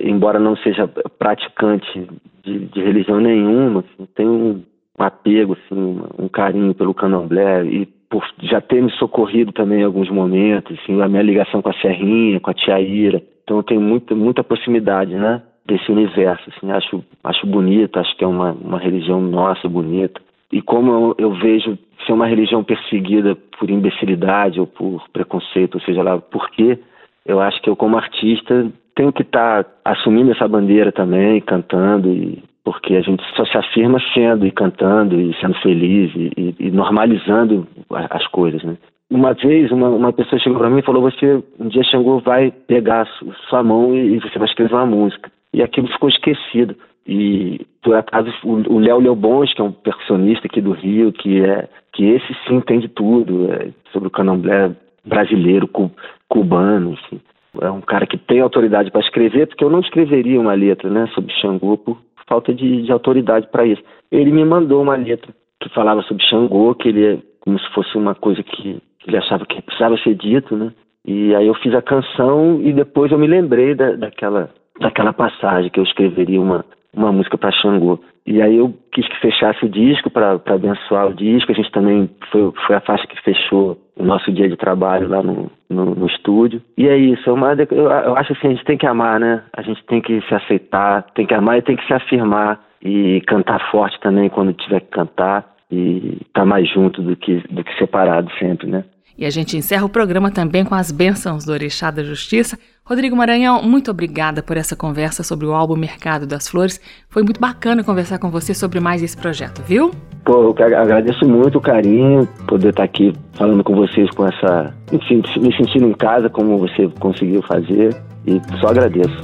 embora 0.00 0.38
não 0.38 0.56
seja 0.56 0.88
praticante 0.88 2.08
de, 2.42 2.60
de 2.60 2.80
religião 2.82 3.20
nenhuma, 3.20 3.80
assim, 3.80 4.08
tenho 4.14 4.32
um 4.32 4.64
apego, 4.98 5.52
assim, 5.52 6.00
um 6.18 6.28
carinho 6.28 6.74
pelo 6.74 6.94
candomblé 6.94 7.66
e 7.66 7.84
por 8.08 8.24
já 8.42 8.62
ter 8.62 8.82
me 8.82 8.90
socorrido 8.92 9.52
também 9.52 9.80
em 9.80 9.84
alguns 9.84 10.10
momentos, 10.10 10.78
assim, 10.78 10.98
a 11.02 11.06
minha 11.06 11.22
ligação 11.22 11.60
com 11.60 11.68
a 11.68 11.74
Serrinha, 11.74 12.40
com 12.40 12.50
a 12.50 12.54
Tia 12.54 12.80
Ira. 12.80 13.22
Então 13.50 13.58
eu 13.58 13.64
tenho 13.64 13.80
muita, 13.80 14.14
muita 14.14 14.44
proximidade, 14.44 15.12
né? 15.12 15.42
desse 15.66 15.90
universo, 15.90 16.48
assim, 16.50 16.70
acho, 16.70 17.04
acho 17.22 17.46
bonito, 17.46 17.98
acho 17.98 18.16
que 18.16 18.22
é 18.22 18.26
uma, 18.26 18.52
uma 18.52 18.78
religião 18.78 19.20
nossa 19.20 19.68
bonita. 19.68 20.20
E 20.52 20.62
como 20.62 20.90
eu, 20.90 21.14
eu 21.18 21.32
vejo 21.34 21.76
ser 22.06 22.12
uma 22.12 22.26
religião 22.26 22.62
perseguida 22.62 23.36
por 23.58 23.68
imbecilidade 23.68 24.60
ou 24.60 24.66
por 24.68 25.02
preconceito, 25.12 25.74
ou 25.76 25.80
seja 25.80 26.00
lá 26.00 26.18
por 26.18 26.48
quê, 26.50 26.78
eu 27.26 27.40
acho 27.40 27.60
que 27.60 27.68
eu 27.68 27.74
como 27.74 27.96
artista 27.96 28.70
tenho 28.94 29.12
que 29.12 29.22
estar 29.22 29.64
tá 29.64 29.70
assumindo 29.84 30.30
essa 30.30 30.46
bandeira 30.46 30.92
também, 30.92 31.40
cantando, 31.40 32.08
e, 32.08 32.42
porque 32.64 32.94
a 32.94 33.00
gente 33.00 33.22
só 33.34 33.44
se 33.44 33.58
afirma 33.58 34.00
sendo 34.14 34.46
e 34.46 34.52
cantando 34.52 35.20
e 35.20 35.34
sendo 35.40 35.54
feliz 35.54 36.12
e, 36.14 36.32
e, 36.36 36.54
e 36.66 36.70
normalizando 36.70 37.66
as 37.90 38.26
coisas, 38.28 38.62
né? 38.62 38.76
Uma 39.10 39.34
vez 39.34 39.72
uma, 39.72 39.88
uma 39.88 40.12
pessoa 40.12 40.40
chegou 40.40 40.58
para 40.58 40.70
mim 40.70 40.78
e 40.78 40.84
falou: 40.84 41.02
Você 41.02 41.42
um 41.58 41.68
dia 41.68 41.82
Xangô 41.82 42.20
vai 42.20 42.50
pegar 42.50 43.06
sua 43.48 43.62
mão 43.62 43.94
e, 43.94 44.16
e 44.16 44.20
você 44.20 44.38
vai 44.38 44.48
escrever 44.48 44.74
uma 44.74 44.86
música 44.86 45.30
e 45.52 45.62
aquilo 45.62 45.88
ficou 45.88 46.08
esquecido. 46.08 46.76
E 47.06 47.66
por 47.82 47.96
acaso 47.96 48.30
o 48.44 48.78
Léo 48.78 49.00
Leobons, 49.00 49.52
que 49.52 49.60
é 49.60 49.64
um 49.64 49.72
percussionista 49.72 50.46
aqui 50.46 50.60
do 50.60 50.72
Rio, 50.72 51.12
que 51.12 51.40
é 51.40 51.68
que 51.92 52.04
esse 52.04 52.34
sim 52.46 52.56
entende 52.56 52.88
tudo 52.88 53.52
é, 53.52 53.70
sobre 53.92 54.08
o 54.08 54.10
candomblé 54.10 54.70
brasileiro, 55.04 55.66
cu, 55.66 55.90
cubano, 56.28 56.96
assim. 57.04 57.20
É 57.60 57.70
um 57.70 57.80
cara 57.80 58.06
que 58.06 58.16
tem 58.16 58.40
autoridade 58.40 58.92
para 58.92 59.00
escrever, 59.00 59.48
porque 59.48 59.64
eu 59.64 59.70
não 59.70 59.80
escreveria 59.80 60.40
uma 60.40 60.54
letra, 60.54 60.88
né, 60.88 61.08
sobre 61.14 61.32
Xangô 61.34 61.76
por 61.76 61.98
falta 62.28 62.54
de, 62.54 62.82
de 62.82 62.92
autoridade 62.92 63.48
para 63.48 63.66
isso. 63.66 63.82
Ele 64.12 64.30
me 64.30 64.44
mandou 64.44 64.80
uma 64.80 64.94
letra 64.94 65.34
que 65.60 65.68
falava 65.70 66.02
sobre 66.02 66.24
Xangô, 66.24 66.74
que 66.76 66.88
ele 66.88 67.04
é 67.04 67.18
como 67.40 67.58
se 67.58 67.68
fosse 67.72 67.96
uma 67.96 68.14
coisa 68.14 68.42
que, 68.42 68.80
que 69.00 69.10
ele 69.10 69.18
achava 69.18 69.44
que 69.46 69.60
precisava 69.62 69.96
ser 69.98 70.14
dito, 70.14 70.56
né? 70.56 70.72
E 71.04 71.34
aí 71.34 71.46
eu 71.46 71.54
fiz 71.54 71.74
a 71.74 71.82
canção 71.82 72.60
e 72.62 72.72
depois 72.72 73.10
eu 73.10 73.18
me 73.18 73.26
lembrei 73.26 73.74
da, 73.74 73.92
daquela 73.92 74.50
daquela 74.80 75.12
passagem 75.12 75.70
que 75.70 75.78
eu 75.78 75.84
escreveria 75.84 76.40
uma, 76.40 76.64
uma 76.94 77.12
música 77.12 77.36
para 77.36 77.52
Xangô. 77.52 78.00
E 78.26 78.40
aí 78.40 78.56
eu 78.56 78.74
quis 78.92 79.06
que 79.06 79.20
fechasse 79.20 79.64
o 79.64 79.68
disco 79.68 80.10
para 80.10 80.40
abençoar 80.46 81.08
o 81.08 81.14
disco. 81.14 81.52
A 81.52 81.54
gente 81.54 81.70
também 81.70 82.08
foi, 82.30 82.52
foi 82.66 82.76
a 82.76 82.80
faixa 82.80 83.06
que 83.06 83.20
fechou 83.22 83.78
o 83.96 84.04
nosso 84.04 84.32
dia 84.32 84.48
de 84.48 84.56
trabalho 84.56 85.08
lá 85.08 85.22
no, 85.22 85.50
no, 85.68 85.94
no 85.94 86.06
estúdio. 86.06 86.62
E 86.76 86.88
é 86.88 86.96
isso, 86.96 87.28
é 87.28 87.32
uma, 87.32 87.52
eu, 87.54 87.90
eu 87.90 88.16
acho 88.16 88.32
assim, 88.32 88.48
a 88.48 88.50
gente 88.50 88.64
tem 88.64 88.78
que 88.78 88.86
amar, 88.86 89.20
né? 89.20 89.42
A 89.54 89.62
gente 89.62 89.84
tem 89.84 90.00
que 90.00 90.20
se 90.22 90.34
aceitar, 90.34 91.02
tem 91.14 91.26
que 91.26 91.34
amar 91.34 91.58
e 91.58 91.62
tem 91.62 91.76
que 91.76 91.86
se 91.86 91.92
afirmar 91.92 92.60
e 92.82 93.20
cantar 93.26 93.70
forte 93.70 94.00
também 94.00 94.30
quando 94.30 94.54
tiver 94.54 94.80
que 94.80 94.90
cantar 94.90 95.44
e 95.70 96.18
estar 96.20 96.40
tá 96.40 96.44
mais 96.44 96.68
junto 96.68 97.02
do 97.02 97.16
que, 97.16 97.42
do 97.50 97.62
que 97.64 97.76
separado 97.78 98.30
sempre, 98.38 98.68
né? 98.68 98.84
E 99.20 99.26
a 99.26 99.30
gente 99.30 99.54
encerra 99.54 99.84
o 99.84 99.88
programa 99.88 100.30
também 100.30 100.64
com 100.64 100.74
as 100.74 100.90
bênçãos 100.90 101.44
do 101.44 101.52
Orixá 101.52 101.90
da 101.90 102.02
Justiça. 102.02 102.58
Rodrigo 102.82 103.14
Maranhão, 103.14 103.62
muito 103.62 103.90
obrigada 103.90 104.42
por 104.42 104.56
essa 104.56 104.74
conversa 104.74 105.22
sobre 105.22 105.44
o 105.44 105.52
álbum 105.52 105.76
Mercado 105.76 106.26
das 106.26 106.48
Flores. 106.48 106.80
Foi 107.08 107.22
muito 107.22 107.38
bacana 107.38 107.84
conversar 107.84 108.18
com 108.18 108.30
você 108.30 108.54
sobre 108.54 108.80
mais 108.80 109.02
esse 109.02 109.16
projeto, 109.16 109.62
viu? 109.62 109.90
Pô, 110.24 110.42
eu 110.42 110.50
agradeço 110.58 111.28
muito 111.28 111.58
o 111.58 111.60
carinho, 111.60 112.26
poder 112.48 112.70
estar 112.70 112.84
aqui 112.84 113.12
falando 113.34 113.62
com 113.62 113.74
vocês 113.74 114.08
com 114.10 114.26
essa. 114.26 114.74
Enfim, 114.90 115.22
me 115.38 115.54
sentindo 115.54 115.86
em 115.86 115.92
casa, 115.92 116.30
como 116.30 116.56
você 116.56 116.88
conseguiu 116.98 117.42
fazer. 117.42 117.94
E 118.26 118.40
só 118.58 118.68
agradeço. 118.68 119.20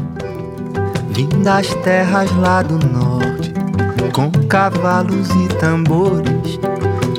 Vim 1.11 1.29
das 1.43 1.75
terras 1.77 2.31
lá 2.37 2.63
do 2.63 2.75
norte, 2.89 3.53
com 4.13 4.31
cavalos 4.49 5.29
e 5.31 5.49
tambores, 5.59 6.59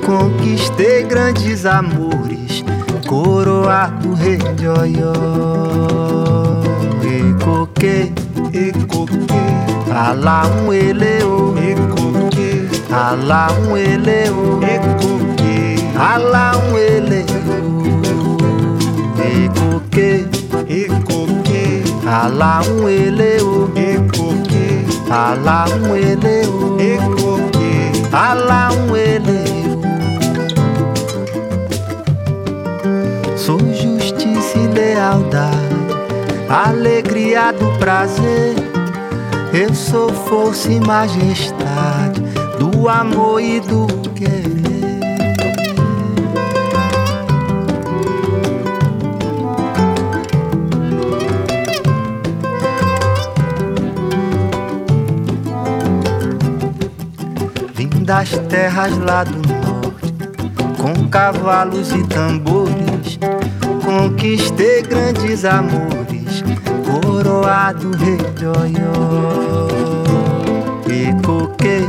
conquistei 0.05 1.03
grandes 1.03 1.65
amores 1.65 2.63
coroado 3.07 4.13
rei 4.13 4.37
de 4.37 4.67
Oió. 4.67 5.13
Ecoque, 7.01 8.11
ecoque, 8.53 9.17
alá 9.95 10.43
um 10.47 10.73
eleu, 10.73 11.55
ecoque, 11.57 12.67
alá 12.91 13.47
um 13.61 13.77
eleu, 13.77 14.59
ecoque, 14.61 15.97
alá 15.97 16.51
um 16.57 16.77
eleu, 16.77 17.25
ecoque, 19.45 20.27
ecoque, 20.67 21.83
alá 22.05 22.61
um 22.63 22.89
eleu, 22.89 23.71
alá 25.09 25.65
um 25.69 25.95
eleu, 25.95 26.77
ecoque, 26.79 28.13
alá 28.13 28.69
um 28.73 28.95
eleu. 28.95 29.77
Sou 33.35 33.59
justiça 33.73 34.57
e 34.57 34.67
lealdade, 34.67 35.57
alegria 36.49 37.51
do 37.53 37.77
prazer. 37.79 38.55
Eu 39.53 39.73
sou 39.73 40.09
força 40.09 40.71
e 40.71 40.79
majestade 40.79 42.21
do 42.59 42.89
amor 42.89 43.41
e 43.41 43.59
do 43.61 43.87
querer. 44.11 44.46
Das 58.07 58.29
terras 58.47 58.97
lá 58.99 59.25
do 59.25 59.35
norte 59.35 60.13
com 60.77 61.09
cavalos 61.09 61.91
e 61.91 62.01
tambores, 62.07 63.19
conquistei 63.83 64.81
grandes 64.81 65.43
amores, 65.43 66.41
coroado 66.85 67.91
rei 67.97 68.15
de 68.15 68.45
Oió. 68.45 69.67
E 70.87 71.21
coquei, 71.21 71.85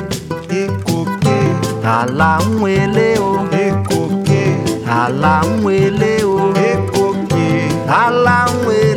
e 0.51 0.66
coquei, 0.83 1.87
alá 1.89 2.41
um 2.43 2.66
eleô, 2.66 3.45
e 3.53 3.71
coquei, 3.87 4.83
alá 4.89 5.43
um 5.45 5.71
eleô, 5.71 6.51
e 6.51 6.91
coquei, 6.91 7.69
alá 7.89 8.47
um 8.51 8.73
eleô. 8.73 8.88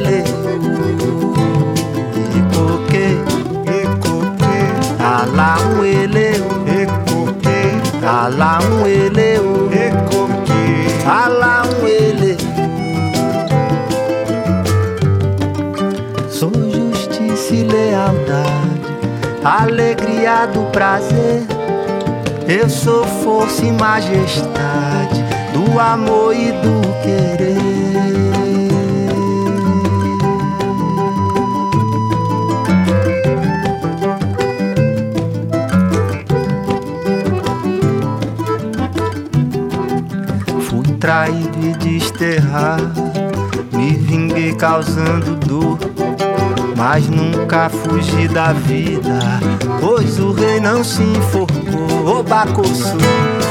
Alá 8.04 8.60
um 8.64 8.88
e 8.88 9.92
coquei. 10.10 11.08
alá 11.08 11.64
um 11.66 11.88
eleô. 11.88 12.38
Sou 16.30 16.52
justiça 16.52 17.54
e 17.54 17.64
lealdade, 17.64 18.82
alegria 19.44 20.48
do 20.48 20.64
prazer. 20.72 21.44
Eu 22.48 22.70
sou 22.70 23.06
força 23.06 23.66
e 23.66 23.72
majestade 23.72 25.24
do 25.54 25.80
amor 25.80 26.36
e 26.36 26.52
do 26.52 26.82
querer. 27.04 28.31
Traído 41.02 41.58
e 41.60 41.74
desterrado, 41.74 43.02
me 43.74 43.96
vinguei 43.96 44.54
causando 44.54 45.36
dor. 45.36 45.80
Mas 46.78 47.08
nunca 47.10 47.70
fugi 47.70 48.28
da 48.28 48.54
vida, 48.54 49.20
pois 49.80 50.20
o 50.20 50.32
rei 50.32 50.60
não 50.60 50.84
se 50.84 51.02
enforcou. 51.02 52.20
Ô 52.20 52.24
Bacosso, 52.24 52.98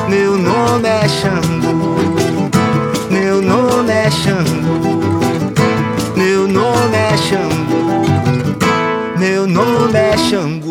meu 0.09 0.39
nome 0.39 0.89
é 0.89 1.09
Xangô, 1.09 1.97
meu 3.11 3.43
nome 3.43 3.93
é 3.93 4.11
Xangô, 4.11 5.21
meu 6.17 6.47
nome 6.47 6.97
é 6.97 7.17
Xangô, 7.17 8.05
meu 9.19 9.47
nome 9.47 9.99
é 9.99 10.17
Xangô. 10.17 10.70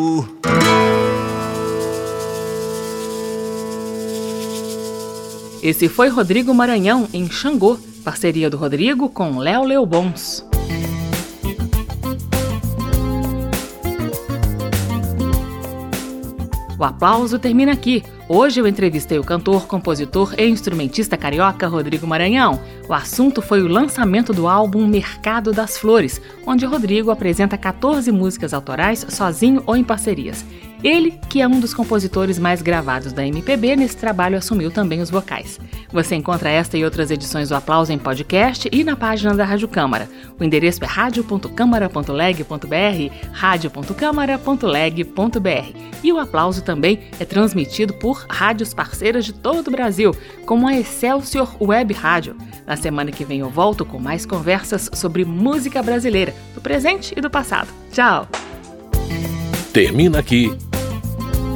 Esse 5.61 5.89
foi 5.89 6.07
Rodrigo 6.07 6.53
Maranhão 6.53 7.07
em 7.13 7.29
Xangô, 7.29 7.77
parceria 8.03 8.49
do 8.49 8.55
Rodrigo 8.55 9.09
com 9.09 9.37
Léo 9.37 9.65
Leobons. 9.65 10.45
O 16.77 16.83
aplauso 16.85 17.37
termina 17.37 17.73
aqui. 17.73 18.01
Hoje 18.29 18.61
eu 18.61 18.65
entrevistei 18.65 19.19
o 19.19 19.23
cantor, 19.23 19.67
compositor 19.67 20.33
e 20.37 20.47
instrumentista 20.47 21.17
carioca 21.17 21.67
Rodrigo 21.67 22.07
Maranhão. 22.07 22.61
O 22.87 22.93
assunto 22.93 23.41
foi 23.41 23.61
o 23.61 23.67
lançamento 23.67 24.31
do 24.31 24.47
álbum 24.47 24.87
Mercado 24.87 25.51
das 25.51 25.77
Flores, 25.77 26.21
onde 26.47 26.65
Rodrigo 26.65 27.11
apresenta 27.11 27.57
14 27.57 28.09
músicas 28.13 28.53
autorais 28.53 29.05
sozinho 29.09 29.61
ou 29.65 29.75
em 29.75 29.83
parcerias. 29.83 30.45
Ele, 30.83 31.19
que 31.29 31.41
é 31.41 31.47
um 31.47 31.59
dos 31.59 31.73
compositores 31.73 32.37
mais 32.39 32.61
gravados 32.61 33.11
da 33.11 33.27
MPB, 33.27 33.75
nesse 33.75 33.97
trabalho 33.97 34.37
assumiu 34.37 34.71
também 34.71 35.01
os 35.01 35.09
vocais. 35.09 35.59
Você 35.91 36.15
encontra 36.15 36.49
esta 36.49 36.77
e 36.77 36.85
outras 36.85 37.11
edições 37.11 37.49
do 37.49 37.55
Aplauso 37.55 37.91
em 37.91 37.97
podcast 37.97 38.69
e 38.71 38.81
na 38.83 38.95
página 38.95 39.35
da 39.35 39.43
Rádio 39.43 39.67
Câmara. 39.67 40.07
O 40.39 40.43
endereço 40.43 40.83
é 40.83 40.87
radio.câmara.leg.br, 40.87 43.13
radio.câmara.leg.br. 43.33 45.89
E 46.01 46.13
o 46.13 46.19
Aplauso 46.19 46.63
também 46.63 47.01
é 47.19 47.25
transmitido 47.25 47.93
por 47.95 48.25
rádios 48.29 48.73
parceiras 48.73 49.25
de 49.25 49.33
todo 49.33 49.67
o 49.67 49.71
Brasil, 49.71 50.15
como 50.45 50.65
a 50.65 50.77
Excelsior 50.77 51.61
Web 51.61 51.93
Rádio. 51.93 52.37
Na 52.65 52.77
semana 52.77 53.11
que 53.11 53.25
vem 53.25 53.39
eu 53.39 53.49
volto 53.49 53.83
com 53.83 53.99
mais 53.99 54.25
conversas 54.25 54.89
sobre 54.93 55.25
música 55.25 55.83
brasileira, 55.83 56.33
do 56.55 56.61
presente 56.61 57.13
e 57.17 57.21
do 57.21 57.29
passado. 57.29 57.67
Tchau! 57.91 58.25
Termina 59.73 60.19
aqui. 60.19 60.68